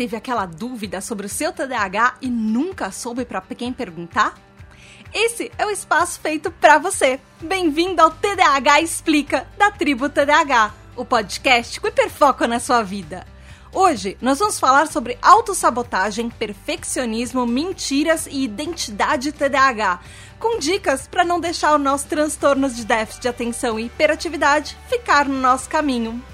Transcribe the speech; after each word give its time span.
teve 0.00 0.16
aquela 0.16 0.46
dúvida 0.46 1.02
sobre 1.02 1.26
o 1.26 1.28
seu 1.28 1.52
TDAH 1.52 2.14
e 2.22 2.28
nunca 2.30 2.90
soube 2.90 3.26
para 3.26 3.42
quem 3.54 3.70
perguntar? 3.70 4.34
Esse 5.12 5.52
é 5.58 5.66
o 5.66 5.70
espaço 5.70 6.18
feito 6.20 6.50
para 6.50 6.78
você. 6.78 7.20
Bem-vindo 7.38 8.00
ao 8.00 8.10
TDAH 8.10 8.80
Explica 8.80 9.46
da 9.58 9.70
Tribo 9.70 10.08
TDAH, 10.08 10.72
o 10.96 11.04
podcast 11.04 11.78
com 11.78 11.88
hiperfoco 11.88 12.46
na 12.46 12.58
sua 12.58 12.82
vida. 12.82 13.26
Hoje 13.74 14.16
nós 14.22 14.38
vamos 14.38 14.58
falar 14.58 14.86
sobre 14.86 15.18
autossabotagem, 15.20 16.30
perfeccionismo, 16.30 17.44
mentiras 17.44 18.26
e 18.26 18.42
identidade 18.42 19.32
TDAH, 19.32 20.00
com 20.38 20.58
dicas 20.58 21.06
para 21.06 21.26
não 21.26 21.38
deixar 21.38 21.76
os 21.76 21.82
nossos 21.82 22.06
transtornos 22.06 22.74
de 22.74 22.86
déficit 22.86 23.20
de 23.20 23.28
atenção 23.28 23.78
e 23.78 23.84
hiperatividade 23.84 24.78
ficar 24.88 25.28
no 25.28 25.38
nosso 25.38 25.68
caminho. 25.68 26.24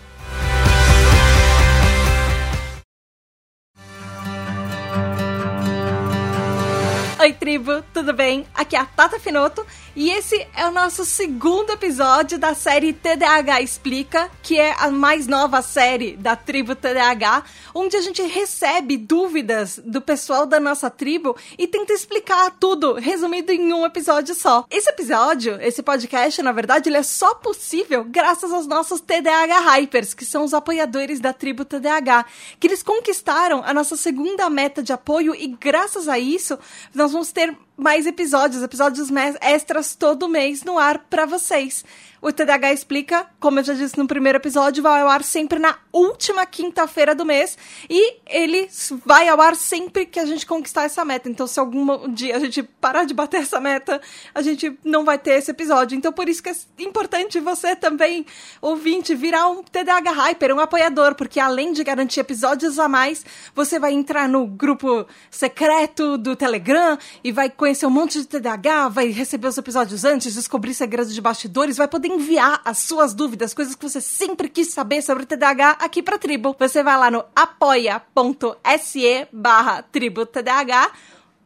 Oi, 7.27 7.33
tribo, 7.33 7.83
tudo 7.93 8.13
bem? 8.13 8.47
Aqui 8.55 8.77
é 8.77 8.79
a 8.79 8.85
Tata 8.85 9.19
Finoto 9.19 9.67
e 9.97 10.11
esse 10.11 10.47
é 10.55 10.69
o 10.69 10.71
nosso 10.71 11.07
segundo 11.07 11.73
episódio 11.73 12.39
da 12.39 12.55
série 12.55 12.93
TDAH 12.93 13.63
Explica, 13.63 14.31
que 14.43 14.61
é 14.61 14.77
a 14.79 14.91
mais 14.91 15.27
nova 15.27 15.63
série 15.63 16.19
da 16.19 16.37
tribo 16.37 16.75
TDAH, 16.75 17.45
onde 17.75 17.97
a 17.97 18.03
gente 18.03 18.21
recebe 18.21 18.99
dúvidas 18.99 19.81
do 19.83 20.03
pessoal 20.03 20.45
da 20.45 20.61
nossa 20.61 20.91
tribo 20.91 21.35
e 21.57 21.67
tenta 21.67 21.95
explicar 21.95 22.51
tudo, 22.61 22.93
resumido 22.93 23.51
em 23.51 23.73
um 23.73 23.87
episódio 23.87 24.35
só. 24.35 24.67
Esse 24.71 24.91
episódio, 24.91 25.59
esse 25.63 25.83
podcast, 25.83 26.43
na 26.43 26.53
verdade, 26.53 26.91
ele 26.91 26.99
é 26.99 27.03
só 27.03 27.35
possível 27.35 28.05
graças 28.05 28.53
aos 28.53 28.67
nossos 28.67 29.01
TDAH 29.01 29.61
Hypers, 29.61 30.13
que 30.13 30.27
são 30.27 30.45
os 30.45 30.53
apoiadores 30.53 31.21
da 31.21 31.33
tribo 31.33 31.65
TDAH, 31.65 32.27
que 32.61 32.67
eles 32.67 32.83
conquistaram 32.83 33.63
a 33.65 33.73
nossa 33.73 33.97
segunda 33.97 34.51
meta 34.51 34.83
de 34.83 34.93
apoio 34.93 35.35
e 35.35 35.47
graças 35.47 36.07
a 36.07 36.19
isso 36.19 36.59
nós 36.95 37.13
vamos 37.13 37.33
ter 37.33 37.57
mais 37.77 38.07
episódios, 38.07 38.63
episódios 38.63 39.11
extras 39.41 39.95
todo 39.95 40.29
mês 40.29 40.65
no 40.65 40.79
ar 40.79 40.99
para 41.11 41.27
vocês. 41.27 41.85
O 42.27 42.33
TDAH 42.33 42.73
Explica, 42.73 43.25
como 43.39 43.61
eu 43.61 43.63
já 43.63 43.73
disse 43.73 43.97
no 43.97 44.05
primeiro 44.05 44.39
episódio, 44.39 44.83
vai 44.83 45.01
ao 45.01 45.09
ar 45.09 45.23
sempre 45.23 45.61
na 45.61 45.79
última 45.93 46.45
quinta-feira 46.45 47.15
do 47.15 47.25
mês 47.25 47.57
e 47.89 48.17
ele 48.27 48.69
vai 49.05 49.29
ao 49.29 49.41
ar 49.41 49.55
sempre 49.55 50.05
que 50.05 50.19
a 50.19 50.27
gente 50.27 50.45
conquistar 50.45 50.83
essa 50.83 51.05
meta. 51.05 51.31
Então, 51.31 51.47
se 51.47 51.61
algum 51.61 52.13
dia 52.13 52.35
a 52.35 52.41
gente 52.41 52.65
parar 52.65 53.05
de 53.05 53.15
bater 53.15 53.43
essa 53.43 53.61
meta, 53.61 54.01
a 54.35 54.43
gente 54.43 54.77
não 54.85 55.05
vai 55.05 55.21
ter 55.21 55.35
esse 55.35 55.53
episódio. 55.53 55.97
Então, 55.97 56.13
por 56.13 56.29
isso 56.29 56.43
que 56.43 56.49
é 56.49 56.55
importante 56.81 57.39
você 57.39 57.77
também, 57.77 58.27
ouvinte, 58.61 59.15
virar 59.15 59.47
um 59.47 59.63
TDAH 59.63 60.11
Hyper, 60.11 60.53
um 60.53 60.59
apoiador, 60.59 61.15
porque 61.15 61.39
além 61.39 61.73
de 61.73 61.85
garantir 61.85 62.19
episódios 62.19 62.81
a 62.81 62.89
mais, 62.89 63.25
você 63.55 63.79
vai 63.79 63.93
entrar 63.93 64.29
no 64.29 64.49
grupo 64.49 65.07
secreto 65.31 66.19
do 66.19 66.35
Telegram 66.35 66.99
e 67.23 67.31
vai 67.31 67.49
conhecer 67.49 67.87
um 67.87 67.91
monte 67.91 68.19
de 68.19 68.27
TDAH, 68.27 68.89
vai 68.89 69.11
receber 69.11 69.47
os 69.47 69.57
episódios 69.57 70.05
antes, 70.05 70.35
descobrir 70.35 70.75
segredos 70.75 71.15
de 71.15 71.21
bastidores, 71.21 71.77
vai 71.77 71.87
poder 71.87 72.16
enviar 72.17 72.61
as 72.65 72.79
suas 72.79 73.15
dúvidas, 73.15 73.55
coisas 73.55 73.75
que 73.75 73.89
você 73.89 74.01
sempre 74.01 74.49
quis 74.49 74.73
saber 74.73 75.03
sobre 75.03 75.25
o 75.25 75.27
TDAH 75.27 75.77
aqui 75.81 76.03
pra 76.03 76.19
tribo. 76.19 76.57
Você 76.59 76.83
vai 76.83 76.97
lá 76.97 77.11
no 77.11 77.25
apoia.se 77.35 79.29
barra 79.33 79.83
tribo 79.83 80.27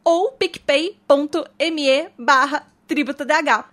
ou 0.03 0.31
picpay.me 0.31 2.09
barra 2.17 2.67
Tribo. 2.87 3.13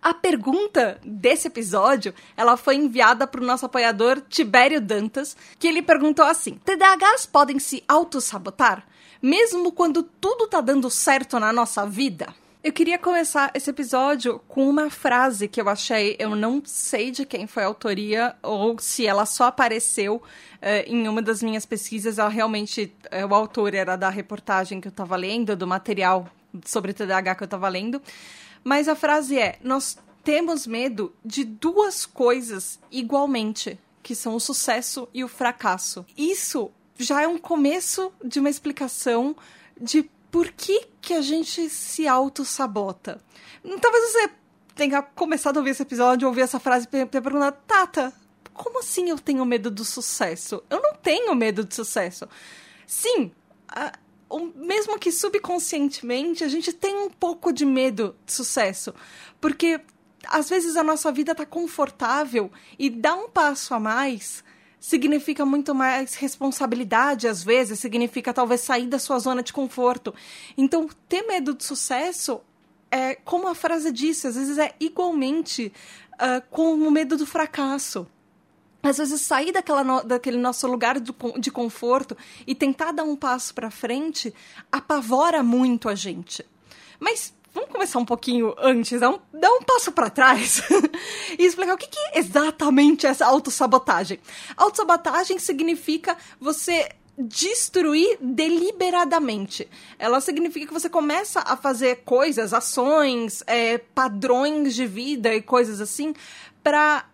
A 0.01 0.15
pergunta 0.15 1.01
desse 1.05 1.49
episódio, 1.49 2.15
ela 2.37 2.57
foi 2.57 2.77
enviada 2.77 3.27
para 3.27 3.41
o 3.41 3.45
nosso 3.45 3.67
apoiador 3.67 4.23
Tibério 4.29 4.81
Dantas, 4.81 5.37
que 5.59 5.67
ele 5.67 5.83
perguntou 5.83 6.25
assim: 6.25 6.55
TDAHs 6.65 7.27
podem 7.27 7.59
se 7.59 7.83
autossabotar? 7.89 8.87
Mesmo 9.21 9.73
quando 9.73 10.05
tudo 10.05 10.47
tá 10.47 10.61
dando 10.61 10.89
certo 10.89 11.41
na 11.41 11.53
nossa 11.53 11.85
vida? 11.85 12.33
Eu 12.69 12.73
queria 12.75 12.99
começar 12.99 13.51
esse 13.55 13.71
episódio 13.71 14.43
com 14.47 14.69
uma 14.69 14.91
frase 14.91 15.49
que 15.49 15.59
eu 15.59 15.71
achei, 15.71 16.17
eu 16.19 16.37
não 16.37 16.63
sei 16.67 17.11
de 17.11 17.25
quem 17.25 17.47
foi 17.47 17.63
a 17.63 17.67
autoria 17.67 18.37
ou 18.43 18.79
se 18.79 19.07
ela 19.07 19.25
só 19.25 19.45
apareceu 19.45 20.17
uh, 20.17 20.23
em 20.87 21.09
uma 21.09 21.23
das 21.23 21.43
minhas 21.43 21.65
pesquisas. 21.65 22.19
Ela 22.19 22.29
realmente, 22.29 22.93
uh, 23.07 23.27
o 23.27 23.35
autor 23.35 23.73
era 23.73 23.97
da 23.97 24.11
reportagem 24.11 24.83
que 24.83 24.89
eu 24.89 24.91
estava 24.91 25.17
lendo, 25.17 25.57
do 25.57 25.67
material 25.67 26.31
sobre 26.67 26.93
TDAH 26.93 27.37
que 27.37 27.43
eu 27.45 27.47
estava 27.47 27.71
lendo. 27.71 28.03
Mas 28.63 28.87
a 28.87 28.95
frase 28.95 29.39
é: 29.39 29.59
Nós 29.65 29.97
temos 30.23 30.67
medo 30.67 31.15
de 31.25 31.45
duas 31.45 32.05
coisas 32.05 32.79
igualmente, 32.93 33.79
que 34.03 34.15
são 34.15 34.35
o 34.35 34.41
sucesso 34.41 35.09
e 35.15 35.25
o 35.25 35.29
fracasso. 35.29 36.05
Isso 36.19 36.71
já 36.99 37.23
é 37.23 37.27
um 37.27 37.39
começo 37.39 38.13
de 38.23 38.39
uma 38.39 38.51
explicação 38.51 39.35
de 39.81 40.11
por 40.31 40.51
que, 40.53 40.89
que 41.01 41.15
a 41.15 41.21
gente 41.21 41.69
se 41.69 42.07
auto-sabota? 42.07 43.21
Talvez 43.81 44.13
você 44.13 44.31
tenha 44.75 45.03
começado 45.03 45.57
a 45.57 45.61
ouvir 45.61 45.71
esse 45.71 45.83
episódio, 45.83 46.29
ouvir 46.29 46.43
essa 46.43 46.61
frase 46.61 46.87
e 46.87 47.07
ter 47.07 47.21
perguntado, 47.21 47.57
Tata, 47.67 48.13
como 48.53 48.81
assim 48.81 49.09
eu 49.09 49.19
tenho 49.19 49.45
medo 49.45 49.71
do 49.71 49.85
sucesso? 49.85 50.63
Eu 50.69 50.81
não 50.81 50.95
tenho 50.95 51.35
medo 51.35 51.65
de 51.65 51.75
sucesso. 51.75 52.29
Sim, 52.87 53.33
a, 53.69 53.93
o, 54.29 54.41
mesmo 54.55 54.99
que 54.99 55.11
subconscientemente, 55.11 56.45
a 56.45 56.49
gente 56.49 56.73
tem 56.73 56.95
um 56.97 57.11
pouco 57.11 57.53
de 57.53 57.65
medo 57.65 58.15
de 58.27 58.33
sucesso. 58.33 58.95
Porque 59.41 59.81
às 60.27 60.49
vezes 60.49 60.77
a 60.77 60.83
nossa 60.83 61.11
vida 61.11 61.33
está 61.33 61.47
confortável 61.47 62.51
e 62.79 62.91
dar 62.91 63.15
um 63.15 63.29
passo 63.29 63.75
a 63.75 63.81
mais 63.81 64.45
significa 64.81 65.45
muito 65.45 65.75
mais 65.75 66.15
responsabilidade, 66.15 67.27
às 67.27 67.43
vezes, 67.43 67.79
significa 67.79 68.33
talvez 68.33 68.61
sair 68.61 68.87
da 68.87 68.99
sua 68.99 69.19
zona 69.19 69.43
de 69.43 69.53
conforto. 69.53 70.15
Então, 70.57 70.89
ter 71.09 71.23
medo 71.23 71.55
de 71.55 71.65
sucesso 71.65 72.41
é, 72.91 73.15
como 73.17 73.49
a 73.49 73.55
frase 73.55 73.93
disse, 73.93 74.27
às 74.27 74.37
vezes 74.37 74.59
é 74.59 74.75
igualmente 74.81 75.73
uh, 76.15 76.43
com 76.51 76.75
o 76.75 76.91
medo 76.91 77.17
do 77.17 77.27
fracasso. 77.27 78.07
Às 78.83 78.99
vezes, 78.99 79.21
sair 79.21 79.53
daquela 79.53 79.83
no, 79.83 80.03
daquele 80.03 80.39
nosso 80.39 80.67
lugar 80.67 81.01
de, 81.01 81.13
de 81.39 81.51
conforto 81.51 82.17
e 82.47 82.55
tentar 82.55 82.93
dar 82.93 83.03
um 83.03 83.17
passo 83.17 83.53
para 83.53 83.71
frente 83.71 84.33
apavora 84.71 85.43
muito 85.43 85.89
a 85.89 85.95
gente. 85.95 86.45
Mas 87.01 87.35
vamos 87.59 87.73
começar 87.73 87.99
um 87.99 88.05
pouquinho 88.05 88.55
antes, 88.59 89.01
dar 89.01 89.11
um, 89.11 89.19
um 89.35 89.63
passo 89.63 89.91
para 89.91 90.09
trás 90.09 90.63
e 91.39 91.45
explicar 91.45 91.75
o 91.75 91.79
que, 91.79 91.89
que 91.89 91.99
é 91.99 92.19
exatamente 92.19 93.07
essa 93.07 93.27
autossabotagem. 93.27 94.21
Autossabotagem 94.57 95.39
significa 95.39 96.17
você 96.41 96.89
destruir 97.19 98.17
deliberadamente. 98.21 99.69
Ela 99.99 100.21
significa 100.21 100.69
que 100.69 100.73
você 100.73 100.89
começa 100.89 101.41
a 101.41 101.57
fazer 101.57 102.03
coisas, 102.05 102.55
ações, 102.55 103.43
é, 103.47 103.79
padrões 103.79 104.75
de 104.75 104.87
vida 104.87 105.35
e 105.35 105.43
coisas 105.43 105.81
assim 105.81 106.15
para 106.63 107.05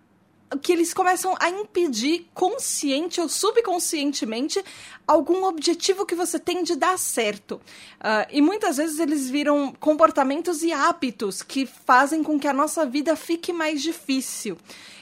que 0.59 0.73
eles 0.73 0.95
começam 0.95 1.35
a 1.41 1.49
impedir 1.49 2.27
consciente 2.35 3.21
ou 3.21 3.29
subconscientemente 3.29 4.63
algum 5.07 5.45
objetivo 5.45 6.07
que 6.07 6.15
você 6.15 6.39
tem 6.39 6.63
de 6.63 6.77
dar 6.77 6.99
certo. 6.99 7.57
Uh, 7.97 8.27
e 8.31 8.41
muitas 8.41 8.77
vezes 8.77 8.99
eles 8.99 9.29
viram 9.29 9.73
comportamentos 9.79 10.63
e 10.63 10.73
hábitos 10.73 11.43
que 11.43 11.67
fazem 11.67 12.23
com 12.23 12.39
que 12.39 12.49
a 12.49 12.53
nossa 12.53 12.87
vida 12.87 13.15
fique 13.17 13.53
mais 13.53 13.83
difícil. 13.83 14.57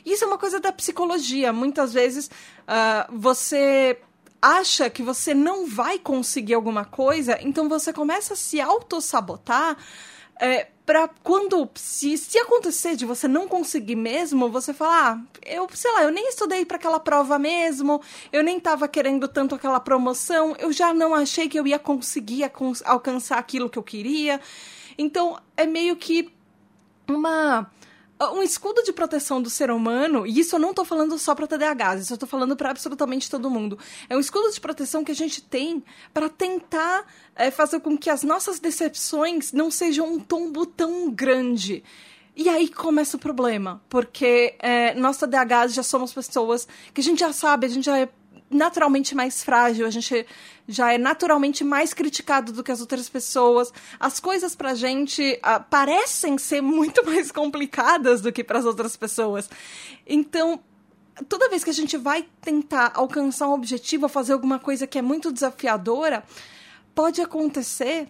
Isso 0.05 0.25
é 0.25 0.27
uma 0.27 0.39
coisa 0.39 0.59
da 0.59 0.73
psicologia. 0.73 1.53
Muitas 1.53 1.93
vezes 1.93 2.27
uh, 2.27 3.17
você 3.17 3.99
acha 4.41 4.91
que 4.91 5.03
você 5.03 5.33
não 5.33 5.69
vai 5.69 6.01
conseguir 6.01 6.55
alguma 6.55 6.85
coisa, 6.85 7.39
então 7.41 7.69
você 7.69 7.93
começa 7.93 8.35
a 8.35 8.37
se 8.37 8.61
auto-sabotar 8.61 9.77
é, 10.43 10.67
para 10.85 11.07
quando 11.23 11.71
se, 11.77 12.19
se 12.19 12.37
acontecer 12.37 12.97
de 12.97 13.07
você 13.07 13.29
não 13.29 13.47
conseguir 13.47 13.95
mesmo, 13.95 14.51
você 14.51 14.75
falar, 14.75 15.17
ah, 15.17 15.39
eu 15.47 15.69
sei 15.73 15.93
lá, 15.93 16.03
eu 16.03 16.11
nem 16.11 16.29
estudei 16.29 16.65
para 16.65 16.77
aquela 16.77 16.99
prova 16.99 17.39
mesmo, 17.39 18.03
eu 18.33 18.43
nem 18.43 18.59
estava 18.59 18.89
querendo 18.89 19.29
tanto 19.29 19.55
aquela 19.55 19.79
promoção, 19.79 20.57
eu 20.59 20.73
já 20.73 20.93
não 20.93 21.15
achei 21.15 21.49
que 21.49 21.57
eu 21.57 21.65
ia 21.65 21.79
conseguir 21.79 22.51
alcançar 22.85 23.39
aquilo 23.39 23.71
que 23.71 23.79
eu 23.79 23.85
queria. 23.85 24.41
Então, 24.99 25.39
é 25.57 25.65
meio 25.65 25.95
que 25.95 26.35
uma 27.09 27.71
um 28.31 28.43
escudo 28.43 28.83
de 28.83 28.93
proteção 28.93 29.41
do 29.41 29.51
ser 29.51 29.71
humano, 29.71 30.27
e 30.27 30.41
isso 30.41 30.57
eu 30.57 30.61
não 30.61 30.71
estou 30.71 30.85
falando 30.85 31.19
só 31.19 31.35
para 31.35 31.47
TDAH, 31.47 31.97
isso 31.97 32.13
eu 32.13 32.17
estou 32.17 32.29
falando 32.29 32.57
para 32.57 32.71
absolutamente 32.71 33.31
todo 33.31 33.51
mundo. 33.51 33.79
É 34.09 34.17
um 34.17 34.21
escudo 34.21 34.51
de 34.51 34.61
proteção 34.61 35.03
que 35.03 35.13
a 35.13 35.15
gente 35.15 35.43
tem 35.43 35.83
para 36.13 36.29
tentar 36.29 37.07
é, 37.35 37.51
fazer 37.51 37.81
com 37.81 37.97
que 37.97 38.11
as 38.11 38.23
nossas 38.23 38.61
decepções 38.61 39.53
não 39.53 39.71
sejam 39.71 40.13
um 40.13 40.21
tombo 40.21 40.67
tão 40.67 41.11
grande. 41.11 41.83
E 42.35 42.49
aí 42.49 42.69
começa 42.69 43.17
o 43.17 43.21
problema, 43.21 43.83
porque 43.91 44.55
é, 44.59 44.95
nós 44.95 45.19
TDAHs 45.19 45.75
já 45.75 45.83
somos 45.83 46.13
pessoas 46.13 46.67
que 46.95 47.01
a 47.01 47.05
gente 47.05 47.21
já 47.21 47.33
sabe, 47.33 47.67
a 47.67 47.69
gente 47.69 47.85
já 47.85 47.99
é 47.99 48.09
naturalmente 48.53 49.15
mais 49.15 49.43
frágil, 49.43 49.87
a 49.87 49.91
gente 49.91 50.27
já 50.69 50.93
é 50.93 50.99
naturalmente 50.99 51.65
mais 51.65 51.93
criticado 51.93 52.53
do 52.53 52.63
que 52.63 52.71
as 52.71 52.81
outras 52.81 53.09
pessoas. 53.09 53.73
As 53.99 54.21
coisas 54.21 54.55
pra 54.55 54.75
gente 54.75 55.41
uh, 55.41 55.63
parecem 55.69 56.39
ser 56.39 56.61
muito 56.61 57.05
mais 57.07 57.33
complicadas 57.33 58.21
do 58.21 58.33
que 58.33 58.45
para 58.45 58.59
as 58.59 58.65
outras 58.65 58.97
pessoas. 58.97 59.51
Então, 60.07 60.61
toda 61.29 61.49
vez 61.49 61.65
que 61.65 61.71
a 61.71 61.75
gente 61.75 61.97
vai 61.97 62.27
tentar 62.41 62.93
alcançar 62.95 63.49
um 63.49 63.53
objetivo, 63.53 64.09
fazer 64.09 64.33
alguma 64.33 64.59
coisa 64.59 64.87
que 64.87 64.99
é 64.99 65.03
muito 65.03 65.33
desafiadora, 65.33 66.23
pode 66.95 67.21
acontecer 67.21 68.09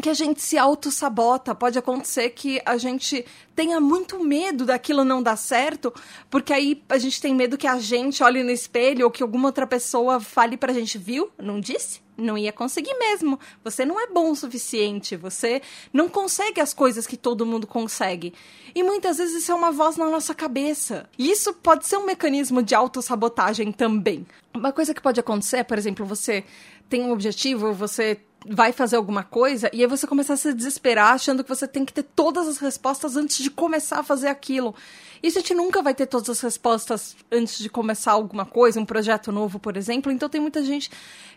que 0.00 0.10
a 0.10 0.14
gente 0.14 0.42
se 0.42 0.58
auto-sabota, 0.58 1.54
pode 1.54 1.78
acontecer 1.78 2.30
que 2.30 2.60
a 2.64 2.76
gente 2.76 3.24
tenha 3.54 3.80
muito 3.80 4.22
medo 4.22 4.66
daquilo 4.66 5.04
não 5.04 5.22
dar 5.22 5.36
certo, 5.36 5.92
porque 6.30 6.52
aí 6.52 6.82
a 6.88 6.98
gente 6.98 7.20
tem 7.20 7.34
medo 7.34 7.56
que 7.56 7.66
a 7.66 7.78
gente 7.78 8.22
olhe 8.22 8.42
no 8.42 8.50
espelho 8.50 9.06
ou 9.06 9.10
que 9.10 9.22
alguma 9.22 9.48
outra 9.48 9.66
pessoa 9.66 10.20
fale 10.20 10.56
pra 10.56 10.72
gente, 10.72 10.98
viu? 10.98 11.30
Não 11.38 11.58
disse? 11.58 12.04
Não 12.16 12.38
ia 12.38 12.52
conseguir 12.52 12.94
mesmo. 12.94 13.38
Você 13.62 13.84
não 13.84 14.00
é 14.00 14.06
bom 14.06 14.30
o 14.30 14.36
suficiente. 14.36 15.16
Você 15.16 15.60
não 15.92 16.08
consegue 16.08 16.60
as 16.60 16.72
coisas 16.72 17.06
que 17.06 17.16
todo 17.16 17.44
mundo 17.44 17.66
consegue. 17.66 18.32
E 18.74 18.82
muitas 18.82 19.18
vezes 19.18 19.42
isso 19.42 19.52
é 19.52 19.54
uma 19.54 19.70
voz 19.70 19.98
na 19.98 20.08
nossa 20.08 20.34
cabeça. 20.34 21.08
E 21.18 21.30
isso 21.30 21.52
pode 21.52 21.86
ser 21.86 21.98
um 21.98 22.06
mecanismo 22.06 22.62
de 22.62 22.74
autossabotagem 22.74 23.70
também. 23.70 24.26
Uma 24.54 24.72
coisa 24.72 24.94
que 24.94 25.02
pode 25.02 25.20
acontecer, 25.20 25.64
por 25.64 25.76
exemplo, 25.76 26.06
você 26.06 26.42
tem 26.88 27.02
um 27.02 27.12
objetivo, 27.12 27.74
você 27.74 28.18
vai 28.48 28.72
fazer 28.72 28.96
alguma 28.96 29.24
coisa 29.24 29.70
e 29.72 29.82
aí 29.82 29.86
você 29.86 30.06
começa 30.06 30.34
a 30.34 30.36
se 30.36 30.52
desesperar 30.54 31.14
achando 31.14 31.42
que 31.42 31.48
você 31.48 31.66
tem 31.66 31.84
que 31.84 31.92
ter 31.92 32.02
todas 32.02 32.46
as 32.46 32.58
respostas 32.58 33.16
antes 33.16 33.38
de 33.38 33.50
começar 33.50 34.00
a 34.00 34.02
fazer 34.02 34.28
aquilo. 34.28 34.74
E 35.22 35.28
a 35.28 35.30
gente 35.30 35.54
nunca 35.54 35.82
vai 35.82 35.94
ter 35.94 36.06
todas 36.06 36.30
as 36.30 36.40
respostas 36.40 37.16
antes 37.30 37.58
de 37.58 37.68
começar 37.68 38.12
alguma 38.12 38.44
coisa, 38.44 38.80
um 38.80 38.84
projeto 38.84 39.32
novo, 39.32 39.58
por 39.58 39.76
exemplo. 39.76 40.12
Então 40.12 40.28
tem 40.28 40.40
muita 40.40 40.62
gente 40.62 40.90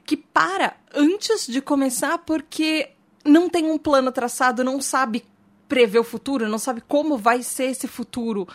que 0.06 0.17
para 0.17 0.75
antes 0.94 1.47
de 1.47 1.61
começar 1.61 2.17
porque 2.19 2.89
não 3.25 3.50
tem 3.50 3.71
um 3.71 3.77
plano 3.77 4.11
traçado, 4.11 4.63
não 4.63 4.81
sabe 4.81 5.25
prever 5.67 6.00
o 6.00 6.03
futuro, 6.03 6.47
não 6.47 6.57
sabe 6.57 6.81
como 6.81 7.17
vai 7.17 7.41
ser 7.44 7.65
esse 7.65 7.88
futuro. 7.88 8.47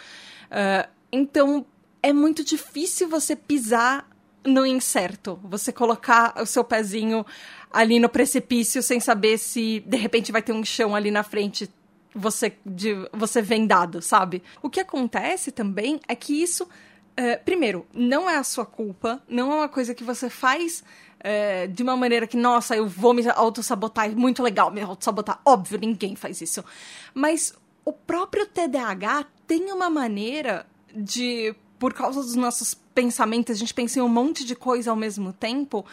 Uh, 0.47 0.89
então 1.11 1.65
é 2.03 2.12
muito 2.12 2.45
difícil 2.45 3.09
você 3.09 3.35
pisar 3.35 4.09
no 4.44 4.67
incerto, 4.67 5.38
você 5.43 5.73
colocar 5.73 6.35
o 6.41 6.46
seu 6.46 6.62
pezinho 6.62 7.25
ali 7.70 7.99
no 7.99 8.08
precipício 8.08 8.82
sem 8.82 9.00
saber 9.00 9.38
se 9.38 9.81
de 9.87 9.96
repente 9.96 10.31
vai 10.31 10.43
ter 10.43 10.52
um 10.52 10.64
chão 10.64 10.94
ali 10.94 11.11
na 11.11 11.23
frente 11.23 11.69
você 12.14 12.56
de 12.64 12.94
você 13.12 13.43
vendado, 13.43 14.00
sabe? 14.00 14.43
O 14.62 14.70
que 14.70 14.79
acontece 14.79 15.50
também 15.50 16.00
é 16.06 16.14
que 16.14 16.41
isso 16.41 16.69
é, 17.17 17.37
primeiro, 17.37 17.87
não 17.93 18.29
é 18.29 18.37
a 18.37 18.44
sua 18.44 18.67
culpa, 18.67 19.23
não 19.29 19.52
é 19.52 19.55
uma 19.56 19.69
coisa 19.69 19.94
que 19.94 20.05
você 20.05 20.29
faz 20.29 20.82
é, 21.20 21.67
de 21.67 21.82
uma 21.82 21.96
maneira 21.96 22.26
que, 22.26 22.37
nossa, 22.37 22.76
eu 22.76 22.87
vou 22.87 23.14
me 23.14 23.29
auto-sabotar, 23.29 24.06
é 24.06 24.14
muito 24.14 24.43
legal 24.43 24.70
me 24.70 24.81
auto-sabotar. 24.81 25.41
Óbvio, 25.44 25.79
ninguém 25.79 26.17
faz 26.17 26.41
isso. 26.41 26.64
Mas 27.12 27.55
o 27.85 27.93
próprio 27.93 28.46
TDAH 28.46 29.26
tem 29.46 29.73
uma 29.73 29.88
maneira 29.88 30.67
de, 30.94 31.55
por 31.79 31.93
causa 31.93 32.21
dos 32.21 32.35
nossos 32.35 32.75
pensamentos, 32.94 33.56
a 33.56 33.59
gente 33.59 33.75
pensa 33.75 33.99
em 33.99 34.03
um 34.03 34.09
monte 34.09 34.44
de 34.44 34.55
coisa 34.55 34.91
ao 34.91 34.97
mesmo 34.97 35.32
tempo, 35.32 35.85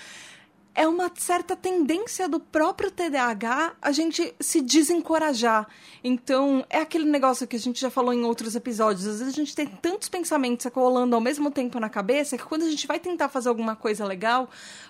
é 0.73 0.87
uma 0.87 1.11
certa 1.15 1.55
tendência 1.55 2.29
do 2.29 2.39
próprio 2.39 2.89
TDAH 2.89 3.73
a 3.81 3.91
gente 3.91 4.33
se 4.39 4.61
desencorajar. 4.61 5.67
Então, 6.03 6.65
é 6.69 6.79
aquele 6.79 7.05
negócio 7.05 7.45
que 7.45 7.55
a 7.55 7.59
gente 7.59 7.79
já 7.79 7.89
falou 7.89 8.13
em 8.13 8.23
outros 8.23 8.55
episódios. 8.55 9.05
Às 9.05 9.19
vezes 9.19 9.33
a 9.33 9.35
gente 9.35 9.55
tem 9.55 9.67
tantos 9.67 10.07
pensamentos 10.07 10.65
rolando 10.73 11.15
ao 11.15 11.21
mesmo 11.21 11.51
tempo 11.51 11.79
na 11.79 11.89
cabeça 11.89 12.37
que 12.37 12.45
quando 12.45 12.63
a 12.63 12.69
gente 12.69 12.87
vai 12.87 12.99
tentar 12.99 13.27
fazer 13.27 13.49
alguma 13.49 13.75
coisa 13.75 14.05
legal, 14.05 14.49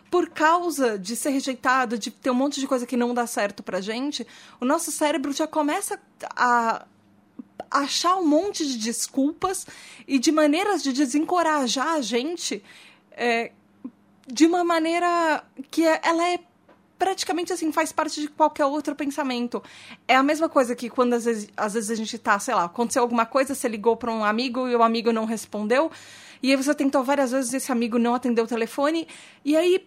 por 0.09 0.29
causa 0.29 0.99
de 0.99 1.15
ser 1.15 1.31
rejeitado, 1.31 1.97
de 1.97 2.11
ter 2.11 2.29
um 2.29 2.35
monte 2.35 2.59
de 2.59 2.67
coisa 2.67 2.85
que 2.85 2.97
não 2.97 3.13
dá 3.13 3.25
certo 3.25 3.63
pra 3.63 3.81
gente, 3.81 4.25
o 4.59 4.65
nosso 4.65 4.91
cérebro 4.91 5.31
já 5.33 5.47
começa 5.47 5.99
a 6.35 6.85
achar 7.69 8.15
um 8.17 8.25
monte 8.25 8.65
de 8.65 8.77
desculpas 8.77 9.67
e 10.07 10.17
de 10.19 10.31
maneiras 10.31 10.81
de 10.81 10.93
desencorajar 10.93 11.93
a 11.93 12.01
gente. 12.01 12.63
É, 13.11 13.51
de 14.27 14.45
uma 14.45 14.63
maneira 14.63 15.43
que 15.69 15.85
é, 15.85 15.99
ela 16.03 16.27
é 16.29 16.39
praticamente 17.01 17.51
assim, 17.51 17.71
faz 17.71 17.91
parte 17.91 18.21
de 18.21 18.27
qualquer 18.27 18.65
outro 18.65 18.95
pensamento. 18.95 19.61
É 20.07 20.15
a 20.15 20.21
mesma 20.21 20.47
coisa 20.47 20.75
que 20.75 20.87
quando 20.87 21.13
às 21.13 21.25
vezes, 21.25 21.49
às 21.57 21.73
vezes 21.73 21.89
a 21.89 21.95
gente 21.95 22.15
tá, 22.19 22.37
sei 22.37 22.53
lá, 22.53 22.65
aconteceu 22.65 23.01
alguma 23.01 23.25
coisa, 23.25 23.55
você 23.55 23.67
ligou 23.67 23.97
para 23.97 24.13
um 24.13 24.23
amigo 24.23 24.67
e 24.67 24.75
o 24.75 24.83
amigo 24.83 25.11
não 25.11 25.25
respondeu, 25.25 25.91
e 26.43 26.51
aí 26.51 26.55
você 26.55 26.75
tentou 26.75 27.03
várias 27.03 27.31
vezes 27.31 27.51
esse 27.55 27.71
amigo 27.71 27.97
não 27.97 28.13
atendeu 28.13 28.43
o 28.43 28.47
telefone, 28.47 29.07
e 29.43 29.57
aí 29.57 29.83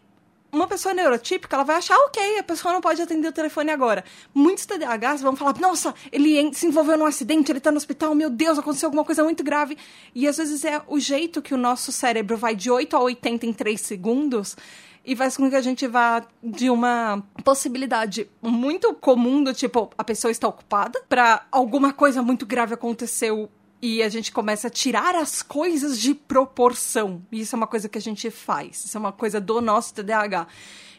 uma 0.55 0.67
pessoa 0.67 0.95
neurotípica, 0.95 1.57
ela 1.57 1.65
vai 1.65 1.77
achar, 1.77 1.97
ok, 1.99 2.39
a 2.39 2.43
pessoa 2.43 2.73
não 2.73 2.81
pode 2.81 3.03
atender 3.03 3.29
o 3.29 3.33
telefone 3.33 3.71
agora. 3.71 4.05
Muitos 4.33 4.65
TDAHs 4.65 5.21
vão 5.21 5.35
falar, 5.37 5.59
nossa, 5.59 5.95
ele 6.13 6.53
se 6.55 6.67
envolveu 6.67 6.97
num 6.97 7.07
acidente, 7.07 7.51
ele 7.51 7.61
tá 7.61 7.71
no 7.71 7.77
hospital, 7.77 8.15
meu 8.15 8.31
Deus, 8.31 8.59
aconteceu 8.59 8.87
alguma 8.87 9.05
coisa 9.05 9.25
muito 9.25 9.43
grave. 9.43 9.77
E 10.15 10.27
às 10.29 10.37
vezes 10.37 10.65
é 10.65 10.81
o 10.87 10.99
jeito 10.99 11.43
que 11.43 11.53
o 11.53 11.59
nosso 11.59 11.93
cérebro 11.93 12.37
vai 12.37 12.55
de 12.55 12.71
8 12.71 12.97
a 12.97 13.01
80 13.01 13.47
em 13.47 13.53
3 13.53 13.81
segundos 13.81 14.57
e 15.05 15.15
faz 15.15 15.37
com 15.37 15.51
que 15.51 15.57
a 15.57 15.61
gente 15.61 15.87
vá 15.87 16.25
de 16.43 16.71
uma 16.71 17.23
possibilidade 17.45 18.31
muito 18.41 18.95
comum 18.95 19.43
do 19.45 19.53
tipo, 19.53 19.91
a 19.99 20.05
pessoa 20.05 20.31
está 20.31 20.49
ocupada, 20.49 21.03
para 21.09 21.47
alguma 21.53 21.93
coisa 21.93 22.23
muito 22.23 22.47
grave 22.47 22.73
aconteceu 22.73 23.51
e 23.81 24.03
a 24.03 24.09
gente 24.09 24.33
começa 24.33 24.69
a 24.69 24.71
tirar 24.71 25.15
as 25.15 25.43
coisas 25.43 25.99
de 25.99 26.15
proporção. 26.15 27.23
Isso 27.31 27.55
é 27.55 27.59
uma 27.59 27.67
coisa 27.67 27.89
que 27.89 27.99
a 27.99 28.01
gente 28.01 28.31
faz. 28.31 28.85
Isso 28.85 28.97
é 28.97 29.01
uma 29.01 29.13
coisa 29.13 29.41
do 29.41 29.61
nosso 29.61 29.95
TDAH. 29.95 30.47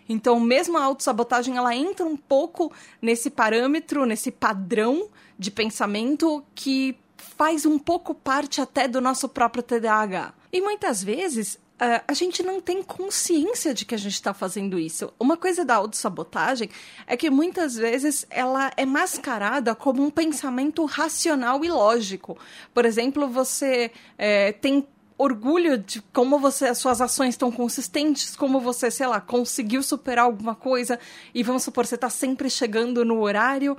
Então, 0.08 0.40
mesmo 0.40 0.78
a 0.78 0.84
autossabotagem, 0.84 1.58
ela 1.58 1.76
entra 1.76 2.06
um 2.06 2.16
pouco 2.16 2.72
nesse 3.02 3.30
parâmetro, 3.30 4.06
nesse 4.06 4.32
padrão 4.32 5.10
de 5.38 5.50
pensamento 5.50 6.44
que 6.54 6.96
faz 7.18 7.66
um 7.66 7.80
pouco 7.80 8.14
parte 8.14 8.62
até 8.62 8.88
do 8.88 9.02
nosso 9.02 9.28
próprio 9.28 9.64
TDAH. 9.64 10.34
E 10.54 10.62
muitas 10.62 11.04
vezes 11.04 11.60
Uh, 11.76 12.00
a 12.08 12.14
gente 12.14 12.42
não 12.42 12.62
tem 12.62 12.82
consciência 12.82 13.74
de 13.74 13.84
que 13.84 13.94
a 13.94 13.98
gente 13.98 14.14
está 14.14 14.34
fazendo 14.34 14.80
isso. 14.80 15.12
Uma 15.20 15.36
coisa 15.36 15.66
da 15.66 15.76
autossabotagem 15.76 16.70
é 17.06 17.18
que 17.18 17.30
muitas 17.30 17.76
vezes 17.76 18.26
ela 18.30 18.72
é 18.78 18.86
mascarada 18.86 19.76
como 19.76 20.02
um 20.02 20.10
pensamento 20.10 20.86
racional 20.86 21.66
e 21.66 21.70
lógico. 21.70 22.38
Por 22.74 22.86
exemplo, 22.86 23.28
você 23.28 23.92
é, 24.18 24.54
tem 24.54 24.88
orgulho 25.18 25.78
de 25.78 26.02
como 26.14 26.40
você 26.40 26.68
as 26.68 26.78
suas 26.78 27.02
ações 27.02 27.36
estão 27.36 27.52
consistentes, 27.52 28.36
como 28.36 28.60
você, 28.60 28.90
sei 28.90 29.08
lá, 29.08 29.20
conseguiu 29.20 29.84
superar 29.84 30.26
alguma 30.26 30.56
coisa 30.56 31.00
e 31.34 31.44
vamos 31.44 31.64
supor 31.64 31.86
você 31.86 31.96
está 31.96 32.10
sempre 32.10 32.50
chegando 32.50 33.04
no 33.04 33.22
horário 33.22 33.78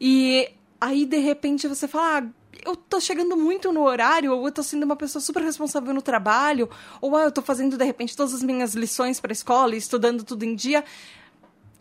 e 0.00 0.50
aí 0.80 1.06
de 1.06 1.18
repente 1.18 1.66
você 1.66 1.88
fala, 1.88 2.18
ah, 2.18 2.26
eu 2.64 2.76
tô 2.76 3.00
chegando 3.00 3.36
muito 3.36 3.72
no 3.72 3.82
horário, 3.82 4.32
ou 4.32 4.46
eu 4.46 4.52
tô 4.52 4.62
sendo 4.62 4.84
uma 4.84 4.96
pessoa 4.96 5.22
super 5.22 5.42
responsável 5.42 5.92
no 5.94 6.02
trabalho, 6.02 6.68
ou 7.00 7.16
ah, 7.16 7.22
eu 7.22 7.32
tô 7.32 7.42
fazendo 7.42 7.76
de 7.76 7.84
repente 7.84 8.16
todas 8.16 8.34
as 8.34 8.42
minhas 8.42 8.74
lições 8.74 9.20
para 9.20 9.32
escola 9.32 9.74
estudando 9.74 10.24
tudo 10.24 10.44
em 10.44 10.54
dia. 10.54 10.84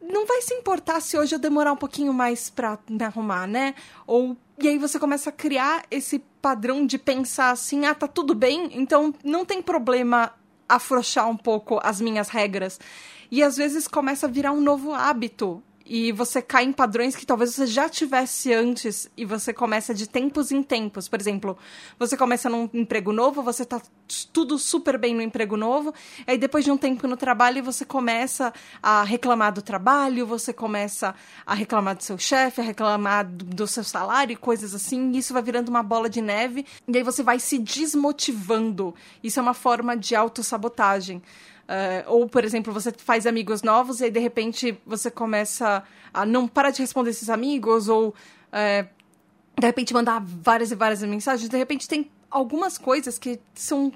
Não 0.02 0.26
vai 0.26 0.42
se 0.42 0.54
importar 0.54 1.00
se 1.02 1.18
hoje 1.18 1.36
eu 1.36 1.40
demorar 1.40 1.72
um 1.72 1.78
pouquinho 1.78 2.14
mais 2.14 2.50
para 2.50 2.78
me 2.90 3.04
arrumar, 3.04 3.48
né? 3.48 3.74
Ou 4.06 4.36
e 4.60 4.68
aí 4.68 4.78
você 4.78 5.00
começa 5.00 5.30
a 5.30 5.34
criar 5.34 5.86
esse 5.90 6.20
padrão 6.42 6.86
de 6.86 6.98
pensar 6.98 7.52
assim: 7.52 7.86
"Ah, 7.86 7.96
tá 7.96 8.08
tudo 8.08 8.36
bem, 8.36 8.70
então 8.74 9.14
não 9.24 9.46
tem 9.46 9.62
problema 9.62 10.34
afrouxar 10.68 11.30
um 11.30 11.38
pouco 11.38 11.80
as 11.82 12.02
minhas 12.02 12.30
regras". 12.30 12.80
E 13.32 13.42
às 13.42 13.58
vezes 13.58 13.88
começa 13.88 14.28
a 14.28 14.30
virar 14.30 14.52
um 14.52 14.62
novo 14.62 14.94
hábito 14.94 15.64
e 15.86 16.12
você 16.12 16.42
cai 16.42 16.64
em 16.64 16.72
padrões 16.72 17.16
que 17.16 17.26
talvez 17.26 17.54
você 17.54 17.66
já 17.66 17.90
tivesse 17.90 18.54
antes 18.54 19.10
e 19.18 19.26
você 19.26 19.54
começa 19.54 19.94
de 19.94 20.08
tempos 20.08 20.52
em 20.52 20.64
tempos. 20.64 21.08
Por 21.08 21.20
exemplo, 21.20 21.58
você 22.00 22.16
começa 22.16 22.50
num 22.50 22.70
emprego 22.74 23.12
novo, 23.12 23.44
você 23.44 23.66
tá 23.66 23.82
tudo 24.32 24.58
super 24.58 24.98
bem 24.98 25.14
no 25.16 25.22
emprego 25.22 25.58
novo, 25.58 25.94
aí 26.26 26.38
depois 26.38 26.64
de 26.64 26.72
um 26.72 26.78
tempo 26.78 27.08
no 27.08 27.18
trabalho 27.18 27.64
você 27.64 27.84
começa 27.84 28.54
a 28.82 29.04
reclamar 29.04 29.52
do 29.54 29.62
trabalho, 29.62 30.26
você 30.26 30.54
começa 30.54 31.16
a 31.46 31.54
reclamar 31.54 31.96
do 31.96 32.04
seu 32.04 32.18
chefe, 32.18 32.62
a 32.62 32.64
reclamar 32.64 33.26
do, 33.26 33.68
seu 33.68 33.84
salário 33.84 34.34
e 34.34 34.38
coisas 34.38 34.74
assim, 34.74 35.12
e 35.12 35.18
isso 35.18 35.34
vai 35.34 35.42
virando 35.42 35.70
uma 35.70 35.84
bola 35.84 36.10
de 36.10 36.22
neve, 36.22 36.66
e 36.88 36.98
aí 36.98 37.04
você 37.04 37.24
vai 37.24 37.40
se 37.40 37.58
desmotivando. 37.58 38.94
Isso 39.24 39.40
é 39.40 39.42
uma 39.42 39.54
forma 39.54 39.98
de 39.98 40.16
autossabotagem. 40.16 41.22
Uh, 41.64 42.04
ou, 42.08 42.28
por 42.28 42.44
exemplo, 42.44 42.74
você 42.74 42.92
faz 42.92 43.26
amigos 43.26 43.64
novos 43.64 44.02
e 44.02 44.06
aí, 44.06 44.12
de 44.12 44.20
repente, 44.20 44.78
você 44.86 45.10
começa 45.10 45.84
a 46.14 46.26
não 46.26 46.48
parar 46.48 46.72
de 46.72 46.82
responder 46.82 47.12
esses 47.12 47.30
amigos, 47.30 47.88
ou 47.88 48.10
uh, 48.10 48.88
de 49.60 49.66
repente 49.66 49.94
mandar 49.94 50.22
várias 50.22 50.72
e 50.72 50.76
várias 50.76 51.02
mensagens. 51.04 51.50
De 51.50 51.58
repente, 51.58 51.88
tem 51.88 52.12
algumas 52.30 52.78
coisas 52.78 53.18
que 53.18 53.40
são 53.54 53.92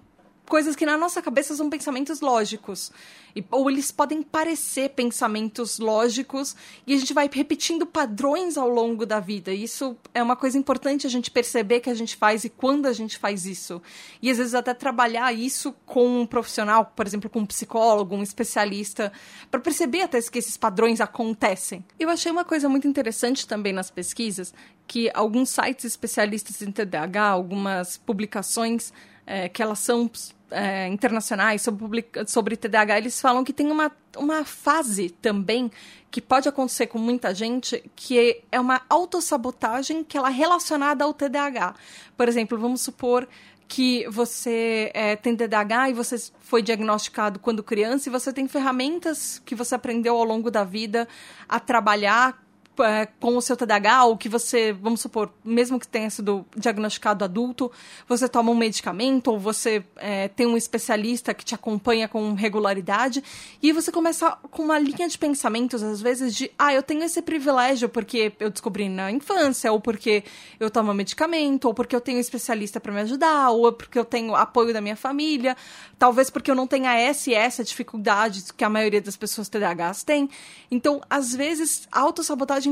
coisas 0.47 0.75
que 0.75 0.85
na 0.85 0.97
nossa 0.97 1.21
cabeça 1.21 1.55
são 1.55 1.69
pensamentos 1.69 2.21
lógicos. 2.21 2.91
E, 3.35 3.43
ou 3.51 3.69
eles 3.69 3.91
podem 3.91 4.23
parecer 4.23 4.89
pensamentos 4.89 5.77
lógicos 5.77 6.55
e 6.87 6.93
a 6.93 6.97
gente 6.97 7.13
vai 7.13 7.29
repetindo 7.31 7.85
padrões 7.85 8.57
ao 8.57 8.67
longo 8.67 9.05
da 9.05 9.19
vida. 9.19 9.53
E 9.53 9.63
isso 9.63 9.95
é 10.13 10.23
uma 10.23 10.35
coisa 10.35 10.57
importante 10.57 11.05
a 11.05 11.09
gente 11.09 11.29
perceber 11.29 11.81
que 11.81 11.89
a 11.89 11.93
gente 11.93 12.15
faz 12.15 12.43
e 12.43 12.49
quando 12.49 12.87
a 12.87 12.93
gente 12.93 13.17
faz 13.17 13.45
isso. 13.45 13.81
E 14.21 14.31
às 14.31 14.37
vezes 14.37 14.55
até 14.55 14.73
trabalhar 14.73 15.31
isso 15.33 15.75
com 15.85 16.21
um 16.21 16.25
profissional, 16.25 16.91
por 16.95 17.05
exemplo, 17.05 17.29
com 17.29 17.39
um 17.39 17.45
psicólogo, 17.45 18.15
um 18.15 18.23
especialista, 18.23 19.11
para 19.51 19.59
perceber 19.59 20.01
até 20.01 20.19
que 20.21 20.39
esses 20.39 20.57
padrões 20.57 20.99
acontecem. 20.99 21.85
Eu 21.99 22.09
achei 22.09 22.31
uma 22.31 22.43
coisa 22.43 22.67
muito 22.67 22.87
interessante 22.87 23.47
também 23.47 23.71
nas 23.71 23.91
pesquisas 23.91 24.53
que 24.87 25.11
alguns 25.13 25.49
sites 25.49 25.83
especialistas 25.85 26.61
em 26.61 26.71
TDAH, 26.71 27.27
algumas 27.27 27.97
publicações 27.97 28.93
é, 29.27 29.49
que 29.49 29.61
elas 29.61 29.79
são 29.79 30.09
é, 30.49 30.87
internacionais 30.87 31.61
sobre, 31.61 32.07
sobre 32.25 32.55
TDAH, 32.55 32.97
eles 32.97 33.19
falam 33.19 33.43
que 33.43 33.51
tem 33.51 33.69
uma, 33.69 33.91
uma 34.15 34.45
fase 34.45 35.09
também 35.09 35.69
que 36.09 36.21
pode 36.21 36.47
acontecer 36.47 36.87
com 36.87 36.97
muita 36.97 37.35
gente, 37.35 37.83
que 37.95 38.41
é 38.49 38.59
uma 38.59 38.81
autossabotagem 38.89 40.03
que 40.05 40.17
ela 40.17 40.29
é 40.29 40.33
relacionada 40.33 41.03
ao 41.03 41.13
TDAH. 41.13 41.75
Por 42.15 42.29
exemplo, 42.29 42.57
vamos 42.57 42.81
supor 42.81 43.27
que 43.67 44.07
você 44.07 44.89
é, 44.93 45.17
tem 45.17 45.35
TDAH 45.35 45.89
e 45.89 45.93
você 45.93 46.15
foi 46.39 46.61
diagnosticado 46.61 47.37
quando 47.37 47.61
criança 47.61 48.07
e 48.07 48.11
você 48.11 48.31
tem 48.31 48.47
ferramentas 48.47 49.41
que 49.45 49.53
você 49.53 49.75
aprendeu 49.75 50.15
ao 50.15 50.23
longo 50.23 50.49
da 50.49 50.63
vida 50.63 51.05
a 51.49 51.59
trabalhar 51.59 52.41
é, 52.83 53.05
com 53.05 53.35
o 53.37 53.41
seu 53.41 53.55
TDAH, 53.55 54.05
ou 54.05 54.17
que 54.17 54.29
você, 54.29 54.73
vamos 54.73 55.01
supor, 55.01 55.31
mesmo 55.43 55.79
que 55.79 55.87
tenha 55.87 56.09
sido 56.09 56.45
diagnosticado 56.55 57.23
adulto, 57.23 57.71
você 58.07 58.27
toma 58.27 58.51
um 58.51 58.55
medicamento, 58.55 59.31
ou 59.31 59.39
você 59.39 59.83
é, 59.97 60.27
tem 60.27 60.45
um 60.45 60.57
especialista 60.57 61.33
que 61.33 61.45
te 61.45 61.55
acompanha 61.55 62.07
com 62.07 62.33
regularidade, 62.33 63.23
e 63.61 63.71
você 63.71 63.91
começa 63.91 64.31
com 64.51 64.63
uma 64.63 64.79
linha 64.79 65.07
de 65.07 65.17
pensamentos, 65.17 65.81
às 65.83 66.01
vezes, 66.01 66.35
de, 66.35 66.51
ah, 66.57 66.73
eu 66.73 66.83
tenho 66.83 67.03
esse 67.03 67.21
privilégio 67.21 67.89
porque 67.89 68.31
eu 68.39 68.49
descobri 68.49 68.89
na 68.89 69.11
infância, 69.11 69.71
ou 69.71 69.79
porque 69.79 70.23
eu 70.59 70.69
tomo 70.69 70.93
medicamento, 70.93 71.65
ou 71.65 71.73
porque 71.73 71.95
eu 71.95 72.01
tenho 72.01 72.17
um 72.17 72.21
especialista 72.21 72.79
para 72.79 72.91
me 72.91 73.01
ajudar, 73.01 73.49
ou 73.51 73.71
porque 73.71 73.97
eu 73.97 74.05
tenho 74.05 74.35
apoio 74.35 74.73
da 74.73 74.81
minha 74.81 74.95
família, 74.95 75.55
talvez 75.97 76.29
porque 76.29 76.51
eu 76.51 76.55
não 76.55 76.67
tenha 76.67 76.93
essa 76.93 77.29
e 77.29 77.33
essa 77.33 77.63
dificuldade 77.63 78.43
que 78.55 78.63
a 78.63 78.69
maioria 78.69 79.01
das 79.01 79.15
pessoas 79.15 79.49
TDAHs 79.49 80.03
tem. 80.03 80.29
Então, 80.69 81.01
às 81.09 81.33
vezes, 81.33 81.87
a 81.91 82.01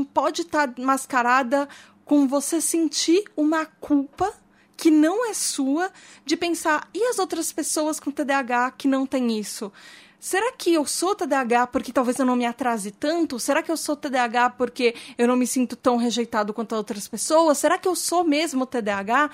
pode 0.04 0.42
estar 0.42 0.68
tá 0.68 0.82
mascarada 0.82 1.68
com 2.04 2.26
você 2.26 2.60
sentir 2.60 3.24
uma 3.36 3.66
culpa 3.66 4.32
que 4.76 4.90
não 4.90 5.28
é 5.28 5.34
sua 5.34 5.90
de 6.24 6.36
pensar 6.36 6.88
e 6.94 7.02
as 7.08 7.18
outras 7.18 7.52
pessoas 7.52 7.98
com 7.98 8.10
TDAH 8.10 8.72
que 8.72 8.86
não 8.86 9.06
têm 9.06 9.38
isso? 9.38 9.72
Será 10.18 10.52
que 10.52 10.72
eu 10.72 10.84
sou 10.86 11.14
TDAH 11.14 11.68
porque 11.68 11.92
talvez 11.92 12.18
eu 12.18 12.26
não 12.26 12.36
me 12.36 12.46
atrase 12.46 12.90
tanto? 12.90 13.38
Será 13.38 13.62
que 13.62 13.70
eu 13.70 13.76
sou 13.76 13.94
TDAH 13.94 14.50
porque 14.50 14.94
eu 15.16 15.28
não 15.28 15.36
me 15.36 15.46
sinto 15.46 15.76
tão 15.76 15.96
rejeitado 15.96 16.52
quanto 16.52 16.74
outras 16.74 17.06
pessoas? 17.06 17.58
Será 17.58 17.78
que 17.78 17.86
eu 17.86 17.94
sou 17.94 18.24
mesmo 18.24 18.66
TDAH? 18.66 19.30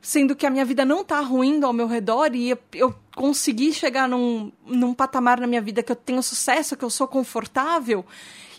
Sendo 0.00 0.36
que 0.36 0.46
a 0.46 0.50
minha 0.50 0.64
vida 0.64 0.84
não 0.84 1.02
tá 1.02 1.20
ruim 1.20 1.62
ao 1.64 1.72
meu 1.72 1.88
redor 1.88 2.34
e 2.34 2.50
eu, 2.50 2.58
eu 2.74 2.94
consegui 3.16 3.72
chegar 3.72 4.08
num, 4.08 4.52
num 4.64 4.94
patamar 4.94 5.40
na 5.40 5.46
minha 5.48 5.60
vida 5.60 5.82
que 5.82 5.90
eu 5.90 5.96
tenho 5.96 6.22
sucesso, 6.22 6.76
que 6.76 6.84
eu 6.84 6.90
sou 6.90 7.08
confortável. 7.08 8.04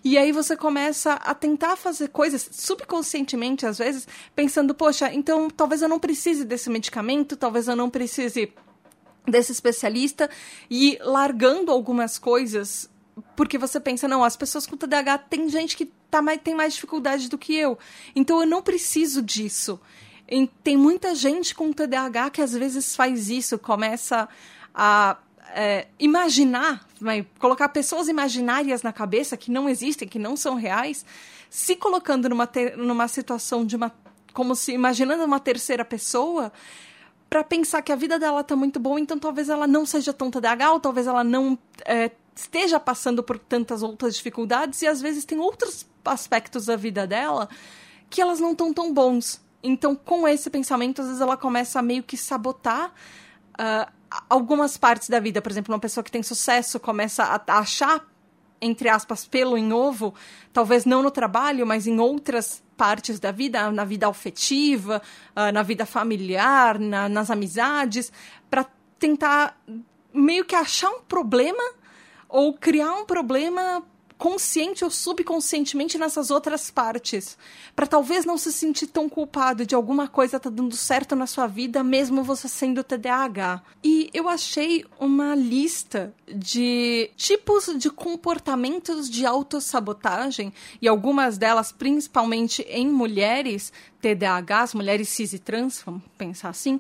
E 0.10 0.18
aí 0.18 0.32
você 0.32 0.56
começa 0.56 1.16
a 1.16 1.36
tentar 1.36 1.76
fazer 1.76 2.08
coisas 2.08 2.48
subconscientemente, 2.54 3.66
às 3.66 3.78
vezes, 3.78 4.08
pensando, 4.34 4.74
poxa, 4.74 5.14
então 5.14 5.50
talvez 5.50 5.82
eu 5.82 5.90
não 5.90 6.00
precise 6.00 6.46
desse 6.46 6.70
medicamento, 6.70 7.36
talvez 7.36 7.68
eu 7.68 7.76
não 7.76 7.90
precise 7.90 8.54
desse 9.28 9.52
especialista, 9.52 10.30
e 10.72 10.98
largando 11.02 11.74
algumas 11.74 12.18
coisas 12.18 12.90
porque 13.36 13.58
você 13.58 13.82
pensa, 13.82 14.08
não, 14.08 14.24
as 14.24 14.38
pessoas 14.38 14.66
com 14.66 14.78
TDAH 14.78 15.18
tem 15.18 15.50
gente 15.50 15.76
que 15.76 15.92
tá 16.10 16.22
mais, 16.22 16.40
tem 16.42 16.56
mais 16.56 16.76
dificuldade 16.76 17.28
do 17.28 17.38
que 17.38 17.54
eu. 17.54 17.78
Então 18.16 18.40
eu 18.40 18.48
não 18.48 18.62
preciso 18.62 19.22
disso. 19.22 19.78
E 20.26 20.48
tem 20.64 20.78
muita 20.78 21.16
gente 21.16 21.54
com 21.54 21.74
TDAH 21.74 22.30
que 22.30 22.42
às 22.42 22.54
vezes 22.54 22.96
faz 22.96 23.30
isso, 23.30 23.60
começa 23.60 24.30
a 24.74 25.18
é, 25.50 25.88
imaginar, 26.00 26.87
vai 27.00 27.26
colocar 27.40 27.70
pessoas 27.70 28.08
imaginárias 28.08 28.82
na 28.84 28.94
cabeça 28.94 29.38
que 29.38 29.52
não 29.52 29.70
existem, 29.70 30.08
que 30.08 30.20
não 30.20 30.36
são 30.36 30.56
reais, 30.56 31.06
se 31.50 31.76
colocando 31.76 32.30
numa, 32.30 32.48
ter, 32.48 32.78
numa 32.78 33.08
situação 33.08 33.66
de 33.66 33.76
uma. 33.76 33.92
como 34.34 34.56
se 34.56 34.72
imaginando 34.74 35.24
uma 35.24 35.40
terceira 35.40 35.86
pessoa 35.86 36.52
para 37.30 37.44
pensar 37.44 37.82
que 37.82 37.92
a 37.92 37.96
vida 37.96 38.18
dela 38.18 38.44
tá 38.44 38.56
muito 38.56 38.80
boa, 38.80 39.00
então 39.00 39.20
talvez 39.20 39.50
ela 39.50 39.68
não 39.68 39.86
seja 39.86 40.14
tão 40.14 40.32
TDAH, 40.32 40.72
ou 40.74 40.80
talvez 40.80 41.08
ela 41.08 41.24
não 41.24 41.58
é, 41.86 42.12
esteja 42.36 42.80
passando 42.80 43.22
por 43.22 43.38
tantas 43.38 43.84
outras 43.84 44.16
dificuldades, 44.16 44.82
e 44.82 44.88
às 44.88 45.02
vezes 45.02 45.26
tem 45.26 45.40
outros 45.40 45.86
aspectos 46.06 46.66
da 46.66 46.76
vida 46.76 47.06
dela 47.06 47.50
que 48.10 48.22
elas 48.22 48.40
não 48.40 48.52
estão 48.54 48.74
tão 48.74 48.94
bons. 48.94 49.42
Então, 49.62 49.96
com 49.96 50.28
esse 50.28 50.50
pensamento, 50.50 51.02
às 51.02 51.08
vezes 51.08 51.22
ela 51.22 51.36
começa 51.36 51.80
a 51.80 51.82
meio 51.82 52.04
que 52.04 52.16
sabotar 52.16 52.94
uh, 53.60 53.92
algumas 54.30 54.78
partes 54.78 55.10
da 55.10 55.20
vida, 55.20 55.42
por 55.42 55.52
exemplo, 55.52 55.74
uma 55.74 55.80
pessoa 55.80 56.04
que 56.04 56.12
tem 56.12 56.24
sucesso 56.24 56.80
começa 56.80 57.24
a, 57.24 57.60
achar, 57.60 58.06
entre 58.62 58.90
aspas, 58.90 59.26
pelo 59.26 59.58
em 59.58 59.74
ovo, 59.74 60.14
talvez 60.54 60.86
não 60.86 61.04
no 61.04 61.12
trabalho, 61.12 61.66
mas 61.66 61.88
em 61.88 62.00
outras 62.00 62.64
partes 62.76 63.20
da 63.20 63.32
vida, 63.32 63.72
na 63.72 63.84
vida 63.84 64.08
afetiva, 64.08 65.02
uh, 65.36 65.52
na 65.52 65.64
vida 65.64 65.86
familiar, 65.86 66.80
na, 66.80 67.10
nas 67.10 67.30
amizades, 67.30 68.12
para 68.50 68.66
tentar 69.00 69.60
meio 70.14 70.46
que 70.46 70.56
achar 70.56 70.90
um 70.90 71.02
problema 71.02 71.64
ou 72.30 72.54
criar 72.54 72.94
um 72.94 73.06
problema 73.06 73.84
consciente 74.18 74.84
ou 74.84 74.90
subconscientemente 74.90 75.98
nessas 75.98 76.32
outras 76.32 76.72
partes, 76.72 77.38
para 77.76 77.86
talvez 77.86 78.26
não 78.26 78.38
se 78.38 78.52
sentir 78.52 78.88
tão 78.88 79.08
culpado 79.08 79.66
de 79.66 79.76
alguma 79.76 80.08
coisa 80.08 80.40
tá 80.40 80.50
dando 80.50 80.76
certo 80.76 81.16
na 81.16 81.28
sua 81.28 81.46
vida, 81.46 81.84
mesmo 81.84 82.24
você 82.24 82.48
sendo 82.48 82.84
TDAH. 82.84 83.62
E 83.84 84.10
eu 84.14 84.28
achei 84.28 84.84
uma 85.00 85.36
lista 85.36 86.14
de 86.28 87.12
tipos 87.16 87.68
de 87.78 87.90
comportamentos 87.90 89.10
de 89.10 89.26
autossabotagem, 89.26 90.52
e 90.82 90.88
algumas 90.88 91.38
delas 91.38 91.72
principalmente 91.72 92.64
em 92.64 92.88
mulheres, 92.90 93.72
TDAHs, 94.02 94.74
mulheres 94.74 95.10
cis 95.10 95.34
e 95.34 95.40
trans, 95.40 95.82
vamos 95.86 96.02
pensar 96.18 96.50
assim, 96.50 96.80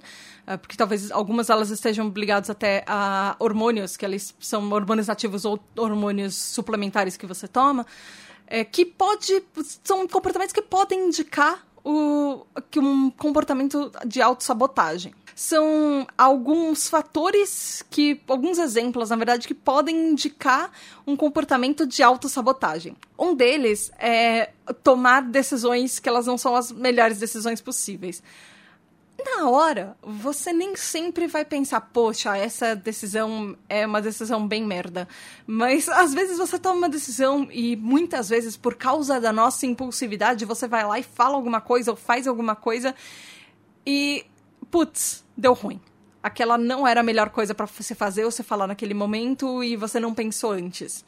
porque 0.56 0.78
talvez 0.78 1.12
algumas 1.12 1.48
delas 1.48 1.70
estejam 1.70 2.08
ligadas 2.16 2.50
até 2.50 2.86
a 2.88 3.36
hormônios, 3.38 3.98
que 3.98 4.06
eles 4.06 4.34
são 4.40 4.72
hormônios 4.72 5.10
ativos 5.10 5.44
ou 5.44 5.60
hormônios 5.76 6.36
suplementares 6.36 7.18
que 7.18 7.26
você 7.26 7.50
toma, 7.50 7.86
é, 8.48 8.64
que 8.64 8.86
pode, 8.86 9.44
são 9.84 10.08
comportamentos 10.08 10.54
que 10.54 10.62
podem 10.62 11.08
indicar 11.08 11.68
o, 11.84 12.46
que 12.72 12.80
um 12.80 13.10
comportamento 13.10 13.92
de 14.06 14.22
autossabotagem. 14.22 15.14
São 15.36 16.08
alguns 16.18 16.90
fatores 16.90 17.86
que, 17.90 18.20
alguns 18.28 18.58
exemplos, 18.58 19.10
na 19.10 19.16
verdade, 19.18 19.48
que 19.48 19.54
podem 19.54 20.12
indicar 20.12 20.72
um 21.06 21.16
comportamento 21.16 21.86
de 21.86 22.02
autossabotagem. 22.02 22.96
Um 23.20 23.36
deles 23.36 23.92
é 24.00 24.52
tomar 24.84 25.22
decisões 25.22 26.00
que 26.00 26.10
elas 26.10 26.26
não 26.26 26.38
são 26.38 26.56
as 26.56 26.72
melhores 26.72 27.20
decisões 27.20 27.62
possíveis 27.62 28.24
na 29.24 29.50
hora, 29.50 29.98
você 30.02 30.54
nem 30.54 30.76
sempre 30.76 31.28
vai 31.28 31.44
pensar, 31.44 31.82
poxa, 31.82 32.38
essa 32.38 32.76
decisão 32.76 33.58
é 33.68 33.86
uma 33.86 34.02
decisão 34.02 34.48
bem 34.48 34.66
merda. 34.66 35.08
Mas 35.46 35.90
às 35.90 36.14
vezes 36.14 36.38
você 36.38 36.60
toma 36.60 36.78
uma 36.78 36.90
decisão 36.90 37.48
e 37.52 37.76
muitas 37.76 38.30
vezes, 38.30 38.56
por 38.56 38.76
causa 38.76 39.20
da 39.20 39.34
nossa 39.34 39.66
impulsividade, 39.66 40.46
você 40.46 40.68
vai 40.68 40.86
lá 40.86 41.00
e 41.00 41.04
fala 41.04 41.36
alguma 41.36 41.60
coisa 41.60 41.92
ou 41.92 41.98
faz 41.98 42.28
alguma 42.28 42.56
coisa 42.56 42.94
e, 43.86 44.26
putz, 44.70 45.26
deu 45.36 45.54
ruim. 45.54 45.82
Aquela 46.22 46.58
não 46.58 46.88
era 46.88 47.00
a 47.00 47.04
melhor 47.04 47.30
coisa 47.30 47.56
para 47.56 47.66
você 47.66 47.96
fazer 47.96 48.26
ou 48.26 48.32
você 48.32 48.44
falar 48.44 48.68
naquele 48.68 48.94
momento 48.94 49.64
e 49.64 49.76
você 49.76 50.00
não 50.00 50.14
pensou 50.14 50.52
antes. 50.52 51.04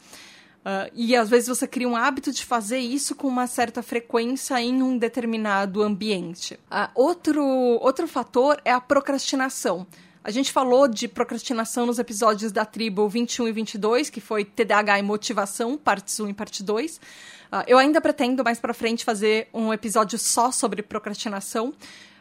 Uh, 0.59 0.91
e 0.93 1.15
às 1.15 1.29
vezes 1.29 1.47
você 1.47 1.65
cria 1.65 1.87
um 1.87 1.95
hábito 1.95 2.31
de 2.31 2.43
fazer 2.43 2.79
isso 2.79 3.15
com 3.15 3.27
uma 3.27 3.47
certa 3.47 3.81
frequência 3.81 4.59
em 4.61 4.83
um 4.83 4.97
determinado 4.97 5.81
ambiente. 5.81 6.55
Uh, 6.69 6.89
outro, 6.93 7.43
outro 7.43 8.07
fator 8.07 8.59
é 8.65 8.71
a 8.71 8.81
procrastinação. 8.81 9.87
A 10.21 10.31
gente 10.31 10.51
falou 10.51 10.87
de 10.87 11.07
procrastinação 11.07 11.85
nos 11.85 11.97
episódios 11.97 12.51
da 12.51 12.65
tribo 12.65 13.07
21 13.07 13.47
e 13.47 13.51
22, 13.53 14.09
que 14.09 14.19
foi 14.19 14.43
TDAH 14.43 14.99
e 14.99 15.01
motivação, 15.01 15.77
partes 15.77 16.19
1 16.19 16.29
e 16.29 16.33
parte 16.33 16.61
2. 16.61 16.97
Uh, 16.97 16.99
ah, 17.51 17.63
eu 17.65 17.77
ainda 17.77 18.01
pretendo 18.01 18.43
mais 18.43 18.59
para 18.59 18.73
frente 18.73 19.05
fazer 19.05 19.47
um 19.53 19.73
episódio 19.73 20.19
só 20.19 20.51
sobre 20.51 20.83
procrastinação, 20.83 21.73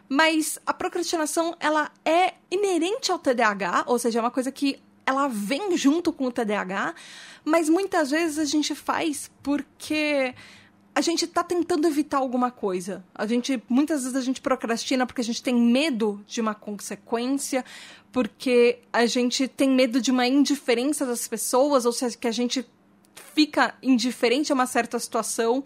mas 0.08 0.60
a 0.64 0.72
procrastinação 0.72 1.56
ela 1.58 1.90
é 2.04 2.34
inerente 2.50 3.10
ao 3.10 3.18
TDAH, 3.18 3.84
ou 3.86 3.98
seja, 3.98 4.20
é 4.20 4.22
uma 4.22 4.30
coisa 4.30 4.52
que 4.52 4.80
ela 5.08 5.26
vem 5.26 5.74
junto 5.74 6.12
com 6.12 6.26
o 6.26 6.30
TDAH, 6.30 6.94
mas 7.42 7.66
muitas 7.66 8.10
vezes 8.10 8.38
a 8.38 8.44
gente 8.44 8.74
faz 8.74 9.30
porque 9.42 10.34
a 10.94 11.00
gente 11.00 11.24
está 11.24 11.42
tentando 11.42 11.88
evitar 11.88 12.18
alguma 12.18 12.50
coisa. 12.50 13.02
A 13.14 13.26
gente 13.26 13.62
muitas 13.70 14.02
vezes 14.02 14.14
a 14.14 14.20
gente 14.20 14.42
procrastina 14.42 15.06
porque 15.06 15.22
a 15.22 15.24
gente 15.24 15.42
tem 15.42 15.54
medo 15.54 16.22
de 16.26 16.42
uma 16.42 16.54
consequência, 16.54 17.64
porque 18.12 18.80
a 18.92 19.06
gente 19.06 19.48
tem 19.48 19.70
medo 19.70 19.98
de 19.98 20.10
uma 20.10 20.26
indiferença 20.26 21.06
das 21.06 21.26
pessoas, 21.26 21.86
ou 21.86 21.92
seja, 21.92 22.14
que 22.14 22.28
a 22.28 22.32
gente 22.32 22.66
fica 23.34 23.74
indiferente 23.82 24.52
a 24.52 24.54
uma 24.54 24.66
certa 24.66 24.98
situação 24.98 25.64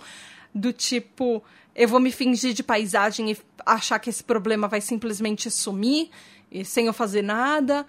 do 0.54 0.72
tipo, 0.72 1.42
eu 1.74 1.88
vou 1.88 1.98
me 1.98 2.12
fingir 2.12 2.52
de 2.52 2.62
paisagem 2.62 3.32
e 3.32 3.36
achar 3.66 3.98
que 3.98 4.08
esse 4.08 4.22
problema 4.22 4.68
vai 4.68 4.80
simplesmente 4.80 5.50
sumir, 5.50 6.10
sem 6.64 6.86
eu 6.86 6.92
fazer 6.92 7.22
nada. 7.22 7.84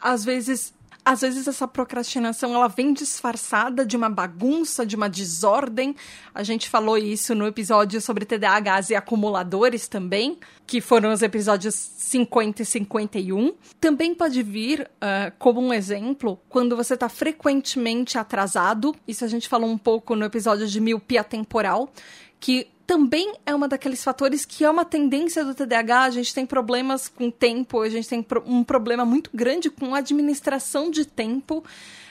Às 0.00 0.24
vezes 0.24 0.72
às 1.04 1.20
vezes 1.20 1.48
essa 1.48 1.66
procrastinação 1.66 2.54
ela 2.54 2.68
vem 2.68 2.92
disfarçada 2.92 3.84
de 3.84 3.96
uma 3.96 4.08
bagunça, 4.08 4.86
de 4.86 4.94
uma 4.94 5.08
desordem. 5.08 5.96
A 6.34 6.42
gente 6.42 6.68
falou 6.68 6.96
isso 6.96 7.34
no 7.34 7.46
episódio 7.46 8.00
sobre 8.00 8.24
TDAHs 8.24 8.90
e 8.90 8.94
acumuladores 8.94 9.88
também, 9.88 10.38
que 10.66 10.80
foram 10.80 11.12
os 11.12 11.22
episódios 11.22 11.74
50 11.74 12.62
e 12.62 12.64
51. 12.64 13.52
Também 13.80 14.14
pode 14.14 14.42
vir 14.42 14.82
uh, 14.82 15.32
como 15.38 15.60
um 15.60 15.72
exemplo 15.72 16.40
quando 16.48 16.76
você 16.76 16.94
está 16.94 17.08
frequentemente 17.08 18.16
atrasado. 18.16 18.94
Isso 19.06 19.24
a 19.24 19.28
gente 19.28 19.48
falou 19.48 19.68
um 19.68 19.78
pouco 19.78 20.14
no 20.14 20.24
episódio 20.24 20.68
de 20.68 20.80
miopia 20.80 21.24
temporal, 21.24 21.92
que 22.38 22.68
também 22.92 23.32
é 23.46 23.54
uma 23.54 23.66
daqueles 23.66 24.04
fatores 24.04 24.44
que 24.44 24.66
é 24.66 24.68
uma 24.68 24.84
tendência 24.84 25.42
do 25.42 25.54
TDAH. 25.54 26.02
A 26.02 26.10
gente 26.10 26.34
tem 26.34 26.44
problemas 26.44 27.08
com 27.08 27.30
tempo, 27.30 27.80
a 27.80 27.88
gente 27.88 28.06
tem 28.06 28.26
um 28.44 28.62
problema 28.62 29.02
muito 29.02 29.30
grande 29.32 29.70
com 29.70 29.94
administração 29.94 30.90
de 30.90 31.06
tempo. 31.06 31.64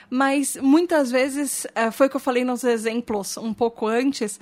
Mas 0.09 0.57
muitas 0.59 1.11
vezes, 1.11 1.67
eh, 1.75 1.91
foi 1.91 2.07
o 2.07 2.09
que 2.09 2.15
eu 2.15 2.19
falei 2.19 2.43
nos 2.43 2.63
exemplos 2.63 3.37
um 3.37 3.53
pouco 3.53 3.85
antes, 3.85 4.39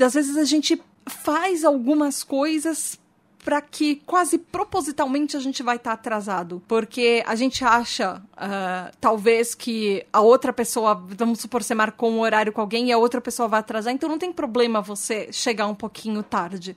às 0.00 0.14
vezes 0.14 0.36
a 0.36 0.44
gente 0.44 0.80
faz 1.04 1.64
algumas 1.64 2.22
coisas 2.22 2.96
para 3.44 3.60
que 3.60 3.96
quase 4.06 4.38
propositalmente 4.38 5.36
a 5.36 5.40
gente 5.40 5.62
vai 5.62 5.76
estar 5.76 5.90
tá 5.90 5.94
atrasado. 5.94 6.62
Porque 6.68 7.22
a 7.26 7.34
gente 7.34 7.64
acha, 7.64 8.22
uh, 8.34 8.96
talvez, 9.00 9.54
que 9.54 10.06
a 10.12 10.20
outra 10.20 10.52
pessoa, 10.52 10.94
vamos 10.94 11.40
supor, 11.40 11.62
você 11.62 11.74
marcou 11.74 12.10
um 12.10 12.20
horário 12.20 12.52
com 12.52 12.60
alguém 12.60 12.88
e 12.88 12.92
a 12.92 12.98
outra 12.98 13.20
pessoa 13.20 13.48
vai 13.48 13.60
atrasar, 13.60 13.92
então 13.92 14.08
não 14.08 14.18
tem 14.18 14.32
problema 14.32 14.80
você 14.80 15.32
chegar 15.32 15.66
um 15.66 15.74
pouquinho 15.74 16.22
tarde. 16.22 16.76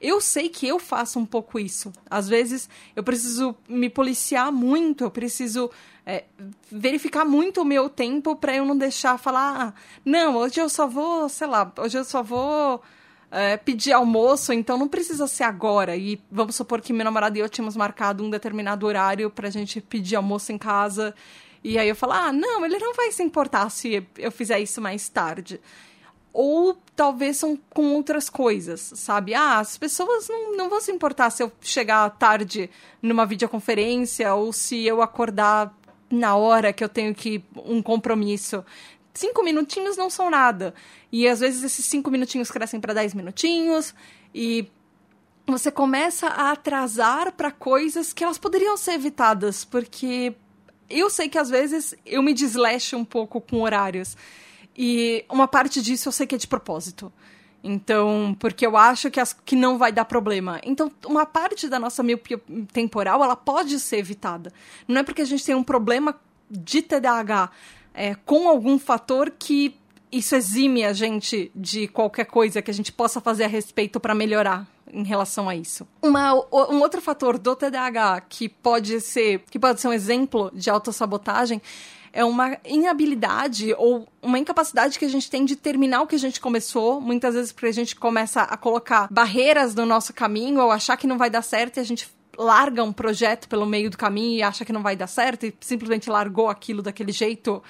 Eu 0.00 0.20
sei 0.20 0.48
que 0.48 0.66
eu 0.66 0.78
faço 0.78 1.18
um 1.18 1.26
pouco 1.26 1.58
isso. 1.58 1.92
Às 2.08 2.28
vezes 2.28 2.68
eu 2.96 3.04
preciso 3.04 3.54
me 3.68 3.88
policiar 3.88 4.50
muito, 4.50 5.04
eu 5.04 5.10
preciso 5.10 5.70
é, 6.04 6.24
verificar 6.72 7.24
muito 7.24 7.60
o 7.60 7.64
meu 7.64 7.88
tempo 7.88 8.34
para 8.34 8.56
eu 8.56 8.64
não 8.64 8.76
deixar 8.76 9.16
falar, 9.18 9.68
ah, 9.68 9.80
não, 10.04 10.36
hoje 10.36 10.60
eu 10.60 10.68
só 10.68 10.88
vou, 10.88 11.28
sei 11.28 11.46
lá, 11.46 11.70
hoje 11.78 11.98
eu 11.98 12.04
só 12.04 12.22
vou 12.22 12.82
é, 13.30 13.56
pedir 13.56 13.92
almoço, 13.92 14.52
então 14.52 14.76
não 14.76 14.88
precisa 14.88 15.26
ser 15.26 15.44
agora. 15.44 15.96
E 15.96 16.20
vamos 16.30 16.56
supor 16.56 16.80
que 16.80 16.92
meu 16.92 17.04
namorado 17.04 17.36
e 17.36 17.40
eu 17.40 17.48
tínhamos 17.48 17.76
marcado 17.76 18.24
um 18.24 18.30
determinado 18.30 18.86
horário 18.86 19.30
pra 19.30 19.50
gente 19.50 19.80
pedir 19.80 20.16
almoço 20.16 20.52
em 20.52 20.58
casa. 20.58 21.14
E 21.62 21.78
aí 21.78 21.88
eu 21.88 21.96
falo, 21.96 22.12
ah, 22.14 22.32
não, 22.32 22.64
ele 22.64 22.78
não 22.78 22.94
vai 22.94 23.12
se 23.12 23.22
importar 23.22 23.68
se 23.70 24.06
eu 24.18 24.32
fizer 24.32 24.58
isso 24.58 24.80
mais 24.80 25.08
tarde. 25.08 25.60
Ou 26.32 26.78
talvez 26.94 27.36
são 27.36 27.58
com 27.70 27.94
outras 27.94 28.30
coisas, 28.30 28.80
sabe? 28.94 29.34
Ah, 29.34 29.58
as 29.58 29.76
pessoas 29.76 30.28
não, 30.28 30.56
não 30.56 30.70
vão 30.70 30.80
se 30.80 30.92
importar 30.92 31.30
se 31.30 31.42
eu 31.42 31.52
chegar 31.60 32.08
tarde 32.10 32.70
numa 33.02 33.26
videoconferência 33.26 34.32
ou 34.34 34.52
se 34.52 34.86
eu 34.86 35.02
acordar 35.02 35.74
na 36.08 36.36
hora 36.36 36.72
que 36.72 36.82
eu 36.82 36.88
tenho 36.88 37.14
que 37.14 37.44
um 37.64 37.82
compromisso 37.82 38.64
cinco 39.14 39.42
minutinhos 39.42 39.96
não 39.96 40.10
são 40.10 40.30
nada. 40.30 40.74
E 41.10 41.26
às 41.26 41.40
vezes 41.40 41.62
esses 41.62 41.84
cinco 41.84 42.10
minutinhos 42.10 42.50
crescem 42.50 42.80
para 42.80 42.94
dez 42.94 43.14
minutinhos 43.14 43.94
e 44.34 44.68
você 45.46 45.70
começa 45.70 46.28
a 46.28 46.52
atrasar 46.52 47.32
para 47.32 47.50
coisas 47.50 48.12
que 48.12 48.22
elas 48.22 48.38
poderiam 48.38 48.76
ser 48.76 48.92
evitadas, 48.92 49.64
porque 49.64 50.34
eu 50.88 51.10
sei 51.10 51.28
que 51.28 51.38
às 51.38 51.50
vezes 51.50 51.94
eu 52.06 52.22
me 52.22 52.32
desleixo 52.32 52.96
um 52.96 53.04
pouco 53.04 53.40
com 53.40 53.62
horários. 53.62 54.16
E 54.76 55.24
uma 55.28 55.48
parte 55.48 55.82
disso 55.82 56.08
eu 56.08 56.12
sei 56.12 56.26
que 56.26 56.34
é 56.34 56.38
de 56.38 56.46
propósito. 56.46 57.12
Então, 57.62 58.34
porque 58.38 58.66
eu 58.66 58.76
acho 58.76 59.10
que, 59.10 59.20
as, 59.20 59.34
que 59.34 59.54
não 59.54 59.76
vai 59.76 59.92
dar 59.92 60.06
problema. 60.06 60.60
Então, 60.64 60.90
uma 61.04 61.26
parte 61.26 61.68
da 61.68 61.78
nossa 61.78 62.02
miopia 62.02 62.40
temporal, 62.72 63.22
ela 63.22 63.36
pode 63.36 63.78
ser 63.78 63.98
evitada. 63.98 64.52
Não 64.88 65.00
é 65.00 65.02
porque 65.02 65.20
a 65.20 65.26
gente 65.26 65.44
tem 65.44 65.54
um 65.54 65.62
problema 65.62 66.18
de 66.50 66.80
TDAH 66.80 67.50
é, 67.94 68.14
com 68.14 68.48
algum 68.48 68.78
fator 68.78 69.32
que 69.38 69.74
isso 70.10 70.34
exime 70.34 70.84
a 70.84 70.92
gente 70.92 71.50
de 71.54 71.86
qualquer 71.86 72.24
coisa 72.24 72.60
que 72.60 72.70
a 72.70 72.74
gente 72.74 72.92
possa 72.92 73.20
fazer 73.20 73.44
a 73.44 73.48
respeito 73.48 74.00
para 74.00 74.14
melhorar 74.14 74.66
em 74.92 75.04
relação 75.04 75.48
a 75.48 75.54
isso. 75.54 75.86
Uma, 76.02 76.34
um 76.34 76.80
outro 76.80 77.00
fator 77.00 77.38
do 77.38 77.54
TDAH 77.54 78.22
que 78.22 78.48
pode 78.48 79.00
ser 79.00 79.44
que 79.50 79.58
pode 79.58 79.80
ser 79.80 79.88
um 79.88 79.92
exemplo 79.92 80.50
de 80.52 80.68
autossabotagem 80.68 81.62
é 82.12 82.24
uma 82.24 82.58
inabilidade 82.64 83.72
ou 83.78 84.08
uma 84.20 84.36
incapacidade 84.36 84.98
que 84.98 85.04
a 85.04 85.08
gente 85.08 85.30
tem 85.30 85.44
de 85.44 85.54
terminar 85.54 86.02
o 86.02 86.06
que 86.08 86.16
a 86.16 86.18
gente 86.18 86.40
começou. 86.40 87.00
Muitas 87.00 87.34
vezes 87.34 87.52
porque 87.52 87.66
a 87.68 87.72
gente 87.72 87.94
começa 87.94 88.42
a 88.42 88.56
colocar 88.56 89.06
barreiras 89.10 89.76
no 89.76 89.86
nosso 89.86 90.12
caminho 90.12 90.60
ou 90.60 90.72
achar 90.72 90.96
que 90.96 91.06
não 91.06 91.16
vai 91.16 91.30
dar 91.30 91.42
certo 91.42 91.76
e 91.76 91.80
a 91.80 91.84
gente 91.84 92.08
larga 92.40 92.82
um 92.82 92.92
projeto 92.92 93.46
pelo 93.48 93.66
meio 93.66 93.90
do 93.90 93.98
caminho 93.98 94.38
e 94.38 94.42
acha 94.42 94.64
que 94.64 94.72
não 94.72 94.82
vai 94.82 94.96
dar 94.96 95.06
certo 95.06 95.44
e 95.44 95.54
simplesmente 95.60 96.08
largou 96.08 96.48
aquilo 96.48 96.80
daquele 96.82 97.12
jeito 97.12 97.62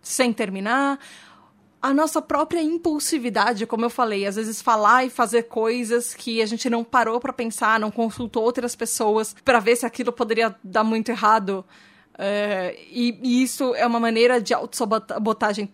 sem 0.00 0.32
terminar. 0.32 0.98
A 1.80 1.92
nossa 1.92 2.22
própria 2.22 2.62
impulsividade, 2.62 3.66
como 3.66 3.84
eu 3.84 3.90
falei, 3.90 4.24
às 4.24 4.36
vezes 4.36 4.62
falar 4.62 5.04
e 5.04 5.10
fazer 5.10 5.44
coisas 5.44 6.14
que 6.14 6.40
a 6.40 6.46
gente 6.46 6.70
não 6.70 6.84
parou 6.84 7.18
para 7.18 7.32
pensar, 7.32 7.80
não 7.80 7.90
consultou 7.90 8.44
outras 8.44 8.76
pessoas 8.76 9.34
para 9.44 9.58
ver 9.58 9.74
se 9.74 9.84
aquilo 9.84 10.12
poderia 10.12 10.54
dar 10.62 10.84
muito 10.84 11.08
errado. 11.08 11.64
Uh, 12.14 12.78
e, 12.88 13.18
e 13.20 13.42
isso 13.42 13.74
é 13.74 13.84
uma 13.84 13.98
maneira 13.98 14.40
de 14.40 14.54
autossabotagem. 14.54 15.68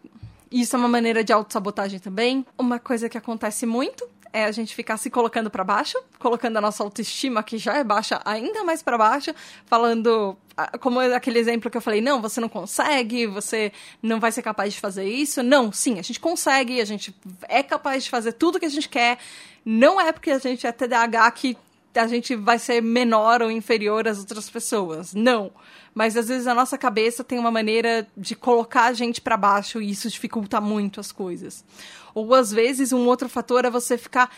Isso 0.51 0.75
é 0.75 0.79
uma 0.79 0.89
maneira 0.89 1.23
de 1.23 1.31
autossabotagem 1.31 1.99
também. 1.99 2.47
Uma 2.57 2.79
coisa 2.79 3.11
que 3.11 3.19
acontece 3.19 3.67
muito 3.67 4.09
é 4.39 4.45
a 4.45 4.53
gente 4.53 4.75
ficar 4.75 4.97
se 4.97 5.11
colocando 5.11 5.51
para 5.51 5.65
baixo, 5.65 5.99
colocando 6.19 6.57
a 6.57 6.61
nossa 6.61 6.83
autoestima, 6.83 7.43
que 7.43 7.59
já 7.59 7.77
é 7.77 7.85
baixa, 7.85 8.21
ainda 8.25 8.65
mais 8.65 8.83
para 8.83 8.97
baixo, 8.97 9.35
falando 9.67 10.37
como 10.81 10.99
aquele 11.01 11.39
exemplo 11.39 11.71
que 11.71 11.77
eu 11.77 11.81
falei, 11.81 12.01
não, 12.01 12.21
você 12.21 12.41
não 12.41 12.49
consegue, 12.49 13.27
você 13.27 13.73
não 14.03 14.19
vai 14.19 14.33
ser 14.33 14.43
capaz 14.43 14.75
de 14.75 14.81
fazer 14.81 15.09
isso. 15.09 15.43
Não, 15.43 15.73
sim, 15.73 15.99
a 15.99 16.03
gente 16.03 16.19
consegue, 16.19 16.81
a 16.81 16.85
gente 16.85 17.15
é 17.49 17.63
capaz 17.63 18.05
de 18.05 18.11
fazer 18.11 18.33
tudo 18.33 18.59
que 18.59 18.67
a 18.67 18.71
gente 18.71 18.89
quer. 18.89 19.19
Não 19.65 20.01
é 20.01 20.13
porque 20.13 20.31
a 20.31 20.39
gente 20.39 20.67
é 20.67 20.73
TDAH 20.73 21.31
que 21.33 21.57
a 21.95 22.07
gente 22.07 22.37
vai 22.37 22.59
ser 22.59 22.83
menor 22.83 23.43
ou 23.43 23.51
inferior 23.51 24.07
às 24.07 24.19
outras 24.19 24.49
pessoas. 24.49 25.15
Não. 25.15 25.51
Mas 25.95 26.17
às 26.17 26.29
vezes 26.29 26.47
a 26.47 26.55
nossa 26.55 26.79
cabeça 26.79 27.25
tem 27.25 27.39
uma 27.39 27.51
maneira 27.51 28.07
de 28.17 28.37
colocar 28.37 28.85
a 28.85 28.93
gente 28.93 29.21
para 29.21 29.37
baixo 29.37 29.81
e 29.81 29.91
isso 29.91 30.09
dificulta 30.09 30.61
muito 30.61 31.01
as 31.01 31.11
coisas. 31.11 31.65
Ou 32.15 32.35
às 32.35 32.53
vezes 32.53 32.93
um 32.93 33.07
outro 33.07 33.29
fator 33.29 33.65
é 33.65 33.71
você 33.71 33.99
ficar 33.99 34.31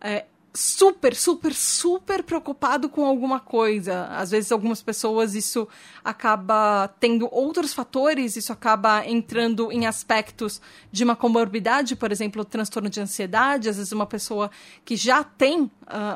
é, 0.00 0.24
super, 0.54 1.16
super, 1.16 1.52
super 1.52 2.22
preocupado 2.22 2.88
com 2.88 3.04
alguma 3.04 3.40
coisa. 3.40 4.06
Às 4.06 4.30
vezes, 4.30 4.52
algumas 4.52 4.80
pessoas 4.80 5.34
isso 5.34 5.66
acaba 6.04 6.88
tendo 7.00 7.28
outros 7.32 7.74
fatores, 7.74 8.36
isso 8.36 8.52
acaba 8.52 9.04
entrando 9.04 9.72
em 9.72 9.86
aspectos 9.86 10.60
de 10.92 11.02
uma 11.02 11.16
comorbidade, 11.16 11.96
por 11.96 12.12
exemplo, 12.12 12.44
transtorno 12.44 12.88
de 12.88 13.00
ansiedade. 13.00 13.68
Às 13.68 13.78
vezes, 13.78 13.90
uma 13.90 14.06
pessoa 14.06 14.48
que 14.84 14.94
já 14.94 15.24
tem 15.24 15.62
uh, 15.62 15.70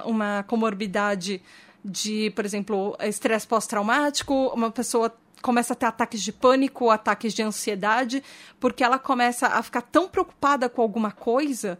uma 0.04 0.44
comorbidade 0.44 1.42
de, 1.84 2.30
por 2.30 2.44
exemplo, 2.44 2.96
estresse 3.00 3.46
pós-traumático, 3.46 4.32
uma 4.54 4.70
pessoa 4.70 5.12
começa 5.42 5.72
a 5.72 5.76
ter 5.76 5.86
ataques 5.86 6.22
de 6.22 6.32
pânico, 6.32 6.90
ataques 6.90 7.32
de 7.32 7.42
ansiedade, 7.42 8.22
porque 8.58 8.82
ela 8.82 8.98
começa 8.98 9.46
a 9.46 9.62
ficar 9.62 9.82
tão 9.82 10.08
preocupada 10.08 10.68
com 10.68 10.82
alguma 10.82 11.12
coisa 11.12 11.78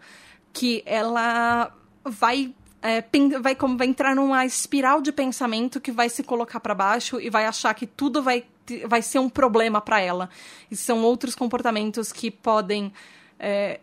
que 0.53 0.83
ela 0.87 1.73
vai 2.09 2.55
é, 2.81 3.03
vai, 3.41 3.57
vai 3.57 3.87
entrar 3.87 4.15
numa 4.15 4.47
espiral 4.47 5.01
de 5.01 5.11
pensamento 5.13 5.81
que 5.81 5.91
vai 5.91 6.09
se 6.09 6.23
colocar 6.23 6.61
para 6.61 6.75
baixo 6.75 7.21
e 7.21 7.29
vai 7.29 7.45
achar 7.45 7.75
que 7.75 7.87
tudo 7.87 8.23
vai, 8.23 8.45
vai 8.87 9.03
ser 9.03 9.19
um 9.19 9.29
problema 9.29 9.81
para 9.81 10.01
ela. 10.01 10.31
E 10.71 10.77
são 10.77 11.03
outros 11.03 11.35
comportamentos 11.35 12.13
que 12.13 12.31
podem 12.31 12.93
é, 13.39 13.81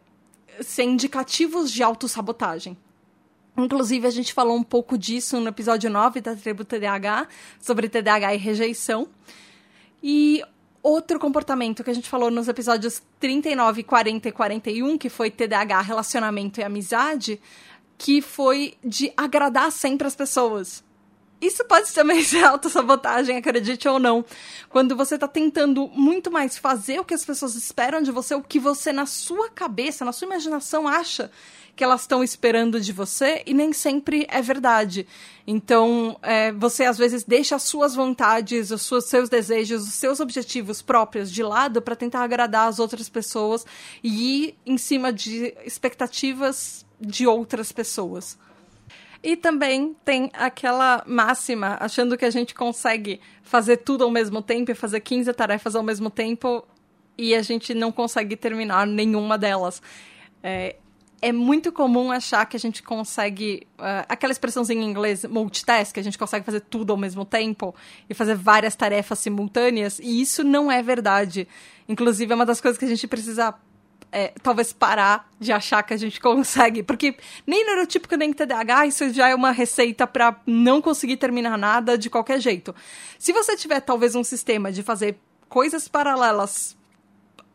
ser 0.61 0.83
indicativos 0.83 1.71
de 1.71 1.83
autossabotagem. 1.83 2.77
Inclusive, 3.57 4.05
a 4.05 4.11
gente 4.11 4.33
falou 4.33 4.55
um 4.55 4.63
pouco 4.63 4.97
disso 4.97 5.39
no 5.39 5.47
episódio 5.47 5.89
9 5.89 6.19
da 6.19 6.35
Tribo 6.35 6.65
TDAH, 6.65 7.27
sobre 7.59 7.87
TDAH 7.87 8.35
e 8.35 8.37
rejeição. 8.37 9.07
E 10.03 10.43
outro 10.83 11.17
comportamento 11.17 11.83
que 11.83 11.89
a 11.89 11.93
gente 11.93 12.09
falou 12.09 12.29
nos 12.29 12.49
episódios 12.49 13.01
39, 13.19 13.83
40 13.83 14.27
e 14.27 14.31
41, 14.31 14.97
que 14.97 15.09
foi 15.09 15.31
TDAH, 15.31 15.81
relacionamento 15.81 16.59
e 16.59 16.63
amizade, 16.63 17.41
que 17.97 18.21
foi 18.21 18.75
de 18.83 19.11
agradar 19.15 19.71
sempre 19.71 20.07
as 20.07 20.15
pessoas. 20.15 20.83
Isso 21.41 21.63
pode 21.65 21.91
também 21.93 22.23
ser 22.23 22.43
autossabotagem, 22.43 23.37
acredite 23.37 23.87
ou 23.87 23.99
não. 23.99 24.25
Quando 24.69 24.95
você 24.95 25.15
está 25.15 25.27
tentando 25.27 25.87
muito 25.89 26.31
mais 26.31 26.57
fazer 26.57 26.99
o 26.99 27.05
que 27.05 27.13
as 27.13 27.25
pessoas 27.25 27.55
esperam 27.55 28.01
de 28.01 28.11
você, 28.11 28.33
o 28.35 28.41
que 28.41 28.59
você, 28.59 28.91
na 28.91 29.05
sua 29.05 29.49
cabeça, 29.49 30.05
na 30.05 30.11
sua 30.11 30.25
imaginação, 30.25 30.87
acha 30.87 31.31
que 31.75 31.83
elas 31.83 32.01
estão 32.01 32.23
esperando 32.23 32.79
de 32.79 32.93
você 32.93 33.43
e 33.45 33.53
nem 33.53 33.73
sempre 33.73 34.25
é 34.29 34.41
verdade. 34.41 35.05
Então, 35.45 36.17
é, 36.21 36.51
você 36.53 36.85
às 36.85 36.97
vezes 36.97 37.25
deixa 37.25 37.57
as 37.57 37.63
suas 37.63 37.93
vontades, 37.93 38.71
os 38.71 38.81
seus, 38.81 39.05
seus 39.05 39.27
desejos, 39.27 39.85
os 39.85 39.93
seus 39.93 40.21
objetivos 40.21 40.81
próprios 40.81 41.29
de 41.29 41.43
lado 41.43 41.81
para 41.81 41.95
tentar 41.95 42.23
agradar 42.23 42.69
as 42.69 42.79
outras 42.79 43.09
pessoas 43.09 43.65
e 44.01 44.45
ir 44.45 44.55
em 44.65 44.77
cima 44.77 45.11
de 45.11 45.53
expectativas 45.65 46.84
de 46.99 47.27
outras 47.27 47.71
pessoas. 47.71 48.37
E 49.23 49.35
também 49.35 49.95
tem 50.05 50.29
aquela 50.33 51.03
máxima, 51.07 51.77
achando 51.79 52.17
que 52.17 52.25
a 52.25 52.29
gente 52.29 52.53
consegue 52.53 53.19
fazer 53.41 53.77
tudo 53.77 54.03
ao 54.03 54.11
mesmo 54.11 54.41
tempo 54.41 54.71
e 54.71 54.75
fazer 54.75 54.99
15 54.99 55.33
tarefas 55.33 55.75
ao 55.75 55.81
mesmo 55.81 56.09
tempo 56.09 56.63
e 57.17 57.33
a 57.33 57.41
gente 57.41 57.73
não 57.73 57.91
consegue 57.91 58.35
terminar 58.35 58.85
nenhuma 58.85 59.37
delas. 59.37 59.81
É, 60.43 60.75
é 61.21 61.31
muito 61.31 61.71
comum 61.71 62.11
achar 62.11 62.45
que 62.45 62.55
a 62.55 62.59
gente 62.59 62.83
consegue. 62.83 63.65
Uh, 63.79 64.05
aquela 64.07 64.31
expressãozinha 64.31 64.83
em 64.83 64.89
inglês, 64.89 65.23
multitask, 65.25 65.93
que 65.93 65.99
a 65.99 66.03
gente 66.03 66.17
consegue 66.17 66.45
fazer 66.45 66.59
tudo 66.61 66.91
ao 66.91 66.97
mesmo 66.97 67.25
tempo 67.25 67.73
e 68.09 68.13
fazer 68.13 68.35
várias 68.35 68.75
tarefas 68.75 69.19
simultâneas, 69.19 69.99
e 69.99 70.21
isso 70.21 70.43
não 70.43 70.71
é 70.71 70.83
verdade. 70.83 71.47
Inclusive, 71.87 72.31
é 72.31 72.35
uma 72.35 72.45
das 72.45 72.61
coisas 72.61 72.77
que 72.77 72.85
a 72.85 72.87
gente 72.89 73.07
precisa. 73.07 73.55
É, 74.11 74.33
talvez 74.41 74.71
parar 74.71 75.29
de 75.37 75.51
achar 75.51 75.83
que 75.83 75.93
a 75.93 75.97
gente 75.97 76.21
consegue, 76.21 76.81
porque 76.81 77.17
nem 77.45 77.65
neurotípico 77.65 78.15
nem 78.15 78.31
TDAH, 78.31 78.87
isso 78.87 79.09
já 79.13 79.27
é 79.27 79.35
uma 79.35 79.51
receita 79.51 80.07
para 80.07 80.39
não 80.47 80.81
conseguir 80.81 81.17
terminar 81.17 81.57
nada 81.57 81.97
de 81.97 82.09
qualquer 82.09 82.39
jeito. 82.39 82.73
Se 83.19 83.33
você 83.33 83.57
tiver 83.57 83.81
talvez 83.81 84.15
um 84.15 84.23
sistema 84.23 84.71
de 84.71 84.83
fazer 84.83 85.17
coisas 85.49 85.89
paralelas 85.89 86.77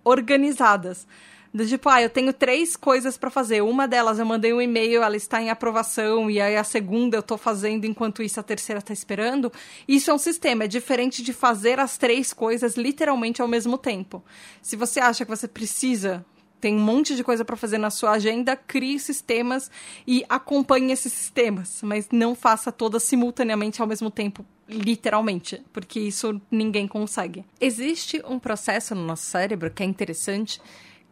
organizadas, 0.04 1.06
do 1.52 1.66
tipo, 1.66 1.88
ah, 1.88 2.00
eu 2.00 2.08
tenho 2.08 2.32
três 2.32 2.76
coisas 2.76 3.16
para 3.16 3.28
fazer. 3.28 3.60
Uma 3.60 3.88
delas 3.88 4.20
eu 4.20 4.24
mandei 4.24 4.52
um 4.52 4.62
e-mail, 4.62 5.02
ela 5.02 5.16
está 5.16 5.42
em 5.42 5.50
aprovação, 5.50 6.30
e 6.30 6.40
aí 6.40 6.56
a 6.56 6.62
segunda 6.62 7.16
eu 7.16 7.20
estou 7.20 7.36
fazendo 7.36 7.84
enquanto 7.84 8.22
isso 8.22 8.38
a 8.38 8.42
terceira 8.42 8.78
está 8.78 8.92
esperando. 8.92 9.52
Isso 9.86 10.10
é 10.10 10.14
um 10.14 10.18
sistema, 10.18 10.64
é 10.64 10.68
diferente 10.68 11.22
de 11.22 11.32
fazer 11.32 11.80
as 11.80 11.98
três 11.98 12.32
coisas 12.32 12.76
literalmente 12.76 13.42
ao 13.42 13.48
mesmo 13.48 13.76
tempo. 13.76 14.24
Se 14.62 14.76
você 14.76 15.00
acha 15.00 15.24
que 15.24 15.30
você 15.30 15.48
precisa 15.48 16.24
tem 16.60 16.76
um 16.76 16.80
monte 16.80 17.16
de 17.16 17.24
coisa 17.24 17.44
para 17.44 17.56
fazer 17.56 17.78
na 17.78 17.90
sua 17.90 18.12
agenda, 18.12 18.54
crie 18.54 18.98
sistemas 18.98 19.70
e 20.06 20.24
acompanhe 20.28 20.92
esses 20.92 21.12
sistemas, 21.12 21.80
mas 21.82 22.08
não 22.12 22.34
faça 22.34 22.70
todas 22.70 23.02
simultaneamente 23.02 23.80
ao 23.80 23.88
mesmo 23.88 24.10
tempo, 24.10 24.44
literalmente, 24.68 25.62
porque 25.72 25.98
isso 25.98 26.40
ninguém 26.50 26.86
consegue. 26.86 27.44
Existe 27.60 28.22
um 28.26 28.38
processo 28.38 28.94
no 28.94 29.04
nosso 29.04 29.24
cérebro 29.24 29.70
que 29.70 29.82
é 29.82 29.86
interessante 29.86 30.60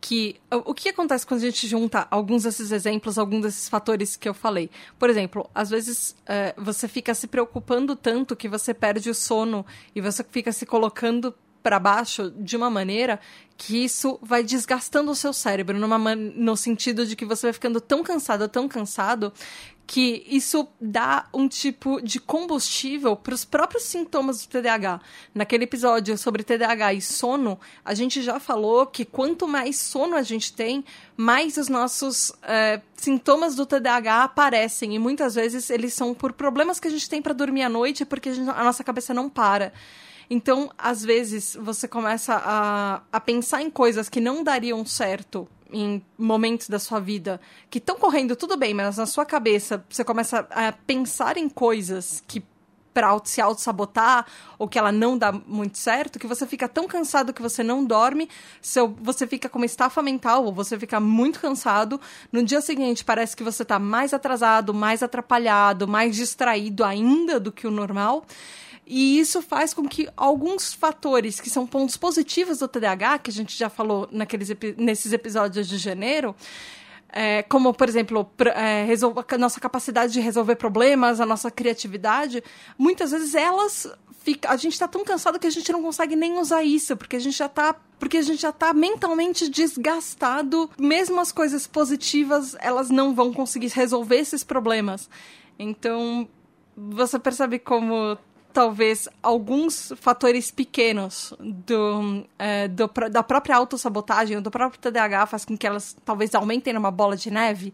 que 0.00 0.36
o 0.50 0.72
que 0.72 0.90
acontece 0.90 1.26
quando 1.26 1.40
a 1.40 1.44
gente 1.44 1.66
junta 1.66 2.06
alguns 2.10 2.44
desses 2.44 2.70
exemplos, 2.70 3.18
alguns 3.18 3.42
desses 3.42 3.68
fatores 3.68 4.16
que 4.16 4.28
eu 4.28 4.34
falei? 4.34 4.70
Por 4.98 5.10
exemplo, 5.10 5.48
às 5.54 5.70
vezes 5.70 6.14
é, 6.26 6.54
você 6.56 6.86
fica 6.86 7.14
se 7.14 7.26
preocupando 7.26 7.96
tanto 7.96 8.36
que 8.36 8.48
você 8.48 8.72
perde 8.72 9.10
o 9.10 9.14
sono 9.14 9.66
e 9.94 10.00
você 10.00 10.24
fica 10.24 10.52
se 10.52 10.64
colocando 10.64 11.34
para 11.62 11.78
baixo 11.78 12.30
de 12.30 12.56
uma 12.56 12.70
maneira 12.70 13.20
que 13.56 13.84
isso 13.84 14.18
vai 14.22 14.44
desgastando 14.44 15.10
o 15.10 15.16
seu 15.16 15.32
cérebro, 15.32 15.76
numa, 15.78 16.14
no 16.14 16.56
sentido 16.56 17.04
de 17.04 17.16
que 17.16 17.24
você 17.24 17.46
vai 17.46 17.52
ficando 17.52 17.80
tão 17.80 18.04
cansado, 18.04 18.48
tão 18.48 18.68
cansado, 18.68 19.32
que 19.88 20.22
isso 20.28 20.68
dá 20.78 21.26
um 21.32 21.48
tipo 21.48 21.98
de 22.02 22.20
combustível 22.20 23.16
para 23.16 23.34
os 23.34 23.46
próprios 23.46 23.84
sintomas 23.84 24.44
do 24.44 24.50
TDAH. 24.50 25.00
Naquele 25.34 25.64
episódio 25.64 26.16
sobre 26.18 26.44
TDAH 26.44 26.92
e 26.92 27.00
sono, 27.00 27.58
a 27.82 27.94
gente 27.94 28.20
já 28.20 28.38
falou 28.38 28.86
que 28.86 29.06
quanto 29.06 29.48
mais 29.48 29.78
sono 29.78 30.14
a 30.14 30.22
gente 30.22 30.52
tem, 30.52 30.84
mais 31.16 31.56
os 31.56 31.70
nossos 31.70 32.30
é, 32.42 32.82
sintomas 32.96 33.56
do 33.56 33.64
TDAH 33.64 34.24
aparecem. 34.24 34.94
E 34.94 34.98
muitas 34.98 35.36
vezes 35.36 35.70
eles 35.70 35.94
são 35.94 36.12
por 36.12 36.34
problemas 36.34 36.78
que 36.78 36.86
a 36.86 36.90
gente 36.90 37.08
tem 37.08 37.22
para 37.22 37.32
dormir 37.32 37.62
à 37.62 37.68
noite, 37.70 38.04
porque 38.04 38.28
a, 38.28 38.34
gente, 38.34 38.50
a 38.50 38.62
nossa 38.62 38.84
cabeça 38.84 39.14
não 39.14 39.30
para. 39.30 39.72
Então, 40.30 40.70
às 40.76 41.02
vezes, 41.02 41.56
você 41.60 41.88
começa 41.88 42.34
a, 42.34 43.02
a 43.10 43.20
pensar 43.20 43.62
em 43.62 43.70
coisas 43.70 44.08
que 44.08 44.20
não 44.20 44.44
dariam 44.44 44.84
certo 44.84 45.48
em 45.72 46.02
momentos 46.16 46.68
da 46.68 46.78
sua 46.78 46.98
vida 46.98 47.40
que 47.70 47.78
estão 47.78 47.96
correndo 47.96 48.34
tudo 48.34 48.56
bem, 48.56 48.72
mas 48.72 48.96
na 48.96 49.06
sua 49.06 49.24
cabeça 49.24 49.84
você 49.88 50.02
começa 50.02 50.46
a 50.50 50.72
pensar 50.72 51.36
em 51.36 51.48
coisas 51.48 52.22
que 52.26 52.42
para 52.98 53.16
se 53.22 53.40
auto-sabotar 53.40 54.26
ou 54.58 54.66
que 54.66 54.76
ela 54.76 54.90
não 54.90 55.16
dá 55.16 55.30
muito 55.30 55.78
certo, 55.78 56.18
que 56.18 56.26
você 56.26 56.44
fica 56.44 56.68
tão 56.68 56.88
cansado 56.88 57.32
que 57.32 57.40
você 57.40 57.62
não 57.62 57.84
dorme, 57.84 58.28
seu, 58.60 58.88
você 59.00 59.24
fica 59.24 59.48
com 59.48 59.58
uma 59.58 59.66
estafa 59.66 60.02
mental 60.02 60.44
ou 60.44 60.52
você 60.52 60.76
fica 60.76 60.98
muito 60.98 61.38
cansado. 61.38 62.00
No 62.32 62.42
dia 62.42 62.60
seguinte, 62.60 63.04
parece 63.04 63.36
que 63.36 63.44
você 63.44 63.62
está 63.62 63.78
mais 63.78 64.12
atrasado, 64.12 64.74
mais 64.74 65.00
atrapalhado, 65.00 65.86
mais 65.86 66.16
distraído 66.16 66.82
ainda 66.82 67.38
do 67.38 67.52
que 67.52 67.68
o 67.68 67.70
normal. 67.70 68.24
E 68.90 69.18
isso 69.18 69.42
faz 69.42 69.74
com 69.74 69.86
que 69.86 70.08
alguns 70.16 70.72
fatores 70.72 71.38
que 71.42 71.50
são 71.50 71.66
pontos 71.66 71.94
positivos 71.98 72.60
do 72.60 72.66
TDAH, 72.66 73.18
que 73.18 73.30
a 73.30 73.32
gente 73.34 73.54
já 73.54 73.68
falou 73.68 74.08
naqueles, 74.10 74.48
nesses 74.78 75.12
episódios 75.12 75.68
de 75.68 75.76
janeiro, 75.76 76.34
é, 77.10 77.42
como, 77.42 77.74
por 77.74 77.86
exemplo, 77.86 78.30
é, 78.54 78.86
a 79.34 79.38
nossa 79.38 79.60
capacidade 79.60 80.14
de 80.14 80.20
resolver 80.20 80.56
problemas, 80.56 81.20
a 81.20 81.26
nossa 81.26 81.50
criatividade, 81.50 82.42
muitas 82.78 83.10
vezes 83.10 83.34
elas 83.34 83.86
a 84.46 84.56
gente 84.56 84.74
está 84.74 84.86
tão 84.86 85.04
cansado 85.04 85.38
que 85.38 85.46
a 85.46 85.50
gente 85.50 85.72
não 85.72 85.82
consegue 85.82 86.14
nem 86.14 86.38
usar 86.38 86.62
isso, 86.62 86.94
porque 86.96 87.16
a 87.16 87.18
gente 87.18 87.36
já 87.36 87.46
está 87.46 87.74
porque 87.98 88.18
a 88.18 88.22
gente 88.22 88.42
já 88.42 88.50
está 88.50 88.74
mentalmente 88.74 89.48
desgastado, 89.48 90.70
mesmo 90.78 91.18
as 91.18 91.32
coisas 91.32 91.66
positivas, 91.66 92.54
elas 92.60 92.90
não 92.90 93.14
vão 93.14 93.32
conseguir 93.32 93.68
resolver 93.68 94.16
esses 94.16 94.44
problemas. 94.44 95.08
Então, 95.58 96.28
você 96.76 97.18
percebe 97.18 97.58
como 97.58 98.16
talvez 98.58 99.08
alguns 99.22 99.92
fatores 100.00 100.50
pequenos 100.50 101.32
do, 101.38 102.26
é, 102.36 102.66
do, 102.66 102.90
da 103.08 103.22
própria 103.22 103.54
autossabotagem, 103.54 104.42
do 104.42 104.50
próprio 104.50 104.80
TDAH, 104.80 105.26
faz 105.26 105.44
com 105.44 105.56
que 105.56 105.64
elas 105.64 105.96
talvez 106.04 106.34
aumentem 106.34 106.72
numa 106.72 106.90
bola 106.90 107.16
de 107.16 107.30
neve 107.30 107.72